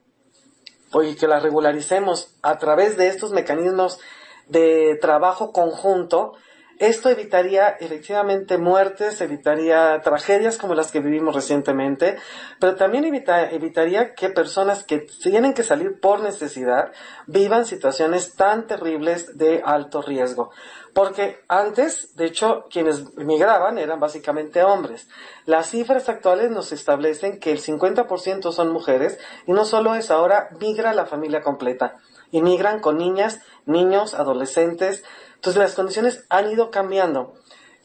y 1.04 1.16
que 1.16 1.28
la 1.28 1.40
regularicemos 1.40 2.36
a 2.42 2.58
través 2.58 2.98
de 2.98 3.08
estos 3.08 3.32
mecanismos 3.32 4.00
de 4.48 4.98
trabajo 5.02 5.52
conjunto, 5.52 6.34
esto 6.80 7.10
evitaría 7.10 7.70
efectivamente 7.70 8.58
muertes, 8.58 9.20
evitaría 9.22 10.00
tragedias 10.02 10.58
como 10.58 10.76
las 10.76 10.92
que 10.92 11.00
vivimos 11.00 11.34
recientemente, 11.34 12.18
pero 12.60 12.76
también 12.76 13.06
evitaría 13.06 14.14
que 14.14 14.30
personas 14.30 14.84
que 14.84 15.00
tienen 15.00 15.54
que 15.54 15.64
salir 15.64 16.00
por 16.00 16.22
necesidad 16.22 16.92
vivan 17.26 17.66
situaciones 17.66 18.36
tan 18.36 18.68
terribles 18.68 19.38
de 19.38 19.62
alto 19.66 20.02
riesgo. 20.02 20.52
Porque 20.94 21.40
antes, 21.48 22.16
de 22.16 22.26
hecho, 22.26 22.66
quienes 22.72 23.16
migraban 23.16 23.78
eran 23.78 24.00
básicamente 24.00 24.64
hombres. 24.64 25.08
Las 25.46 25.70
cifras 25.70 26.10
actuales 26.10 26.50
nos 26.50 26.72
establecen 26.72 27.40
que 27.40 27.52
el 27.52 27.60
50% 27.60 28.52
son 28.52 28.72
mujeres 28.72 29.20
y 29.46 29.52
no 29.52 29.66
solo 29.66 29.96
es 29.96 30.10
ahora, 30.10 30.50
migra 30.60 30.94
la 30.94 31.06
familia 31.06 31.42
completa. 31.42 31.98
Y 32.32 32.42
con 32.82 32.98
niñas, 32.98 33.40
niños, 33.66 34.14
adolescentes, 34.14 35.04
entonces 35.38 35.62
las 35.62 35.76
condiciones 35.76 36.26
han 36.30 36.52
ido 36.52 36.72
cambiando. 36.72 37.36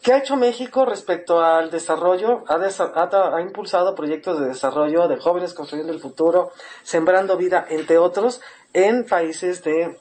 ¿Qué 0.03 0.13
ha 0.13 0.19
hecho 0.19 0.35
México 0.35 0.85
respecto 0.85 1.45
al 1.45 1.71
desarrollo? 1.71 2.43
Ha, 2.49 3.41
impulsado 3.41 3.95
proyectos 3.95 4.41
de 4.41 4.49
desarrollo 4.49 5.07
de 5.07 5.19
jóvenes 5.19 5.55
construyendo 5.55 5.93
el 5.93 6.01
futuro, 6.01 6.51
sembrando 6.83 7.37
vida, 7.37 7.65
entre 7.69 7.99
otros, 7.99 8.41
en 8.73 9.07
países 9.07 9.63
del 9.63 9.97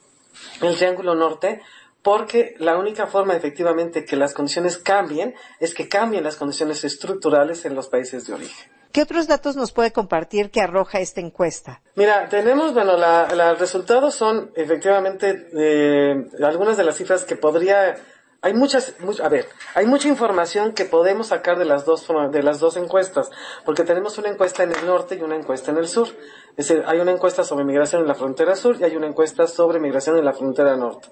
Triángulo 0.75 1.13
Norte, 1.13 1.61
porque 2.01 2.55
la 2.57 2.79
única 2.79 3.05
forma 3.05 3.35
efectivamente 3.35 4.03
que 4.03 4.15
las 4.15 4.33
condiciones 4.33 4.79
cambien 4.79 5.35
es 5.59 5.75
que 5.75 5.87
cambien 5.87 6.23
las 6.23 6.37
condiciones 6.37 6.83
estructurales 6.83 7.65
en 7.65 7.75
los 7.75 7.87
países 7.87 8.25
de 8.25 8.33
origen. 8.33 8.80
¿Qué 8.91 9.01
otros 9.01 9.27
datos 9.27 9.55
nos 9.55 9.71
puede 9.71 9.91
compartir 9.91 10.51
que 10.51 10.61
arroja 10.61 10.99
esta 10.99 11.21
encuesta? 11.21 11.81
Mira, 11.95 12.27
tenemos, 12.29 12.73
bueno, 12.73 12.97
los 12.97 13.59
resultados 13.59 14.15
son 14.15 14.51
efectivamente 14.55 15.47
eh, 15.57 16.25
algunas 16.43 16.77
de 16.77 16.83
las 16.83 16.95
cifras 16.97 17.23
que 17.23 17.35
podría 17.35 17.95
hay 18.43 18.55
muchas, 18.55 18.95
a 19.21 19.29
ver, 19.29 19.47
hay 19.75 19.85
mucha 19.85 20.07
información 20.07 20.73
que 20.73 20.85
podemos 20.85 21.27
sacar 21.27 21.59
de 21.59 21.65
las 21.65 21.85
dos 21.85 22.07
de 22.31 22.41
las 22.41 22.59
dos 22.59 22.75
encuestas, 22.75 23.29
porque 23.65 23.83
tenemos 23.83 24.17
una 24.17 24.29
encuesta 24.29 24.63
en 24.63 24.71
el 24.71 24.83
norte 24.87 25.15
y 25.15 25.21
una 25.21 25.35
encuesta 25.35 25.69
en 25.69 25.77
el 25.77 25.87
sur. 25.87 26.07
Es 26.57 26.67
decir, 26.67 26.83
hay 26.87 26.99
una 26.99 27.11
encuesta 27.11 27.43
sobre 27.43 27.65
migración 27.65 28.01
en 28.01 28.07
la 28.07 28.15
frontera 28.15 28.55
sur 28.55 28.77
y 28.79 28.83
hay 28.83 28.95
una 28.95 29.05
encuesta 29.05 29.45
sobre 29.45 29.79
migración 29.79 30.17
en 30.17 30.25
la 30.25 30.33
frontera 30.33 30.75
norte. 30.75 31.07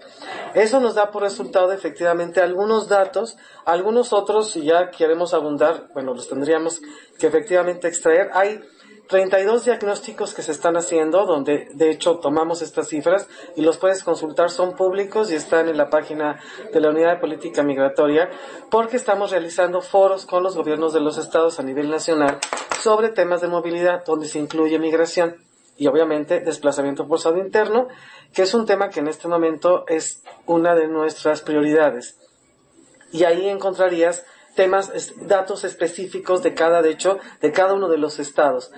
Eso 0.56 0.80
nos 0.80 0.96
da 0.96 1.12
por 1.12 1.22
resultado 1.22 1.72
efectivamente 1.72 2.42
algunos 2.42 2.90
datos, 2.90 3.38
algunos 3.64 4.12
otros, 4.12 4.50
si 4.50 4.66
ya 4.66 4.90
queremos 4.90 5.36
abundar, 5.36 5.88
bueno, 5.94 6.16
los 6.16 6.28
tendríamos 6.28 6.82
que 7.20 7.28
efectivamente 7.28 7.88
extraer. 7.88 8.32
Hay 8.34 8.60
32 9.10 9.66
diagnósticos 9.66 10.36
que 10.36 10.44
se 10.44 10.52
están 10.52 10.78
haciendo, 10.78 11.26
donde 11.26 11.68
de 11.74 11.90
hecho 11.90 12.20
tomamos 12.20 12.62
estas 12.62 12.90
cifras 12.90 13.28
y 13.56 13.64
los 13.64 13.80
puedes 13.80 14.04
consultar, 14.04 14.52
son 14.52 14.76
públicos 14.76 15.32
y 15.32 15.36
están 15.36 15.68
en 15.68 15.78
la 15.78 15.90
página 15.90 16.40
de 16.72 16.80
la 16.80 16.92
Unidad 16.92 17.16
de 17.16 17.20
Política 17.20 17.64
Migratoria, 17.64 18.30
porque 18.70 18.98
estamos 18.98 19.32
realizando 19.32 19.82
foros 19.82 20.28
con 20.28 20.44
los 20.44 20.56
gobiernos 20.56 20.94
de 20.94 21.00
los 21.00 21.18
estados 21.18 21.60
a 21.60 21.64
nivel 21.64 21.90
nacional 21.90 22.38
sobre 22.82 23.10
temas 23.10 23.42
de 23.42 23.48
movilidad, 23.48 24.06
donde 24.06 24.28
se 24.28 24.38
incluye 24.38 24.78
migración 24.78 25.38
y 25.76 25.88
obviamente 25.88 26.42
desplazamiento 26.42 27.08
forzado 27.08 27.40
interno, 27.40 27.88
que 28.32 28.44
es 28.44 28.54
un 28.54 28.68
tema 28.68 28.90
que 28.90 29.00
en 29.00 29.08
este 29.08 29.28
momento 29.28 29.86
es 29.88 30.22
una 30.46 30.76
de 30.76 30.88
nuestras 30.88 31.42
prioridades. 31.42 32.16
Y 33.12 33.24
ahí 33.24 33.50
encontrarías 33.50 34.24
temas, 34.56 34.92
datos 35.22 35.64
específicos 35.64 36.44
de 36.44 36.54
cada, 36.54 36.82
de 36.82 36.92
hecho, 36.92 37.18
de 37.42 37.52
cada 37.52 37.74
uno 37.74 37.88
de 37.88 37.98
los 37.98 38.20
estados. 38.20 38.72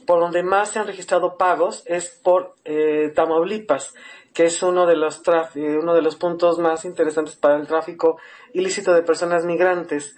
por 0.06 0.20
donde 0.22 0.44
más 0.44 0.70
se 0.70 0.80
han 0.80 0.88
registrado 0.88 1.38
pagos 1.38 1.84
es 1.86 2.08
por 2.24 2.56
eh, 2.64 3.12
Tamaulipas 3.14 3.94
que 4.38 4.46
es 4.46 4.62
uno 4.62 4.86
de 4.86 4.96
los 4.96 5.24
uno 5.56 5.96
de 5.96 6.02
los 6.04 6.16
puntos 6.16 6.60
más 6.60 6.86
interesantes 6.86 7.36
para 7.36 7.58
el 7.58 7.66
tráfico 7.66 8.20
ilícito 8.58 8.94
de 8.94 9.04
personas 9.04 9.46
migrantes. 9.46 10.16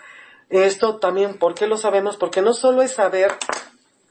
Esto 0.50 0.98
también, 0.98 1.38
¿por 1.38 1.54
qué 1.54 1.68
lo 1.68 1.78
sabemos? 1.78 2.18
Porque 2.18 2.42
no 2.42 2.54
solo 2.54 2.82
es 2.82 2.94
saber 2.94 3.32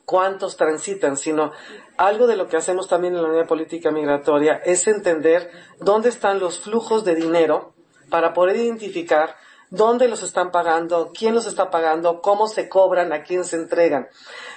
cuántos 0.05 0.57
transitan, 0.57 1.17
sino 1.17 1.53
algo 1.97 2.27
de 2.27 2.37
lo 2.37 2.49
que 2.49 2.57
hacemos 2.57 2.89
también 2.89 3.15
en 3.15 3.23
la 3.23 3.29
unidad 3.29 3.47
política 3.47 3.91
migratoria 3.91 4.55
es 4.65 4.87
entender 4.87 5.51
dónde 5.81 6.09
están 6.09 6.39
los 6.39 6.61
flujos 6.61 7.05
de 7.05 7.15
dinero 7.15 7.75
para 8.09 8.33
poder 8.33 8.57
identificar 8.57 9.37
dónde 9.71 10.09
los 10.09 10.23
están 10.23 10.51
pagando, 10.51 11.13
quién 11.13 11.35
los 11.35 11.47
está 11.47 11.71
pagando, 11.71 12.23
cómo 12.23 12.49
se 12.49 12.69
cobran, 12.69 13.13
a 13.13 13.23
quién 13.23 13.45
se 13.45 13.57
entregan. 13.57 14.09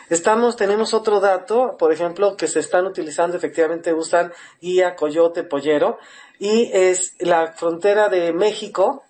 Estamos, 0.10 0.56
tenemos 0.56 0.94
otro 0.94 1.20
dato, 1.20 1.76
por 1.78 1.92
ejemplo, 1.92 2.38
que 2.38 2.48
se 2.48 2.60
están 2.60 2.86
utilizando, 2.86 3.36
efectivamente 3.36 3.94
usan 3.94 4.32
guía, 4.62 4.96
coyote, 4.96 5.44
pollero, 5.44 5.98
y 6.40 6.72
es 6.74 7.16
la 7.20 7.54
frontera 7.54 8.08
de 8.10 8.32
México, 8.34 9.04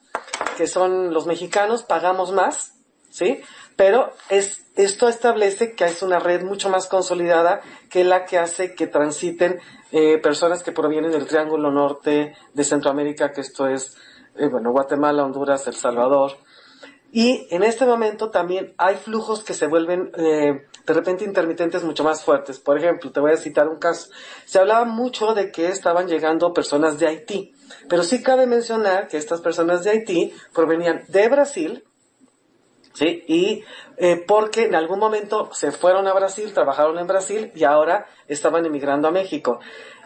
que 0.58 0.68
son 0.68 1.14
los 1.14 1.26
mexicanos, 1.26 1.84
pagamos 1.84 2.32
más, 2.32 2.74
¿sí? 3.10 3.42
Pero 3.76 4.12
es, 4.30 4.66
esto 4.76 5.08
establece 5.08 5.76
que 5.76 5.86
es 5.86 6.04
una 6.04 6.20
red 6.20 6.44
mucho 6.44 6.70
más 6.70 6.88
consolidada 6.88 7.62
que 7.90 8.04
la 8.04 8.26
que 8.26 8.38
hace 8.38 8.76
que 8.76 8.88
transiten 8.88 9.60
eh, 9.92 10.18
personas 10.20 10.64
que 10.64 10.72
provienen 10.72 11.12
del 11.12 11.28
Triángulo 11.28 11.72
Norte 11.72 12.36
de 12.54 12.64
Centroamérica, 12.64 13.32
que 13.32 13.42
esto 13.42 13.68
es 13.68 13.98
eh, 14.36 14.48
bueno, 14.48 14.72
Guatemala, 14.72 15.26
Honduras, 15.26 15.68
El 15.68 15.76
Salvador. 15.76 16.38
Y 17.12 17.48
en 17.52 17.64
este 17.64 17.86
momento 17.86 18.30
también 18.30 18.74
hay 18.78 18.96
flujos 18.96 19.44
que 19.44 19.54
se 19.54 19.68
vuelven 19.68 20.12
eh, 20.18 20.66
de 20.86 20.94
repente 20.94 21.24
intermitentes 21.24 21.84
mucho 21.84 22.04
más 22.04 22.24
fuertes. 22.24 22.60
Por 22.60 22.78
ejemplo, 22.78 23.12
te 23.12 23.20
voy 23.20 23.32
a 23.32 23.38
citar 23.38 23.68
un 23.68 23.78
caso. 23.78 24.10
Se 24.46 24.60
hablaba 24.60 24.86
mucho 24.86 25.34
de 25.34 25.52
que 25.52 25.68
estaban 25.68 26.08
llegando 26.08 26.54
personas 26.54 27.00
de 27.00 27.08
Haití, 27.08 27.54
pero 27.90 28.04
sí 28.04 28.22
cabe 28.22 28.48
mencionar 28.48 29.08
que 29.08 29.18
estas 29.18 29.42
personas 29.42 29.84
de 29.84 29.92
Haití 29.92 30.34
provenían 30.54 31.04
de 31.08 31.30
Brasil, 31.30 31.84
¿sí? 32.94 33.24
Y 33.28 33.64
eh, 33.98 34.24
porque 34.28 34.66
en 34.66 34.76
algún 34.76 35.00
momento 35.00 35.50
se 35.54 35.72
fueron 35.72 36.08
a 36.08 36.14
Brasil, 36.14 36.54
trabajaron 36.54 36.98
en 37.00 37.08
Brasil 37.08 37.52
y 37.56 37.64
ahora 37.64 38.08
estaban 38.28 38.66
emigrando 38.66 39.08
a 39.08 39.12
México 39.12 39.60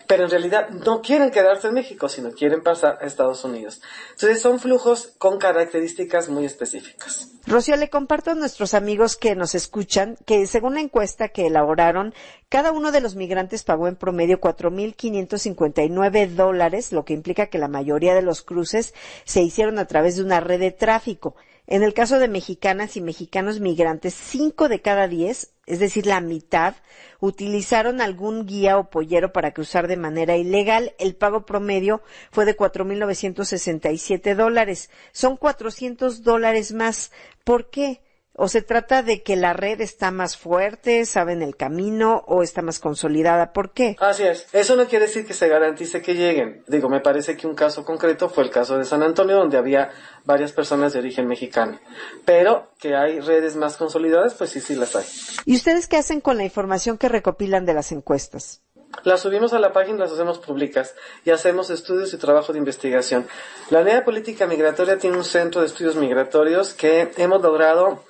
pero 0.08 0.26
en 0.26 0.30
realidad 0.30 0.70
no 0.70 1.02
quieren 1.02 1.32
quedarse 1.32 1.68
en 1.68 1.74
México, 1.74 2.10
sino 2.10 2.32
quieren 2.32 2.64
pasar 2.64 3.00
a 3.02 3.06
Estados 3.06 3.44
Unidos. 3.44 3.82
Entonces 4.12 4.42
son 4.42 4.60
flujos 4.60 5.14
con 5.18 5.38
características 5.38 6.30
muy 6.30 6.46
específicas. 6.46 7.32
Rocío, 7.48 7.76
le 7.76 7.90
comparto 7.92 8.32
a 8.32 8.36
nuestros 8.36 8.74
amigos 8.74 9.16
que 9.16 9.36
nos 9.36 9.54
escuchan 9.54 10.18
que 10.26 10.48
según 10.48 10.74
la 10.74 10.82
encuesta 10.82 11.30
que 11.30 11.46
elaboraron, 11.46 12.14
cada 12.50 12.72
uno 12.72 12.92
de 12.92 13.02
los 13.02 13.16
migrantes 13.16 13.64
pagó 13.64 13.88
en 13.88 13.96
promedio 13.96 14.40
4.559 14.40 16.30
dólares, 16.30 16.92
lo 16.92 17.06
que 17.06 17.14
implica 17.14 17.48
que 17.48 17.60
la 17.60 17.68
mayoría 17.68 18.16
de 18.16 18.24
los 18.24 18.42
cruces 18.42 18.94
se 19.26 19.44
hicieron 19.44 19.78
a 19.78 19.86
través 19.86 20.16
de 20.16 20.24
una 20.24 20.40
red 20.40 20.60
de 20.60 20.72
tráfico. 20.72 21.36
En 21.68 21.84
el 21.84 21.94
caso 21.94 22.20
de 22.20 22.28
mexicanas 22.28 22.96
y 22.96 23.02
mexicanos 23.02 23.60
migrantes, 23.60 24.14
cinco 24.14 24.70
de 24.70 24.82
cada 24.82 25.08
diez, 25.08 25.55
es 25.66 25.80
decir, 25.80 26.06
la 26.06 26.22
mitad, 26.22 26.76
utilizaron 27.20 28.00
algún 28.00 28.46
guía 28.46 28.78
o 28.78 28.90
pollero 28.90 29.34
para 29.34 29.52
cruzar 29.52 29.88
de 29.88 29.98
manera 29.98 30.38
ilegal. 30.38 30.94
El 31.00 31.16
pago 31.16 31.46
promedio 31.46 32.02
fue 32.32 32.46
de 32.46 32.56
4.967 32.56 34.36
dólares. 34.36 34.92
Son 35.12 35.38
400 35.38 36.24
dólares 36.24 36.72
más. 36.72 37.12
¿Por 37.44 37.70
qué? 37.70 38.02
¿O 38.38 38.50
se 38.50 38.62
trata 38.62 39.02
de 39.02 39.24
que 39.24 39.38
la 39.38 39.54
red 39.54 39.80
está 39.80 40.12
más 40.12 40.36
fuerte, 40.36 41.06
saben 41.06 41.42
el 41.42 41.56
camino 41.56 42.24
o 42.28 42.44
está 42.44 42.62
más 42.62 42.80
consolidada? 42.80 43.54
¿Por 43.54 43.72
qué? 43.72 43.96
Así 44.00 44.24
es. 44.24 44.48
Eso 44.52 44.76
no 44.76 44.88
quiere 44.88 45.06
decir 45.06 45.26
que 45.26 45.34
se 45.34 45.48
garantice 45.48 46.02
que 46.02 46.16
lleguen. 46.16 46.62
Digo, 46.68 46.90
me 46.90 47.00
parece 47.00 47.38
que 47.38 47.48
un 47.48 47.56
caso 47.56 47.86
concreto 47.86 48.28
fue 48.28 48.44
el 48.44 48.50
caso 48.50 48.78
de 48.78 48.84
San 48.84 49.04
Antonio, 49.04 49.38
donde 49.38 49.58
había 49.58 49.92
varias 50.26 50.52
personas 50.52 50.92
de 50.92 51.00
origen 51.00 51.28
mexicano. 51.28 51.80
Pero 52.26 52.72
que 52.78 52.96
hay 52.96 53.22
redes 53.22 53.56
más 53.56 53.78
consolidadas, 53.78 54.34
pues 54.34 54.50
sí, 54.50 54.60
sí 54.60 54.76
las 54.76 54.96
hay. 54.98 55.06
¿Y 55.46 55.56
ustedes 55.56 55.88
qué 55.88 55.96
hacen 55.96 56.20
con 56.20 56.36
la 56.38 56.44
información 56.44 56.98
que 56.98 57.08
recopilan 57.08 57.66
de 57.66 57.74
las 57.74 57.94
encuestas? 57.94 58.62
las 59.04 59.22
subimos 59.22 59.54
a 59.54 59.60
la 59.60 59.74
página 59.74 59.98
y 59.98 60.00
las 60.00 60.12
hacemos 60.12 60.40
públicas 60.40 60.96
y 61.26 61.32
hacemos 61.32 61.70
estudios 61.70 62.14
y 62.14 62.18
trabajo 62.18 62.54
de 62.54 62.60
investigación. 62.60 63.28
La 63.70 63.82
Unidad 63.82 63.98
de 63.98 64.02
Política 64.04 64.48
Migratoria 64.48 64.98
tiene 64.98 65.18
un 65.18 65.24
centro 65.24 65.62
de 65.62 65.68
estudios 65.68 65.96
migratorios 65.96 66.74
que 66.74 67.12
hemos 67.18 67.42
logrado, 67.42 68.04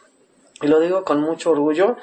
y 0.61 0.67
lo 0.67 0.79
digo 0.79 1.03
con 1.03 1.21
mucho 1.21 1.51
orgullo, 1.51 1.97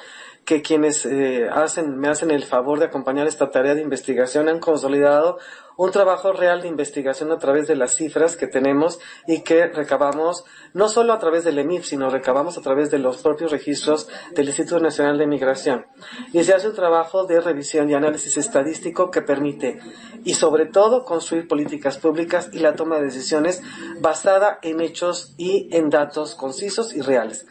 que 0.45 0.63
quienes 0.63 1.07
eh, 1.07 1.49
hacen, 1.53 1.99
me 1.99 2.09
hacen 2.09 2.31
el 2.31 2.43
favor 2.43 2.79
de 2.81 2.87
acompañar 2.87 3.27
esta 3.27 3.51
tarea 3.51 3.75
de 3.75 3.83
investigación 3.83 4.49
han 4.49 4.59
consolidado 4.59 5.39
un 5.77 5.91
trabajo 5.91 6.33
real 6.33 6.61
de 6.61 6.69
investigación 6.69 7.33
a 7.33 7.39
través 7.39 7.67
de 7.67 7.77
las 7.77 7.95
cifras 7.95 8.37
que 8.37 8.47
tenemos 8.47 8.99
y 9.27 9.43
que 9.43 9.67
recabamos 9.69 10.45
no 10.75 10.89
solo 10.89 11.13
a 11.13 11.19
través 11.19 11.45
del 11.45 11.59
EMIF, 11.59 11.87
sino 11.87 12.11
recabamos 12.11 12.59
a 12.59 12.61
través 12.61 12.91
de 12.91 12.99
los 12.99 13.23
propios 13.23 13.51
registros 13.51 14.09
del 14.35 14.49
Instituto 14.49 14.81
Nacional 14.81 15.17
de 15.17 15.27
Migración. 15.27 15.87
Y 16.33 16.45
se 16.45 16.55
hace 16.55 16.69
un 16.69 16.75
trabajo 16.75 17.25
de 17.25 17.41
revisión 17.41 17.89
y 17.89 17.95
análisis 17.95 18.37
estadístico 18.37 19.11
que 19.11 19.23
permite, 19.23 19.81
y 20.25 20.35
sobre 20.35 20.67
todo, 20.67 21.05
construir 21.05 21.49
políticas 21.49 21.99
públicas 21.99 22.51
y 22.53 22.59
la 22.59 22.75
toma 22.75 22.97
de 22.97 23.05
decisiones 23.05 23.63
basada 24.01 24.59
en 24.63 24.81
hechos 24.81 25.35
y 25.39 25.75
en 25.75 25.89
datos 25.89 26.35
concisos 26.35 26.95
y 26.95 27.01
reales. 27.01 27.47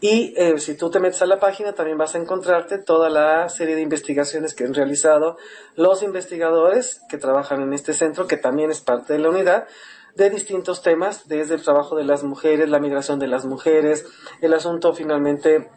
Y 0.00 0.32
eh, 0.36 0.58
si 0.58 0.76
tú 0.76 0.90
te 0.90 1.00
metes 1.00 1.22
a 1.22 1.26
la 1.26 1.40
página 1.40 1.72
también 1.72 1.98
vas 1.98 2.14
a 2.14 2.18
encontrarte 2.18 2.78
toda 2.78 3.10
la 3.10 3.48
serie 3.48 3.74
de 3.74 3.82
investigaciones 3.82 4.54
que 4.54 4.64
han 4.64 4.74
realizado 4.74 5.36
los 5.74 6.02
investigadores 6.04 7.00
que 7.08 7.18
trabajan 7.18 7.62
en 7.62 7.72
este 7.72 7.92
centro, 7.92 8.28
que 8.28 8.36
también 8.36 8.70
es 8.70 8.80
parte 8.80 9.14
de 9.14 9.18
la 9.18 9.30
unidad, 9.30 9.66
de 10.14 10.30
distintos 10.30 10.82
temas, 10.82 11.26
desde 11.28 11.54
el 11.54 11.62
trabajo 11.62 11.96
de 11.96 12.04
las 12.04 12.22
mujeres, 12.22 12.68
la 12.68 12.78
migración 12.78 13.18
de 13.18 13.26
las 13.26 13.44
mujeres, 13.44 14.06
el 14.40 14.54
asunto 14.54 14.92
finalmente 14.92 15.68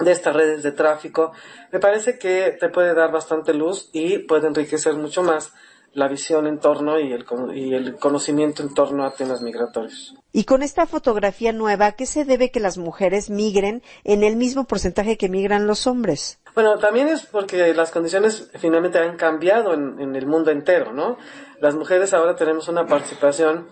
de 0.00 0.12
estas 0.12 0.34
redes 0.34 0.62
de 0.62 0.72
tráfico. 0.72 1.32
Me 1.72 1.80
parece 1.80 2.18
que 2.18 2.56
te 2.58 2.68
puede 2.68 2.94
dar 2.94 3.10
bastante 3.10 3.54
luz 3.54 3.90
y 3.92 4.18
puede 4.18 4.46
enriquecer 4.46 4.94
mucho 4.94 5.22
más 5.22 5.52
la 5.92 6.08
visión 6.08 6.46
en 6.46 6.58
torno 6.58 6.98
y 7.00 7.12
el, 7.12 7.24
y 7.54 7.74
el 7.74 7.96
conocimiento 7.96 8.62
en 8.62 8.74
torno 8.74 9.04
a 9.04 9.12
temas 9.12 9.42
migratorios. 9.42 10.14
Y 10.32 10.44
con 10.44 10.62
esta 10.62 10.86
fotografía 10.86 11.52
nueva, 11.52 11.86
¿a 11.86 11.92
qué 11.92 12.06
se 12.06 12.24
debe 12.24 12.50
que 12.50 12.60
las 12.60 12.78
mujeres 12.78 13.30
migren 13.30 13.82
en 14.04 14.22
el 14.22 14.36
mismo 14.36 14.64
porcentaje 14.64 15.16
que 15.16 15.28
migran 15.28 15.66
los 15.66 15.86
hombres? 15.86 16.38
Bueno, 16.54 16.78
también 16.78 17.08
es 17.08 17.24
porque 17.24 17.72
las 17.74 17.90
condiciones 17.90 18.50
finalmente 18.58 18.98
han 18.98 19.16
cambiado 19.16 19.74
en, 19.74 20.14
el 20.14 20.26
mundo 20.26 20.50
entero, 20.50 20.92
¿no? 20.92 21.16
Las 21.60 21.74
mujeres 21.74 22.12
ahora 22.12 22.36
tenemos 22.36 22.68
una 22.68 22.86
participación 22.86 23.68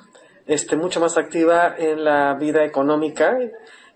este, 0.46 0.76
mucho 0.76 1.00
más 1.00 1.16
activa 1.18 1.74
en 1.76 2.04
la 2.04 2.34
vida 2.34 2.64
económica 2.64 3.36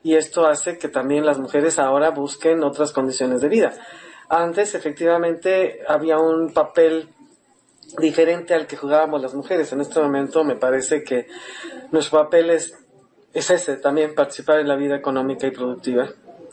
y 0.02 0.16
esto 0.16 0.46
hace 0.46 0.78
que 0.78 0.88
también 0.88 1.24
las 1.24 1.38
mujeres 1.38 1.78
ahora 1.78 2.10
busquen 2.10 2.62
otras 2.64 2.92
condiciones 2.92 3.40
de 3.40 3.48
vida. 3.48 3.72
Antes, 4.28 4.74
efectivamente, 4.74 5.80
había 5.86 6.18
un 6.18 6.52
papel 6.52 7.08
diferente 7.98 8.54
al 8.54 8.66
que 8.66 8.76
jugábamos 8.76 9.20
las 9.20 9.34
mujeres. 9.34 9.72
En 9.72 9.80
este 9.80 10.00
momento 10.00 10.44
me 10.44 10.56
parece 10.56 11.02
que 11.02 11.26
nuestro 11.90 12.22
papel 12.22 12.50
es, 12.50 12.74
ese, 13.32 13.76
también 13.76 14.14
participar 14.14 14.58
en 14.60 14.68
la 14.68 14.76
vida 14.76 14.96
económica 14.96 15.46
y 15.46 15.50
productiva 15.50 16.10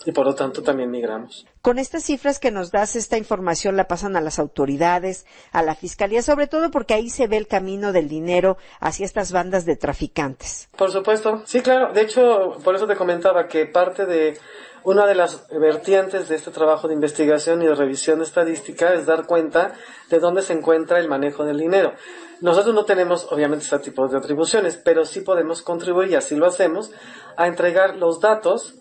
y 0.08 0.14
por 0.14 0.26
lo 0.26 0.36
tanto 0.36 0.64
también 0.64 0.90
migramos. 0.90 1.46
Con 1.62 1.78
estas 1.80 2.06
cifras 2.06 2.40
que 2.40 2.50
nos 2.50 2.72
das, 2.72 2.96
esta 2.96 3.18
información 3.18 3.76
la 3.76 3.90
pasan 3.90 4.16
a 4.16 4.22
las 4.22 4.40
autoridades, 4.40 5.26
a 5.52 5.62
la 5.62 5.76
fiscalía, 5.76 6.22
sobre 6.22 6.48
todo 6.48 6.72
porque 6.72 6.94
ahí 6.94 7.10
se 7.10 7.28
ve 7.28 7.36
el 7.36 7.46
camino 7.46 7.92
del 7.92 8.08
dinero 8.08 8.56
hacia 8.80 9.06
estas 9.06 9.34
bandas 9.34 9.66
de 9.66 9.76
traficantes. 9.76 10.70
Por 10.78 10.94
supuesto, 10.94 11.42
sí, 11.46 11.60
claro. 11.60 11.92
De 11.92 12.04
hecho, 12.04 12.58
por 12.64 12.74
eso 12.74 12.88
te 12.88 12.96
comentaba 12.96 13.50
que 13.50 13.66
parte 13.66 14.06
de 14.06 14.38
una 14.86 15.06
de 15.06 15.16
las 15.16 15.46
vertientes 15.50 16.30
de 16.30 16.36
este 16.36 16.52
trabajo 16.52 16.88
de 16.88 16.94
investigación 16.94 17.62
y 17.62 17.66
de 17.66 17.76
revisión 17.76 18.22
estadística 18.22 18.94
es 18.94 19.06
dar 19.06 19.26
cuenta 19.26 19.74
de 20.10 20.20
dónde 20.20 20.42
se 20.42 20.54
encuentra 20.54 21.00
el 21.00 21.10
manejo 21.10 21.44
del 21.44 21.58
dinero. 21.58 21.92
Nosotros 22.40 22.74
no 22.74 22.86
tenemos, 22.86 23.28
obviamente, 23.30 23.66
este 23.66 23.80
tipo 23.80 24.08
de 24.08 24.18
atribuciones, 24.18 24.78
pero 24.78 25.04
sí 25.04 25.20
podemos 25.20 25.62
contribuir, 25.62 26.12
y 26.12 26.16
así 26.16 26.38
lo 26.38 26.46
hacemos, 26.46 26.92
a 27.36 27.48
entregar 27.48 27.98
los 27.98 28.22
datos 28.22 28.76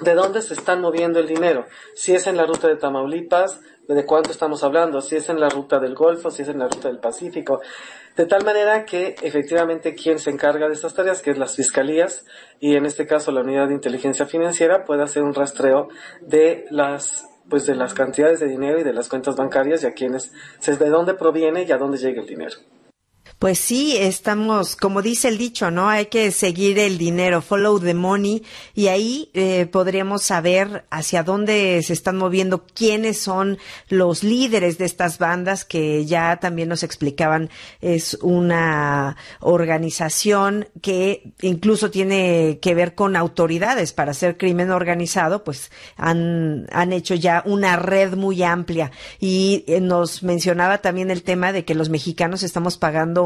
de 0.00 0.14
dónde 0.14 0.42
se 0.42 0.54
está 0.54 0.76
moviendo 0.76 1.20
el 1.20 1.26
dinero. 1.26 1.66
Si 1.94 2.14
es 2.14 2.26
en 2.26 2.36
la 2.36 2.46
ruta 2.46 2.68
de 2.68 2.76
Tamaulipas, 2.76 3.60
de 3.88 4.04
cuánto 4.04 4.30
estamos 4.30 4.64
hablando, 4.64 5.00
si 5.00 5.16
es 5.16 5.28
en 5.28 5.40
la 5.40 5.48
ruta 5.48 5.78
del 5.78 5.94
Golfo, 5.94 6.30
si 6.30 6.42
es 6.42 6.48
en 6.48 6.58
la 6.58 6.68
ruta 6.68 6.88
del 6.88 6.98
Pacífico. 6.98 7.60
De 8.16 8.26
tal 8.26 8.44
manera 8.44 8.84
que 8.84 9.14
efectivamente 9.22 9.94
quien 9.94 10.18
se 10.18 10.30
encarga 10.30 10.66
de 10.66 10.74
estas 10.74 10.94
tareas, 10.94 11.22
que 11.22 11.30
es 11.30 11.38
las 11.38 11.54
fiscalías 11.54 12.24
y 12.58 12.74
en 12.76 12.86
este 12.86 13.06
caso 13.06 13.30
la 13.30 13.42
unidad 13.42 13.68
de 13.68 13.74
inteligencia 13.74 14.26
financiera, 14.26 14.84
puede 14.84 15.02
hacer 15.02 15.22
un 15.22 15.34
rastreo 15.34 15.88
de 16.20 16.64
las 16.70 17.26
pues 17.48 17.64
de 17.64 17.76
las 17.76 17.94
cantidades 17.94 18.40
de 18.40 18.48
dinero 18.48 18.80
y 18.80 18.82
de 18.82 18.92
las 18.92 19.08
cuentas 19.08 19.36
bancarias 19.36 19.84
y 19.84 19.86
a 19.86 19.92
quienes, 19.92 20.32
de 20.66 20.88
dónde 20.88 21.14
proviene 21.14 21.62
y 21.62 21.70
a 21.70 21.78
dónde 21.78 21.96
llega 21.96 22.20
el 22.20 22.26
dinero. 22.26 22.56
Pues 23.38 23.58
sí, 23.58 23.94
estamos, 23.98 24.76
como 24.76 25.02
dice 25.02 25.28
el 25.28 25.36
dicho, 25.36 25.70
¿no? 25.70 25.90
Hay 25.90 26.06
que 26.06 26.30
seguir 26.30 26.78
el 26.78 26.96
dinero, 26.96 27.42
follow 27.42 27.78
the 27.78 27.92
money, 27.92 28.42
y 28.74 28.86
ahí 28.86 29.30
eh, 29.34 29.66
podríamos 29.66 30.22
saber 30.22 30.86
hacia 30.90 31.22
dónde 31.22 31.82
se 31.82 31.92
están 31.92 32.16
moviendo, 32.16 32.64
quiénes 32.64 33.20
son 33.20 33.58
los 33.90 34.24
líderes 34.24 34.78
de 34.78 34.86
estas 34.86 35.18
bandas 35.18 35.66
que 35.66 36.06
ya 36.06 36.38
también 36.40 36.70
nos 36.70 36.82
explicaban, 36.82 37.50
es 37.82 38.16
una 38.22 39.18
organización 39.40 40.68
que 40.80 41.34
incluso 41.42 41.90
tiene 41.90 42.58
que 42.62 42.74
ver 42.74 42.94
con 42.94 43.16
autoridades 43.16 43.92
para 43.92 44.12
hacer 44.12 44.38
crimen 44.38 44.70
organizado, 44.70 45.44
pues 45.44 45.70
han, 45.98 46.68
han 46.72 46.90
hecho 46.94 47.14
ya 47.14 47.42
una 47.44 47.76
red 47.76 48.14
muy 48.14 48.42
amplia. 48.42 48.92
Y 49.20 49.64
eh, 49.66 49.82
nos 49.82 50.22
mencionaba 50.22 50.78
también 50.78 51.10
el 51.10 51.22
tema 51.22 51.52
de 51.52 51.66
que 51.66 51.74
los 51.74 51.90
mexicanos 51.90 52.42
estamos 52.42 52.78
pagando 52.78 53.25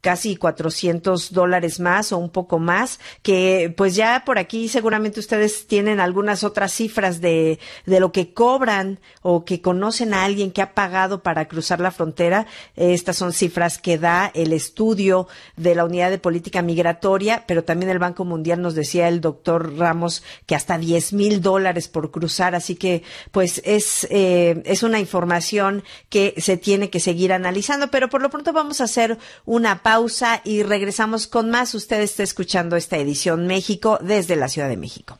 casi 0.00 0.36
400 0.36 1.32
dólares 1.32 1.80
más 1.80 2.12
o 2.12 2.18
un 2.18 2.30
poco 2.30 2.58
más, 2.58 3.00
que 3.22 3.72
pues 3.76 3.94
ya 3.94 4.22
por 4.24 4.38
aquí 4.38 4.68
seguramente 4.68 5.20
ustedes 5.20 5.66
tienen 5.66 6.00
algunas 6.00 6.44
otras 6.44 6.72
cifras 6.72 7.20
de, 7.20 7.58
de 7.86 8.00
lo 8.00 8.12
que 8.12 8.32
cobran 8.32 9.00
o 9.22 9.44
que 9.44 9.60
conocen 9.60 10.14
a 10.14 10.24
alguien 10.24 10.52
que 10.52 10.62
ha 10.62 10.74
pagado 10.74 11.22
para 11.22 11.48
cruzar 11.48 11.80
la 11.80 11.90
frontera. 11.90 12.46
Estas 12.76 13.16
son 13.16 13.32
cifras 13.32 13.78
que 13.78 13.98
da 13.98 14.30
el 14.34 14.52
estudio 14.52 15.28
de 15.56 15.74
la 15.74 15.84
Unidad 15.84 16.10
de 16.10 16.18
Política 16.18 16.62
Migratoria, 16.62 17.44
pero 17.46 17.64
también 17.64 17.90
el 17.90 17.98
Banco 17.98 18.24
Mundial 18.24 18.62
nos 18.62 18.74
decía 18.74 19.08
el 19.08 19.20
doctor 19.20 19.76
Ramos 19.76 20.22
que 20.46 20.54
hasta 20.54 20.78
10 20.78 21.12
mil 21.12 21.40
dólares 21.40 21.88
por 21.88 22.10
cruzar, 22.10 22.54
así 22.54 22.76
que 22.76 23.02
pues 23.30 23.60
es, 23.64 24.06
eh, 24.10 24.62
es 24.64 24.82
una 24.82 24.98
información 24.98 25.84
que 26.08 26.34
se 26.38 26.56
tiene 26.56 26.90
que 26.90 27.00
seguir 27.00 27.32
analizando, 27.32 27.90
pero 27.90 28.08
por 28.08 28.22
lo 28.22 28.30
pronto 28.30 28.52
vamos 28.52 28.80
a 28.80 28.84
hacer 28.84 29.18
una 29.44 29.82
y 30.44 30.62
regresamos 30.62 31.26
con 31.26 31.50
más. 31.50 31.74
Usted 31.74 32.00
está 32.00 32.22
escuchando 32.22 32.76
esta 32.76 32.96
edición 32.96 33.48
México 33.48 33.98
desde 34.00 34.36
la 34.36 34.48
Ciudad 34.48 34.68
de 34.68 34.76
México. 34.76 35.18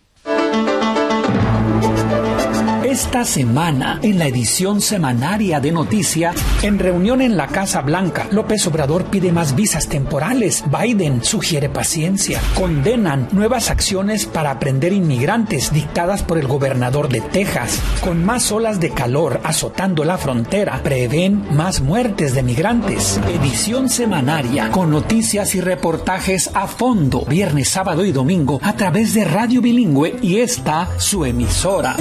Esta 2.90 3.24
semana, 3.24 4.00
en 4.02 4.18
la 4.18 4.26
edición 4.26 4.80
semanaria 4.80 5.60
de 5.60 5.70
Noticia, 5.70 6.34
en 6.60 6.80
reunión 6.80 7.22
en 7.22 7.36
la 7.36 7.46
Casa 7.46 7.82
Blanca, 7.82 8.26
López 8.32 8.66
Obrador 8.66 9.04
pide 9.04 9.30
más 9.30 9.54
visas 9.54 9.86
temporales. 9.86 10.64
Biden 10.66 11.22
sugiere 11.22 11.68
paciencia. 11.68 12.40
Condenan 12.56 13.28
nuevas 13.30 13.70
acciones 13.70 14.26
para 14.26 14.50
aprender 14.50 14.92
inmigrantes 14.92 15.72
dictadas 15.72 16.24
por 16.24 16.36
el 16.36 16.48
gobernador 16.48 17.08
de 17.08 17.20
Texas. 17.20 17.80
Con 18.00 18.24
más 18.24 18.50
olas 18.50 18.80
de 18.80 18.90
calor 18.90 19.40
azotando 19.44 20.02
la 20.02 20.18
frontera, 20.18 20.80
prevén 20.82 21.44
más 21.54 21.80
muertes 21.80 22.34
de 22.34 22.42
migrantes. 22.42 23.20
Edición 23.28 23.88
semanaria 23.88 24.72
con 24.72 24.90
noticias 24.90 25.54
y 25.54 25.60
reportajes 25.60 26.50
a 26.54 26.66
fondo, 26.66 27.24
viernes, 27.24 27.68
sábado 27.68 28.04
y 28.04 28.10
domingo 28.10 28.58
a 28.64 28.72
través 28.72 29.14
de 29.14 29.24
Radio 29.26 29.60
Bilingüe 29.62 30.16
y 30.20 30.38
esta 30.38 30.88
su 30.98 31.24
emisora. 31.24 31.94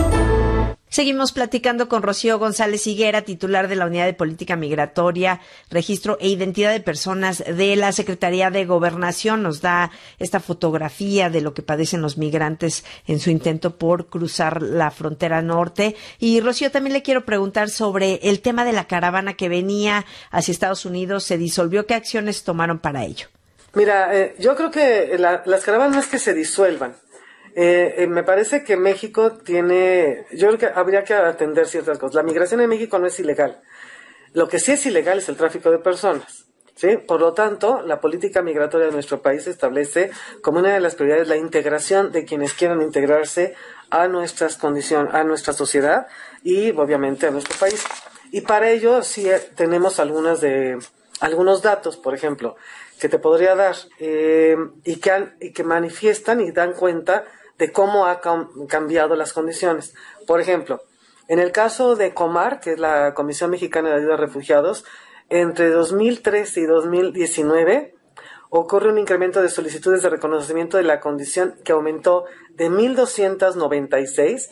Seguimos 0.89 1.31
platicando 1.31 1.87
con 1.87 2.01
Rocío 2.01 2.39
González 2.39 2.85
Higuera, 2.87 3.21
titular 3.21 3.67
de 3.67 3.75
la 3.75 3.85
Unidad 3.85 4.05
de 4.05 4.13
Política 4.13 4.55
Migratoria, 4.55 5.39
Registro 5.69 6.17
e 6.19 6.29
Identidad 6.29 6.71
de 6.71 6.79
Personas 6.79 7.43
de 7.45 7.75
la 7.75 7.91
Secretaría 7.91 8.49
de 8.49 8.65
Gobernación. 8.65 9.43
Nos 9.43 9.61
da 9.61 9.91
esta 10.17 10.39
fotografía 10.39 11.29
de 11.29 11.41
lo 11.41 11.53
que 11.53 11.61
padecen 11.61 12.01
los 12.01 12.17
migrantes 12.17 12.83
en 13.07 13.19
su 13.19 13.29
intento 13.29 13.77
por 13.77 14.07
cruzar 14.07 14.61
la 14.61 14.91
frontera 14.91 15.41
norte. 15.41 15.95
Y 16.17 16.41
Rocío, 16.41 16.71
también 16.71 16.93
le 16.93 17.03
quiero 17.03 17.23
preguntar 17.23 17.69
sobre 17.69 18.15
el 18.23 18.41
tema 18.41 18.65
de 18.65 18.73
la 18.73 18.87
caravana 18.87 19.35
que 19.35 19.47
venía 19.47 20.05
hacia 20.31 20.51
Estados 20.51 20.85
Unidos. 20.85 21.23
¿Se 21.23 21.37
disolvió? 21.37 21.85
¿Qué 21.85 21.93
acciones 21.93 22.43
tomaron 22.43 22.79
para 22.79 23.05
ello? 23.05 23.27
Mira, 23.73 24.15
eh, 24.17 24.35
yo 24.39 24.55
creo 24.55 24.71
que 24.71 25.17
las 25.17 25.63
caravanas 25.63 26.07
que 26.07 26.17
se 26.17 26.33
disuelvan 26.33 26.95
eh, 27.61 28.03
eh, 28.03 28.07
me 28.07 28.23
parece 28.23 28.63
que 28.63 28.77
México 28.77 29.33
tiene, 29.33 30.25
yo 30.31 30.47
creo 30.47 30.57
que 30.57 30.79
habría 30.79 31.03
que 31.03 31.13
atender 31.13 31.67
ciertas 31.67 31.99
cosas. 31.99 32.15
La 32.15 32.23
migración 32.23 32.61
en 32.61 32.69
México 32.69 32.97
no 32.99 33.05
es 33.05 33.19
ilegal. 33.19 33.59
Lo 34.31 34.47
que 34.47 34.59
sí 34.59 34.71
es 34.71 34.85
ilegal 34.85 35.17
es 35.17 35.27
el 35.27 35.35
tráfico 35.35 35.69
de 35.69 35.79
personas. 35.79 36.45
¿sí? 36.75 36.95
Por 36.95 37.19
lo 37.19 37.33
tanto, 37.33 37.81
la 37.81 37.99
política 37.99 38.41
migratoria 38.41 38.87
de 38.87 38.93
nuestro 38.93 39.21
país 39.21 39.45
establece 39.45 40.09
como 40.41 40.59
una 40.59 40.73
de 40.73 40.79
las 40.79 40.95
prioridades 40.95 41.27
la 41.27 41.35
integración 41.35 42.13
de 42.13 42.23
quienes 42.23 42.53
quieran 42.53 42.81
integrarse 42.81 43.55
a 43.89 44.07
nuestras 44.07 44.55
condiciones, 44.55 45.13
a 45.13 45.25
nuestra 45.25 45.51
sociedad 45.51 46.07
y 46.41 46.71
obviamente 46.71 47.27
a 47.27 47.31
nuestro 47.31 47.57
país. 47.59 47.83
Y 48.31 48.39
para 48.39 48.69
ello 48.69 49.03
sí 49.03 49.29
eh, 49.29 49.37
tenemos 49.57 49.99
algunas 49.99 50.39
de, 50.39 50.79
algunos 51.19 51.61
datos, 51.61 51.97
por 51.97 52.15
ejemplo, 52.15 52.55
que 53.01 53.09
te 53.09 53.19
podría 53.19 53.53
dar 53.55 53.75
eh, 53.99 54.55
y, 54.85 54.95
que 55.01 55.11
y 55.41 55.51
que 55.51 55.65
manifiestan 55.65 56.39
y 56.39 56.51
dan 56.51 56.71
cuenta 56.71 57.25
de 57.59 57.71
cómo 57.71 58.07
ha 58.07 58.19
cambiado 58.67 59.15
las 59.15 59.33
condiciones. 59.33 59.93
Por 60.25 60.41
ejemplo, 60.41 60.81
en 61.27 61.37
el 61.37 61.51
caso 61.51 61.95
de 61.95 62.15
Comar, 62.15 62.61
que 62.61 62.73
es 62.73 62.79
la 62.79 63.13
Comisión 63.13 63.51
Mexicana 63.51 63.89
de 63.89 63.97
Ayuda 63.97 64.15
a 64.15 64.17
Refugiados, 64.17 64.85
entre 65.29 65.69
2013 65.69 66.61
y 66.61 66.65
2019 66.65 67.93
ocurre 68.49 68.89
un 68.89 68.97
incremento 68.97 69.43
de 69.43 69.49
solicitudes 69.49 70.01
de 70.01 70.09
reconocimiento 70.09 70.77
de 70.77 70.83
la 70.83 70.99
condición 70.99 71.53
que 71.63 71.73
aumentó 71.73 72.25
de 72.55 72.71
1.296 72.71 74.49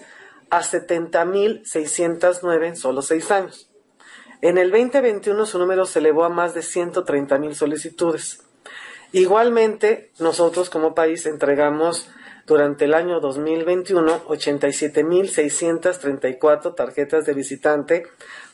a 0.52 0.62
70.609 0.62 2.68
en 2.68 2.76
solo 2.76 3.02
seis 3.02 3.32
años. 3.32 3.72
En 4.42 4.60
el 4.60 4.70
2021 4.70 5.48
su 5.48 5.58
número 5.58 5.86
se 5.86 5.98
elevó 6.00 6.26
a 6.26 6.30
más 6.30 6.54
de 6.54 6.62
130.000 6.62 7.54
solicitudes. 7.54 8.44
Igualmente, 9.14 10.12
nosotros 10.20 10.70
como 10.70 10.94
país 10.94 11.26
entregamos 11.26 12.10
durante 12.48 12.86
el 12.86 12.96
año 12.96 13.20
2021 13.20 14.26
87.634 14.26 16.74
tarjetas 16.74 17.26
de 17.26 17.34
visitante 17.34 18.08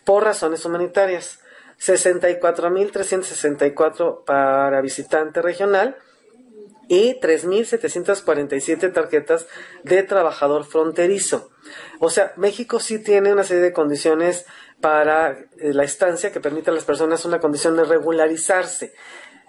por 0.04 0.24
razones 0.24 0.66
humanitarias, 0.66 1.40
64.364 1.80 4.26
para 4.26 4.82
visitante 4.82 5.42
regional 5.42 5.96
y 6.88 7.20
3.747 7.20 8.92
tarjetas 8.92 9.46
de 9.84 10.02
trabajador 10.04 10.66
fronterizo. 10.66 11.52
O 12.00 12.10
sea, 12.10 12.34
México 12.36 12.80
sí 12.80 12.98
tiene 13.00 13.32
una 13.32 13.44
serie 13.44 13.64
de 13.64 13.74
condiciones 13.74 14.46
para 14.82 15.32
eh, 15.32 15.74
la 15.74 15.84
estancia 15.84 16.32
que 16.32 16.42
permite 16.42 16.72
a 16.72 16.74
las 16.74 16.84
personas 16.84 17.26
una 17.26 17.40
condición 17.40 17.78
de 17.78 17.86
regularizarse. 17.86 18.94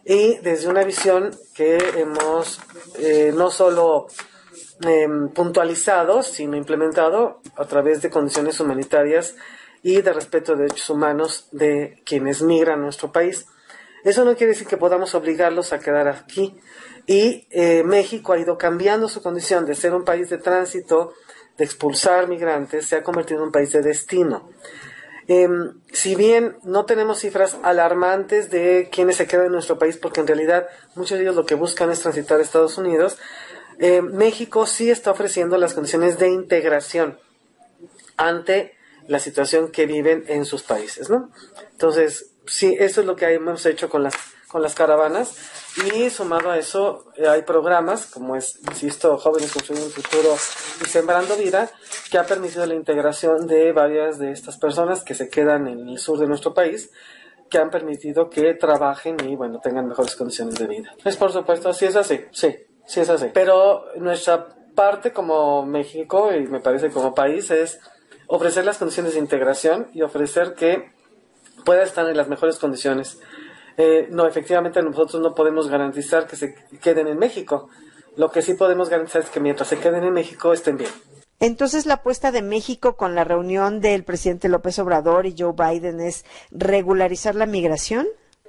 Y 0.05 0.37
desde 0.39 0.69
una 0.69 0.85
visión 0.85 1.37
que 1.55 1.79
hemos 1.97 2.61
eh, 2.99 3.33
no 3.35 3.51
solo 3.51 4.09
em, 4.83 5.29
puntualizado, 5.29 6.23
sino 6.23 6.57
implementado 6.57 7.41
a 7.57 7.65
través 7.65 8.03
de 8.03 8.11
condiciones 8.11 8.61
humanitarias 8.61 9.37
y 9.83 10.01
de 10.01 10.13
respeto 10.13 10.53
de 10.53 10.65
derechos 10.65 10.91
humanos 10.91 11.49
de 11.53 12.03
quienes 12.05 12.43
migran 12.43 12.81
a 12.81 12.83
nuestro 12.83 13.13
país. 13.13 13.47
Eso 14.05 14.25
no 14.25 14.37
quiere 14.37 14.53
decir 14.53 14.67
que 14.67 14.77
podamos 14.77 15.15
obligarlos 15.15 15.73
a 15.73 15.79
quedar 15.79 16.09
aquí. 16.09 16.55
Y 17.07 17.47
eh, 17.51 17.83
México 17.85 18.33
ha 18.33 18.39
ido 18.39 18.57
cambiando 18.57 19.09
su 19.09 19.23
condición 19.23 19.67
de 19.67 19.75
ser 19.75 19.95
un 19.95 20.05
país 20.05 20.31
de 20.31 20.39
tránsito, 20.39 21.13
de 21.57 21.65
expulsar 21.65 22.29
migrantes, 22.29 22.87
se 22.87 22.97
ha 22.97 23.03
convertido 23.03 23.41
en 23.41 23.47
un 23.47 23.53
país 23.53 23.73
de 23.73 23.83
destino. 23.83 24.51
Em, 25.27 25.73
si 25.93 26.15
bien 26.15 26.59
no 26.65 26.85
tenemos 26.85 27.21
cifras 27.21 27.57
alarmantes 27.63 28.51
de 28.51 28.91
quienes 28.93 29.17
se 29.17 29.27
quedan 29.27 29.47
en 29.47 29.53
nuestro 29.53 29.79
país, 29.79 29.97
porque 29.97 30.21
en 30.21 30.27
realidad 30.27 30.69
muchos 30.95 31.17
de 31.17 31.25
ellos 31.25 31.37
lo 31.37 31.47
que 31.47 31.55
buscan 31.55 31.91
es 31.91 32.01
transitar 32.01 32.39
a 32.39 32.43
Estados 32.43 32.77
Unidos, 32.77 33.17
eh, 33.79 34.03
México 34.03 34.67
sí 34.67 34.91
está 34.91 35.11
ofreciendo 35.11 35.57
las 35.59 35.75
condiciones 35.75 36.19
de 36.19 36.31
integración 36.31 37.19
ante 38.17 38.77
la 39.07 39.19
situación 39.19 39.71
que 39.71 39.87
viven 39.87 40.25
en 40.29 40.45
sus 40.45 40.63
países, 40.63 41.11
¿no? 41.11 41.31
Entonces, 41.73 42.31
sí, 42.47 42.77
eso 42.79 43.01
es 43.01 43.07
lo 43.07 43.17
que 43.17 43.27
hemos 43.27 43.67
hecho 43.67 43.89
con 43.89 44.03
las, 44.03 44.15
con 44.49 44.63
las 44.63 44.75
caravanas 44.75 45.37
y 45.93 46.09
sumado 46.11 46.51
a 46.51 46.59
eso 46.59 47.13
eh, 47.17 47.27
hay 47.27 47.43
programas 47.43 48.07
como 48.07 48.37
es, 48.37 48.61
insisto, 48.69 49.19
Jóvenes 49.19 49.53
Construyendo 49.53 49.89
un 49.89 49.93
Futuro 49.93 50.35
y 50.81 50.85
Sembrando 50.87 51.37
Vida 51.37 51.71
que 52.11 52.19
ha 52.19 52.27
permitido 52.27 52.65
la 52.65 52.75
integración 52.75 53.47
de 53.47 53.73
varias 53.73 54.19
de 54.19 54.31
estas 54.31 54.57
personas 54.57 55.03
que 55.03 55.15
se 55.15 55.29
quedan 55.29 55.67
en 55.67 55.89
el 55.89 55.99
sur 55.99 56.19
de 56.19 56.27
nuestro 56.27 56.55
país 56.55 56.91
que 57.51 57.59
han 57.59 57.71
permitido 57.71 58.31
que 58.31 58.55
trabajen 58.55 59.17
y 59.29 59.37
bueno 59.37 59.61
tengan 59.61 59.87
mejores 59.87 60.17
condiciones 60.17 60.55
de 60.55 60.67
vida. 60.67 60.95
Es 61.05 61.17
por 61.17 61.33
supuesto, 61.33 61.73
sí 61.73 61.87
es 61.87 61.97
así, 61.97 62.21
sí, 62.31 62.57
sí 62.87 63.01
es 63.01 63.11
así. 63.11 63.27
Pero 63.33 63.87
nuestra 63.97 64.49
parte 64.75 65.13
como 65.13 65.65
México 65.65 66.33
y 66.35 66.47
me 66.47 66.61
parece 66.61 66.91
como 66.91 67.15
país 67.15 67.51
es 67.51 67.81
ofrecer 68.27 68.65
las 68.65 68.79
condiciones 68.79 69.15
de 69.15 69.21
integración 69.21 69.89
y 69.93 70.03
ofrecer 70.03 70.55
que 70.55 70.93
pueda 71.65 71.83
estar 71.83 72.09
en 72.09 72.17
las 72.17 72.29
mejores 72.29 72.59
condiciones. 72.59 73.19
Eh, 73.77 74.09
no, 74.11 74.27
efectivamente 74.27 74.83
nosotros 74.83 75.21
no 75.23 75.35
podemos 75.35 75.69
garantizar 75.69 76.27
que 76.27 76.37
se 76.37 76.55
queden 76.81 77.09
en 77.09 77.19
México. 77.19 77.69
Lo 78.17 78.31
que 78.31 78.43
sí 78.43 78.55
podemos 78.55 78.89
garantizar 78.89 79.23
es 79.23 79.31
que 79.31 79.41
mientras 79.41 79.69
se 79.69 79.79
queden 79.79 80.05
en 80.05 80.13
México 80.13 80.53
estén 80.53 80.77
bien. 80.77 80.91
Entonces, 81.41 81.85
la 81.85 81.95
apuesta 81.95 82.31
de 82.31 82.43
México 82.43 82.97
con 82.97 83.15
la 83.15 83.25
reunión 83.25 83.81
del 83.81 84.05
presidente 84.05 84.49
López 84.49 84.79
Obrador 84.79 85.27
y 85.27 85.35
Joe 85.37 85.53
Biden 85.53 86.01
es 86.01 86.25
regularizar 86.53 87.35
la 87.35 87.47
migración. 87.47 88.07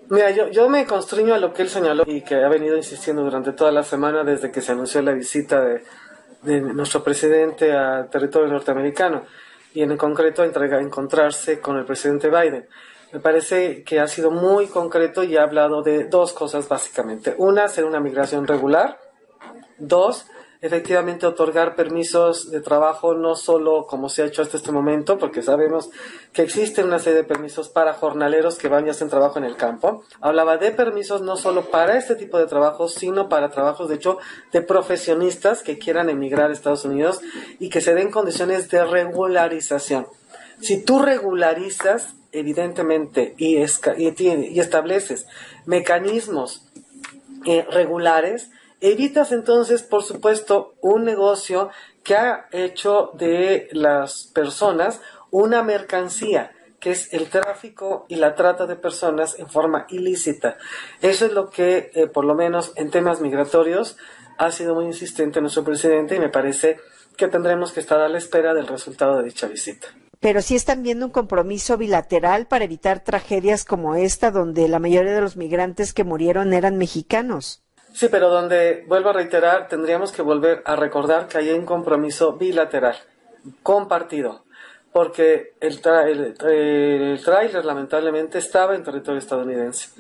Mira, 0.10 0.30
yo, 0.32 0.50
yo 0.50 0.70
me 0.70 0.86
constriño 0.86 1.34
a 1.34 1.40
lo 1.40 1.54
que 1.54 1.64
él 1.64 1.70
señaló 1.70 2.04
y 2.06 2.22
que 2.22 2.36
ha 2.36 2.50
venido 2.50 2.78
insistiendo 2.78 3.24
durante 3.24 3.54
toda 3.54 3.72
la 3.72 3.84
semana 3.84 4.24
desde 4.24 4.52
que 4.52 4.62
se 4.62 4.72
anunció 4.72 5.02
la 5.02 5.14
visita 5.14 5.62
de, 5.62 5.84
de 6.44 6.62
nuestro 6.62 7.04
presidente 7.04 7.74
al 7.74 8.10
territorio 8.10 8.48
norteamericano 8.48 9.24
y 9.74 9.82
en 9.82 9.98
concreto 9.98 10.44
entrega, 10.44 10.80
encontrarse 10.80 11.60
con 11.60 11.78
el 11.78 11.86
presidente 11.86 12.30
Biden. 12.30 12.68
Me 13.12 13.20
parece 13.20 13.84
que 13.84 14.00
ha 14.00 14.08
sido 14.08 14.32
muy 14.32 14.68
concreto 14.68 15.24
y 15.24 15.38
ha 15.38 15.44
hablado 15.44 15.82
de 15.82 16.06
dos 16.06 16.34
cosas 16.34 16.68
básicamente. 16.68 17.36
Una, 17.38 17.68
ser 17.68 17.86
una 17.86 18.00
migración 18.00 18.48
regular. 18.48 19.00
Dos, 19.78 20.28
efectivamente 20.66 21.28
otorgar 21.28 21.76
permisos 21.76 22.50
de 22.50 22.60
trabajo 22.60 23.14
no 23.14 23.36
solo 23.36 23.86
como 23.86 24.10
se 24.10 24.24
ha 24.24 24.26
hecho 24.26 24.42
hasta 24.42 24.58
este 24.58 24.72
momento, 24.72 25.18
porque 25.18 25.44
sabemos 25.44 25.92
que 26.34 26.42
existe 26.42 26.84
una 26.84 26.98
serie 26.98 27.20
de 27.20 27.24
permisos 27.24 27.70
para 27.70 27.94
jornaleros 27.94 28.58
que 28.58 28.68
van 28.68 28.88
y 28.88 28.90
hacen 28.90 29.10
trabajo 29.10 29.38
en 29.38 29.46
el 29.46 29.56
campo. 29.56 30.04
Hablaba 30.22 30.58
de 30.58 30.72
permisos 30.72 31.22
no 31.22 31.38
solo 31.38 31.70
para 31.70 31.98
este 31.98 32.16
tipo 32.16 32.40
de 32.40 32.48
trabajos, 32.48 32.96
sino 32.96 33.30
para 33.30 33.52
trabajos, 33.52 33.90
de 33.90 33.96
hecho, 33.96 34.18
de 34.52 34.62
profesionistas 34.62 35.62
que 35.62 35.78
quieran 35.78 36.10
emigrar 36.10 36.50
a 36.50 36.54
Estados 36.54 36.84
Unidos 36.84 37.22
y 37.60 37.70
que 37.70 37.82
se 37.82 37.94
den 37.94 38.10
condiciones 38.10 38.70
de 38.70 38.84
regularización. 38.86 40.08
Si 40.62 40.84
tú 40.84 41.00
regularizas, 41.00 42.16
evidentemente, 42.32 43.36
y, 43.38 43.58
y, 43.58 44.60
estableces 44.60 45.28
mecanismos 45.66 46.66
eh, 47.46 47.68
regulares, 47.70 48.50
Evitas 48.86 49.32
entonces, 49.32 49.82
por 49.82 50.04
supuesto, 50.04 50.76
un 50.80 51.06
negocio 51.06 51.72
que 52.04 52.16
ha 52.16 52.46
hecho 52.52 53.10
de 53.16 53.68
las 53.72 54.26
personas 54.32 55.02
una 55.32 55.64
mercancía, 55.64 56.52
que 56.80 56.92
es 56.92 57.12
el 57.12 57.28
tráfico 57.32 58.06
y 58.10 58.18
la 58.18 58.36
trata 58.36 58.68
de 58.68 58.76
personas 58.76 59.40
en 59.40 59.50
forma 59.50 59.88
ilícita. 59.90 60.58
Eso 61.02 61.26
es 61.26 61.34
lo 61.34 61.50
que, 61.50 61.90
eh, 61.96 62.06
por 62.06 62.26
lo 62.26 62.36
menos 62.36 62.74
en 62.76 62.92
temas 62.92 63.22
migratorios, 63.22 63.98
ha 64.38 64.52
sido 64.52 64.76
muy 64.76 64.86
insistente 64.86 65.42
nuestro 65.42 65.64
presidente 65.64 66.18
y 66.18 66.20
me 66.20 66.30
parece 66.30 66.78
que 67.18 67.28
tendremos 67.28 67.72
que 67.72 67.80
estar 67.80 68.00
a 68.00 68.08
la 68.08 68.20
espera 68.20 68.54
del 68.54 68.68
resultado 68.68 69.18
de 69.18 69.24
dicha 69.24 69.48
visita. 69.48 69.88
Pero 70.20 70.44
sí 70.44 70.56
están 70.56 70.84
viendo 70.84 71.08
un 71.08 71.12
compromiso 71.12 71.76
bilateral 71.78 72.46
para 72.46 72.66
evitar 72.66 73.04
tragedias 73.04 73.66
como 73.66 73.96
esta, 73.96 74.30
donde 74.30 74.68
la 74.68 74.78
mayoría 74.78 75.14
de 75.14 75.22
los 75.22 75.38
migrantes 75.38 75.92
que 75.92 76.04
murieron 76.04 76.54
eran 76.54 76.78
mexicanos. 76.78 77.65
Sí, 77.96 78.10
pero 78.10 78.30
donde, 78.30 78.84
vuelvo 78.90 79.12
a 79.12 79.14
reiterar, 79.14 79.70
tendríamos 79.70 80.12
que 80.12 80.22
volver 80.22 80.62
a 80.66 80.76
recordar 80.76 81.30
que 81.30 81.38
hay 81.38 81.52
un 81.52 81.66
compromiso 81.66 82.34
bilateral, 82.34 82.98
compartido, 83.64 84.44
porque 84.92 85.54
el, 85.62 85.80
el, 86.42 87.22
tráiler 87.24 87.64
lamentablemente 87.64 88.38
estaba 88.38 88.76
en 88.76 88.84
territorio 88.84 89.20
estadounidense. 89.20 89.92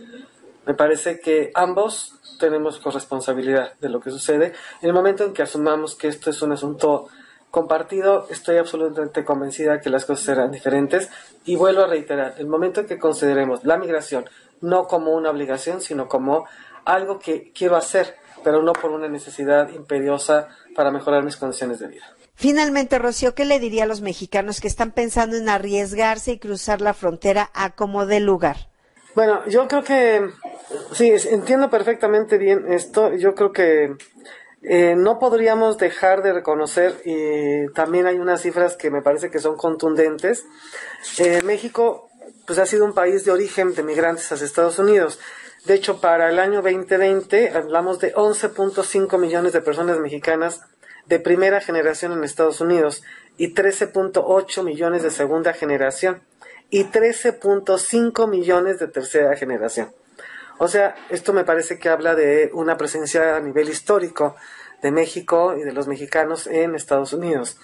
Me 0.65 0.73
parece 0.73 1.21
que 1.21 1.51
ambos 1.53 2.19
tenemos 2.37 2.79
corresponsabilidad 2.79 3.75
de 3.79 3.87
lo 3.87 4.01
que 4.01 4.11
sucede. 4.11 4.51
En 4.81 4.89
el 4.89 4.93
momento 4.93 5.23
en 5.23 5.31
que 5.31 5.43
asumamos 5.43 5.95
que 5.95 6.09
esto 6.09 6.31
es 6.31 6.41
un 6.41 6.51
asunto 6.51 7.07
compartido, 7.49 8.27
estoy 8.29 8.57
absolutamente 8.57 9.23
convencida 9.23 9.79
que 9.79 9.89
las 9.89 10.03
cosas 10.03 10.25
serán 10.25 10.51
diferentes. 10.51 11.09
Y 11.45 11.55
vuelvo 11.55 11.83
a 11.83 11.87
reiterar, 11.87 12.35
el 12.39 12.47
momento 12.47 12.81
en 12.81 12.87
que 12.87 12.99
consideremos 12.99 13.63
la 13.63 13.77
migración 13.77 14.25
no 14.61 14.87
como 14.87 15.11
una 15.11 15.29
obligación, 15.29 15.81
sino 15.81 16.07
como 16.07 16.45
algo 16.85 17.19
que 17.19 17.51
quiero 17.53 17.75
hacer, 17.75 18.15
pero 18.43 18.61
no 18.61 18.73
por 18.73 18.91
una 18.91 19.07
necesidad 19.07 19.69
imperiosa 19.69 20.47
para 20.75 20.91
mejorar 20.91 21.23
mis 21.23 21.37
condiciones 21.37 21.79
de 21.79 21.87
vida. 21.87 22.05
Finalmente, 22.35 22.99
Rocío, 22.99 23.33
¿qué 23.33 23.45
le 23.45 23.59
diría 23.59 23.83
a 23.83 23.87
los 23.87 24.01
mexicanos 24.01 24.59
que 24.59 24.67
están 24.67 24.91
pensando 24.91 25.37
en 25.37 25.47
arriesgarse 25.47 26.33
y 26.33 26.39
cruzar 26.39 26.81
la 26.81 26.93
frontera 26.93 27.49
a 27.53 27.75
como 27.75 28.05
de 28.05 28.19
lugar? 28.19 28.69
Bueno, 29.15 29.47
yo 29.47 29.67
creo 29.69 29.83
que 29.83 30.29
sí, 30.91 31.13
entiendo 31.29 31.69
perfectamente 31.69 32.37
bien 32.37 32.65
esto. 32.71 33.13
Yo 33.13 33.33
creo 33.33 33.53
que 33.53 33.95
eh, 34.61 34.95
no 34.97 35.19
podríamos 35.19 35.77
dejar 35.77 36.21
de 36.21 36.33
reconocer, 36.33 37.01
y 37.05 37.71
también 37.73 38.07
hay 38.07 38.19
unas 38.19 38.41
cifras 38.41 38.75
que 38.75 38.91
me 38.91 39.01
parece 39.01 39.29
que 39.29 39.39
son 39.39 39.55
contundentes. 39.55 40.45
Eh, 41.17 41.41
México 41.43 42.09
pues 42.45 42.59
ha 42.59 42.65
sido 42.65 42.85
un 42.85 42.93
país 42.93 43.23
de 43.25 43.31
origen 43.31 43.73
de 43.73 43.83
migrantes 43.83 44.31
hacia 44.31 44.45
Estados 44.45 44.77
Unidos. 44.77 45.19
De 45.65 45.73
hecho, 45.73 45.99
para 45.99 46.29
el 46.29 46.37
año 46.39 46.61
2020 46.61 47.49
hablamos 47.49 47.99
de 47.99 48.13
11.5 48.13 49.17
millones 49.17 49.51
de 49.53 49.61
personas 49.61 49.97
mexicanas 49.99 50.61
de 51.07 51.19
primera 51.19 51.59
generación 51.59 52.11
en 52.11 52.23
Estados 52.23 52.61
Unidos 52.61 53.03
y 53.37 53.53
13.8 53.53 54.63
millones 54.63 55.03
de 55.03 55.11
segunda 55.11 55.53
generación. 55.53 56.21
y 56.71 56.85
13.5 56.85 58.27
millones 58.27 58.79
de 58.79 58.87
tercera 58.87 59.35
generación. 59.35 59.91
O 60.57 60.67
sea, 60.67 60.95
esto 61.09 61.31
me 61.31 61.43
parece 61.43 61.77
que 61.77 61.89
habla 61.89 62.15
de 62.15 62.49
una 62.53 62.75
presencia 62.75 63.35
a 63.35 63.39
nivel 63.39 63.69
histórico 63.69 64.35
de 64.81 64.91
México 64.91 65.55
y 65.55 65.61
de 65.61 65.73
los 65.73 65.87
mexicanos 65.87 66.47
en 66.47 66.73
Estados 66.75 67.13
Unidos. 67.13 67.57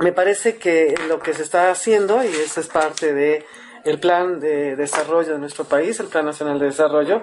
Me 0.00 0.12
parece 0.12 0.56
que 0.56 0.94
lo 1.08 1.20
que 1.20 1.32
se 1.32 1.42
está 1.42 1.70
haciendo, 1.70 2.22
y 2.22 2.28
eso 2.28 2.60
es 2.60 2.66
parte 2.66 3.14
de 3.14 3.46
el 3.84 4.00
plan 4.00 4.40
de 4.40 4.76
desarrollo 4.76 5.32
de 5.32 5.38
nuestro 5.38 5.64
país, 5.64 6.00
el 6.00 6.06
Plan 6.06 6.24
Nacional 6.24 6.58
de 6.58 6.66
Desarrollo, 6.66 7.22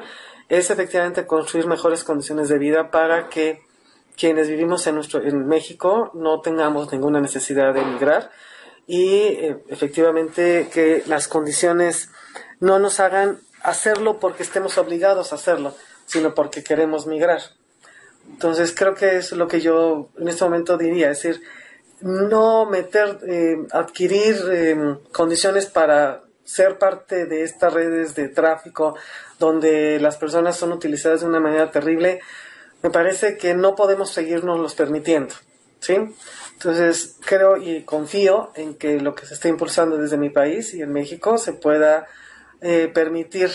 es 0.49 0.69
efectivamente 0.69 1.25
construir 1.25 1.65
mejores 1.67 2.03
condiciones 2.03 2.49
de 2.49 2.57
vida 2.57 2.91
para 2.91 3.29
que 3.29 3.61
quienes 4.17 4.49
vivimos 4.49 4.85
en, 4.87 4.95
nuestro, 4.95 5.21
en 5.23 5.47
México 5.47 6.11
no 6.13 6.41
tengamos 6.41 6.91
ninguna 6.91 7.21
necesidad 7.21 7.73
de 7.73 7.81
emigrar 7.81 8.31
y 8.85 9.07
eh, 9.07 9.63
efectivamente 9.69 10.69
que 10.71 11.03
las 11.07 11.27
condiciones 11.27 12.09
no 12.59 12.77
nos 12.79 12.99
hagan 12.99 13.39
hacerlo 13.63 14.19
porque 14.19 14.43
estemos 14.43 14.77
obligados 14.77 15.31
a 15.31 15.35
hacerlo, 15.35 15.73
sino 16.05 16.33
porque 16.35 16.63
queremos 16.63 17.07
migrar. 17.07 17.41
Entonces 18.29 18.73
creo 18.75 18.93
que 18.93 19.17
es 19.17 19.31
lo 19.31 19.47
que 19.47 19.61
yo 19.61 20.09
en 20.19 20.27
este 20.27 20.43
momento 20.43 20.77
diría, 20.77 21.11
es 21.11 21.21
decir, 21.23 21.41
no 22.01 22.65
meter, 22.65 23.19
eh, 23.27 23.57
adquirir 23.71 24.35
eh, 24.51 24.97
condiciones 25.11 25.67
para 25.67 26.23
ser 26.43 26.77
parte 26.77 27.25
de 27.25 27.43
estas 27.43 27.73
redes 27.73 28.15
de 28.15 28.29
tráfico 28.29 28.95
donde 29.39 29.99
las 29.99 30.17
personas 30.17 30.57
son 30.57 30.71
utilizadas 30.71 31.21
de 31.21 31.27
una 31.27 31.39
manera 31.39 31.71
terrible, 31.71 32.19
me 32.81 32.89
parece 32.89 33.37
que 33.37 33.53
no 33.53 33.75
podemos 33.75 34.11
seguirnos 34.11 34.59
los 34.59 34.73
permitiendo, 34.73 35.33
¿sí? 35.79 35.95
Entonces 36.53 37.17
creo 37.25 37.57
y 37.57 37.83
confío 37.83 38.51
en 38.55 38.75
que 38.75 38.99
lo 38.99 39.15
que 39.15 39.25
se 39.25 39.33
está 39.33 39.47
impulsando 39.47 39.97
desde 39.97 40.17
mi 40.17 40.29
país 40.29 40.73
y 40.73 40.81
en 40.81 40.91
México 40.91 41.37
se 41.37 41.53
pueda 41.53 42.07
eh, 42.61 42.89
permitir 42.93 43.51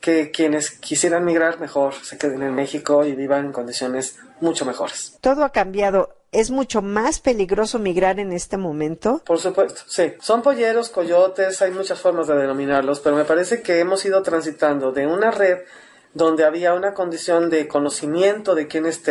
que 0.00 0.30
quienes 0.30 0.70
quisieran 0.70 1.24
migrar 1.24 1.58
mejor 1.58 1.94
se 1.94 2.18
queden 2.18 2.42
en 2.42 2.54
México 2.54 3.04
y 3.04 3.14
vivan 3.14 3.46
en 3.46 3.52
condiciones 3.52 4.18
mucho 4.40 4.64
mejores. 4.64 5.18
Todo 5.20 5.44
ha 5.44 5.50
cambiado. 5.50 6.15
¿Es 6.32 6.50
mucho 6.50 6.82
más 6.82 7.20
peligroso 7.20 7.78
migrar 7.78 8.18
en 8.20 8.32
este 8.32 8.56
momento? 8.56 9.22
Por 9.24 9.38
supuesto, 9.38 9.82
sí. 9.86 10.14
Son 10.20 10.42
polleros, 10.42 10.90
coyotes, 10.90 11.62
hay 11.62 11.70
muchas 11.70 12.00
formas 12.00 12.26
de 12.26 12.36
denominarlos, 12.36 13.00
pero 13.00 13.16
me 13.16 13.24
parece 13.24 13.62
que 13.62 13.78
hemos 13.78 14.04
ido 14.04 14.22
transitando 14.22 14.92
de 14.92 15.06
una 15.06 15.30
red 15.30 15.60
donde 16.14 16.44
había 16.44 16.74
una 16.74 16.94
condición 16.94 17.50
de 17.50 17.68
conocimiento 17.68 18.54
de 18.54 18.66
quienes 18.66 19.02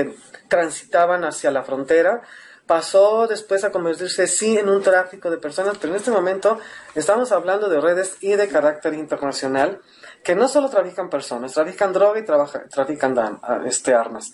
transitaban 0.47 1.23
hacia 1.23 1.51
la 1.51 1.63
frontera 1.63 2.23
pasó 2.65 3.27
después 3.27 3.63
a 3.63 3.71
convertirse 3.71 4.27
sí 4.27 4.57
en 4.57 4.69
un 4.69 4.81
tráfico 4.81 5.29
de 5.29 5.37
personas, 5.37 5.77
pero 5.77 5.93
en 5.93 5.99
este 5.99 6.11
momento 6.11 6.57
estamos 6.95 7.31
hablando 7.31 7.69
de 7.69 7.79
redes 7.79 8.17
y 8.21 8.35
de 8.35 8.47
carácter 8.47 8.93
internacional 8.93 9.81
que 10.23 10.35
no 10.35 10.47
solo 10.47 10.69
trafican 10.69 11.09
personas, 11.09 11.53
trafican 11.53 11.93
droga 11.93 12.19
y 12.19 12.25
trafican 12.25 13.39
este, 13.65 13.93
armas. 13.93 14.33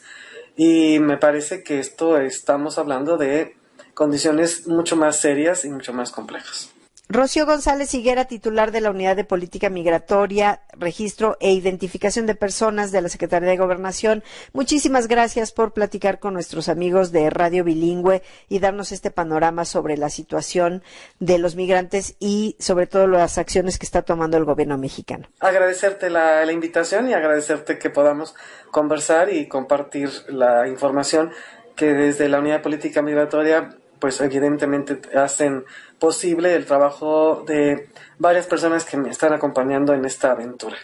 Y 0.63 0.99
me 0.99 1.17
parece 1.17 1.63
que 1.63 1.79
esto 1.79 2.19
estamos 2.19 2.77
hablando 2.77 3.17
de 3.17 3.55
condiciones 3.95 4.67
mucho 4.67 4.95
más 4.95 5.19
serias 5.19 5.65
y 5.65 5.71
mucho 5.71 5.91
más 5.91 6.11
complejas. 6.11 6.69
Rocío 7.13 7.45
González 7.45 7.93
Higuera, 7.93 8.23
titular 8.23 8.71
de 8.71 8.79
la 8.79 8.89
Unidad 8.89 9.17
de 9.17 9.25
Política 9.25 9.69
Migratoria, 9.69 10.61
Registro 10.71 11.35
e 11.41 11.51
Identificación 11.51 12.25
de 12.25 12.35
Personas 12.35 12.93
de 12.93 13.01
la 13.01 13.09
Secretaría 13.09 13.49
de 13.49 13.57
Gobernación. 13.57 14.23
Muchísimas 14.53 15.09
gracias 15.09 15.51
por 15.51 15.73
platicar 15.73 16.19
con 16.19 16.33
nuestros 16.33 16.69
amigos 16.69 17.11
de 17.11 17.29
Radio 17.29 17.65
Bilingüe 17.65 18.21
y 18.47 18.59
darnos 18.59 18.93
este 18.93 19.11
panorama 19.11 19.65
sobre 19.65 19.97
la 19.97 20.09
situación 20.09 20.83
de 21.19 21.37
los 21.37 21.57
migrantes 21.57 22.15
y 22.21 22.55
sobre 22.59 22.87
todo 22.87 23.07
las 23.07 23.37
acciones 23.37 23.77
que 23.77 23.85
está 23.85 24.03
tomando 24.03 24.37
el 24.37 24.45
gobierno 24.45 24.77
mexicano. 24.77 25.27
Agradecerte 25.41 26.09
la, 26.09 26.45
la 26.45 26.53
invitación 26.53 27.09
y 27.09 27.13
agradecerte 27.13 27.77
que 27.77 27.89
podamos 27.89 28.35
conversar 28.71 29.33
y 29.33 29.49
compartir 29.49 30.09
la 30.29 30.65
información 30.69 31.31
que 31.75 31.87
desde 31.87 32.29
la 32.29 32.39
Unidad 32.39 32.57
de 32.57 32.63
Política 32.63 33.01
Migratoria 33.01 33.75
pues 34.01 34.19
evidentemente 34.19 34.99
hacen 35.15 35.63
posible 36.01 36.55
el 36.55 36.65
trabajo 36.65 37.43
de 37.45 37.87
varias 38.17 38.47
personas 38.47 38.83
que 38.83 38.97
me 38.97 39.11
están 39.11 39.33
acompañando 39.33 39.93
en 39.93 40.03
esta 40.03 40.31
aventura. 40.31 40.75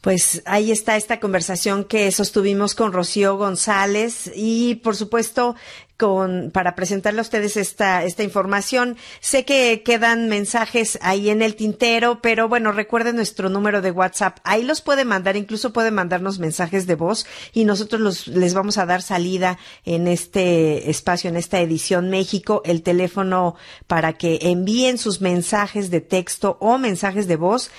Pues 0.00 0.42
ahí 0.46 0.70
está 0.70 0.96
esta 0.96 1.18
conversación 1.18 1.84
que 1.84 2.10
sostuvimos 2.12 2.74
con 2.74 2.92
Rocío 2.92 3.36
González 3.36 4.30
y 4.34 4.76
por 4.76 4.94
supuesto 4.96 5.56
con, 6.00 6.50
para 6.50 6.74
presentarle 6.74 7.18
a 7.18 7.22
ustedes 7.22 7.58
esta, 7.58 8.04
esta 8.04 8.22
información. 8.22 8.96
Sé 9.20 9.44
que 9.44 9.82
quedan 9.84 10.30
mensajes 10.30 10.98
ahí 11.02 11.28
en 11.28 11.42
el 11.42 11.56
tintero, 11.56 12.22
pero 12.22 12.48
bueno, 12.48 12.72
recuerden 12.72 13.16
nuestro 13.16 13.50
número 13.50 13.82
de 13.82 13.90
WhatsApp. 13.90 14.38
Ahí 14.42 14.62
los 14.62 14.80
puede 14.80 15.04
mandar, 15.04 15.36
incluso 15.36 15.74
puede 15.74 15.90
mandarnos 15.90 16.38
mensajes 16.38 16.86
de 16.86 16.94
voz 16.94 17.26
y 17.52 17.66
nosotros 17.66 18.00
los, 18.00 18.28
les 18.28 18.54
vamos 18.54 18.78
a 18.78 18.86
dar 18.86 19.02
salida 19.02 19.58
en 19.84 20.08
este 20.08 20.88
espacio, 20.88 21.28
en 21.28 21.36
esta 21.36 21.60
edición 21.60 22.08
México, 22.08 22.62
el 22.64 22.82
teléfono 22.82 23.56
para 23.86 24.14
que 24.14 24.38
envíen 24.40 24.96
sus 24.96 25.20
mensajes 25.20 25.90
de 25.90 26.00
texto 26.00 26.56
o 26.60 26.78
mensajes 26.78 27.28
de 27.28 27.36
voz 27.36 27.70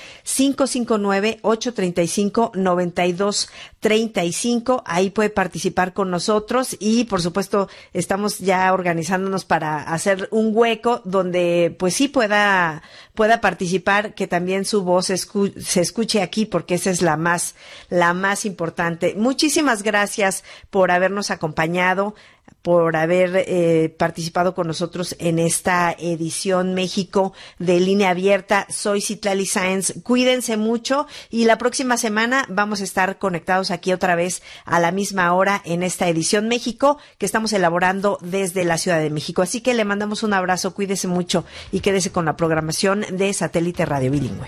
559-835-9235. 3.81 4.83
Ahí 4.85 5.09
puede 5.09 5.29
participar 5.29 5.93
con 5.93 6.09
nosotros 6.09 6.75
y 6.79 7.05
por 7.05 7.21
supuesto, 7.21 7.69
estamos 7.93 8.39
ya 8.39 8.73
organizándonos 8.73 9.45
para 9.45 9.81
hacer 9.83 10.27
un 10.31 10.51
hueco 10.53 11.01
donde 11.05 11.75
pues 11.77 11.95
sí 11.95 12.07
pueda, 12.07 12.83
pueda 13.13 13.41
participar, 13.41 14.13
que 14.13 14.27
también 14.27 14.65
su 14.65 14.83
voz 14.83 15.07
se 15.07 15.81
escuche 15.81 16.21
aquí 16.21 16.45
porque 16.45 16.75
esa 16.75 16.89
es 16.89 17.01
la 17.01 17.17
más, 17.17 17.55
la 17.89 18.13
más 18.13 18.45
importante. 18.45 19.15
Muchísimas 19.17 19.83
gracias 19.83 20.43
por 20.69 20.91
habernos 20.91 21.31
acompañado 21.31 22.15
por 22.61 22.95
haber 22.95 23.43
eh, 23.47 23.93
participado 23.97 24.53
con 24.53 24.67
nosotros 24.67 25.15
en 25.19 25.39
esta 25.39 25.95
edición 25.97 26.73
México 26.73 27.33
de 27.59 27.79
línea 27.79 28.11
abierta. 28.11 28.67
Soy 28.69 29.01
Citlali 29.01 29.45
Sáenz. 29.45 29.93
Cuídense 30.03 30.57
mucho 30.57 31.07
y 31.29 31.45
la 31.45 31.57
próxima 31.57 31.97
semana 31.97 32.45
vamos 32.49 32.81
a 32.81 32.83
estar 32.83 33.17
conectados 33.17 33.71
aquí 33.71 33.93
otra 33.93 34.15
vez 34.15 34.41
a 34.65 34.79
la 34.79 34.91
misma 34.91 35.33
hora 35.33 35.61
en 35.65 35.83
esta 35.83 36.07
edición 36.07 36.47
México 36.47 36.97
que 37.17 37.25
estamos 37.25 37.53
elaborando 37.53 38.17
desde 38.21 38.63
la 38.63 38.77
Ciudad 38.77 38.99
de 38.99 39.09
México. 39.09 39.41
Así 39.41 39.61
que 39.61 39.73
le 39.73 39.85
mandamos 39.85 40.23
un 40.23 40.33
abrazo, 40.33 40.73
cuídese 40.73 41.07
mucho 41.07 41.45
y 41.71 41.79
quédese 41.79 42.11
con 42.11 42.25
la 42.25 42.35
programación 42.35 43.05
de 43.11 43.33
Satélite 43.33 43.85
Radio 43.85 44.11
Bilingüe. 44.11 44.47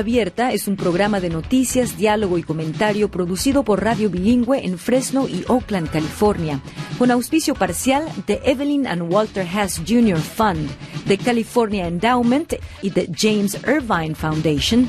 Abierta 0.00 0.52
es 0.52 0.66
un 0.66 0.76
programa 0.76 1.20
de 1.20 1.28
noticias, 1.28 1.98
diálogo 1.98 2.38
y 2.38 2.42
comentario 2.42 3.10
producido 3.10 3.64
por 3.64 3.84
Radio 3.84 4.08
Bilingüe 4.08 4.64
en 4.64 4.78
Fresno 4.78 5.28
y 5.28 5.44
Oakland, 5.46 5.90
California, 5.90 6.60
con 6.98 7.10
auspicio 7.10 7.54
parcial 7.54 8.06
de 8.26 8.40
Evelyn 8.44 8.86
and 8.86 9.12
Walter 9.12 9.46
Hess 9.46 9.82
Jr. 9.86 10.18
Fund, 10.18 10.70
de 11.06 11.18
California 11.18 11.86
Endowment 11.86 12.54
y 12.80 12.88
de 12.88 13.10
James 13.14 13.58
Irvine 13.66 14.14
Foundation. 14.14 14.88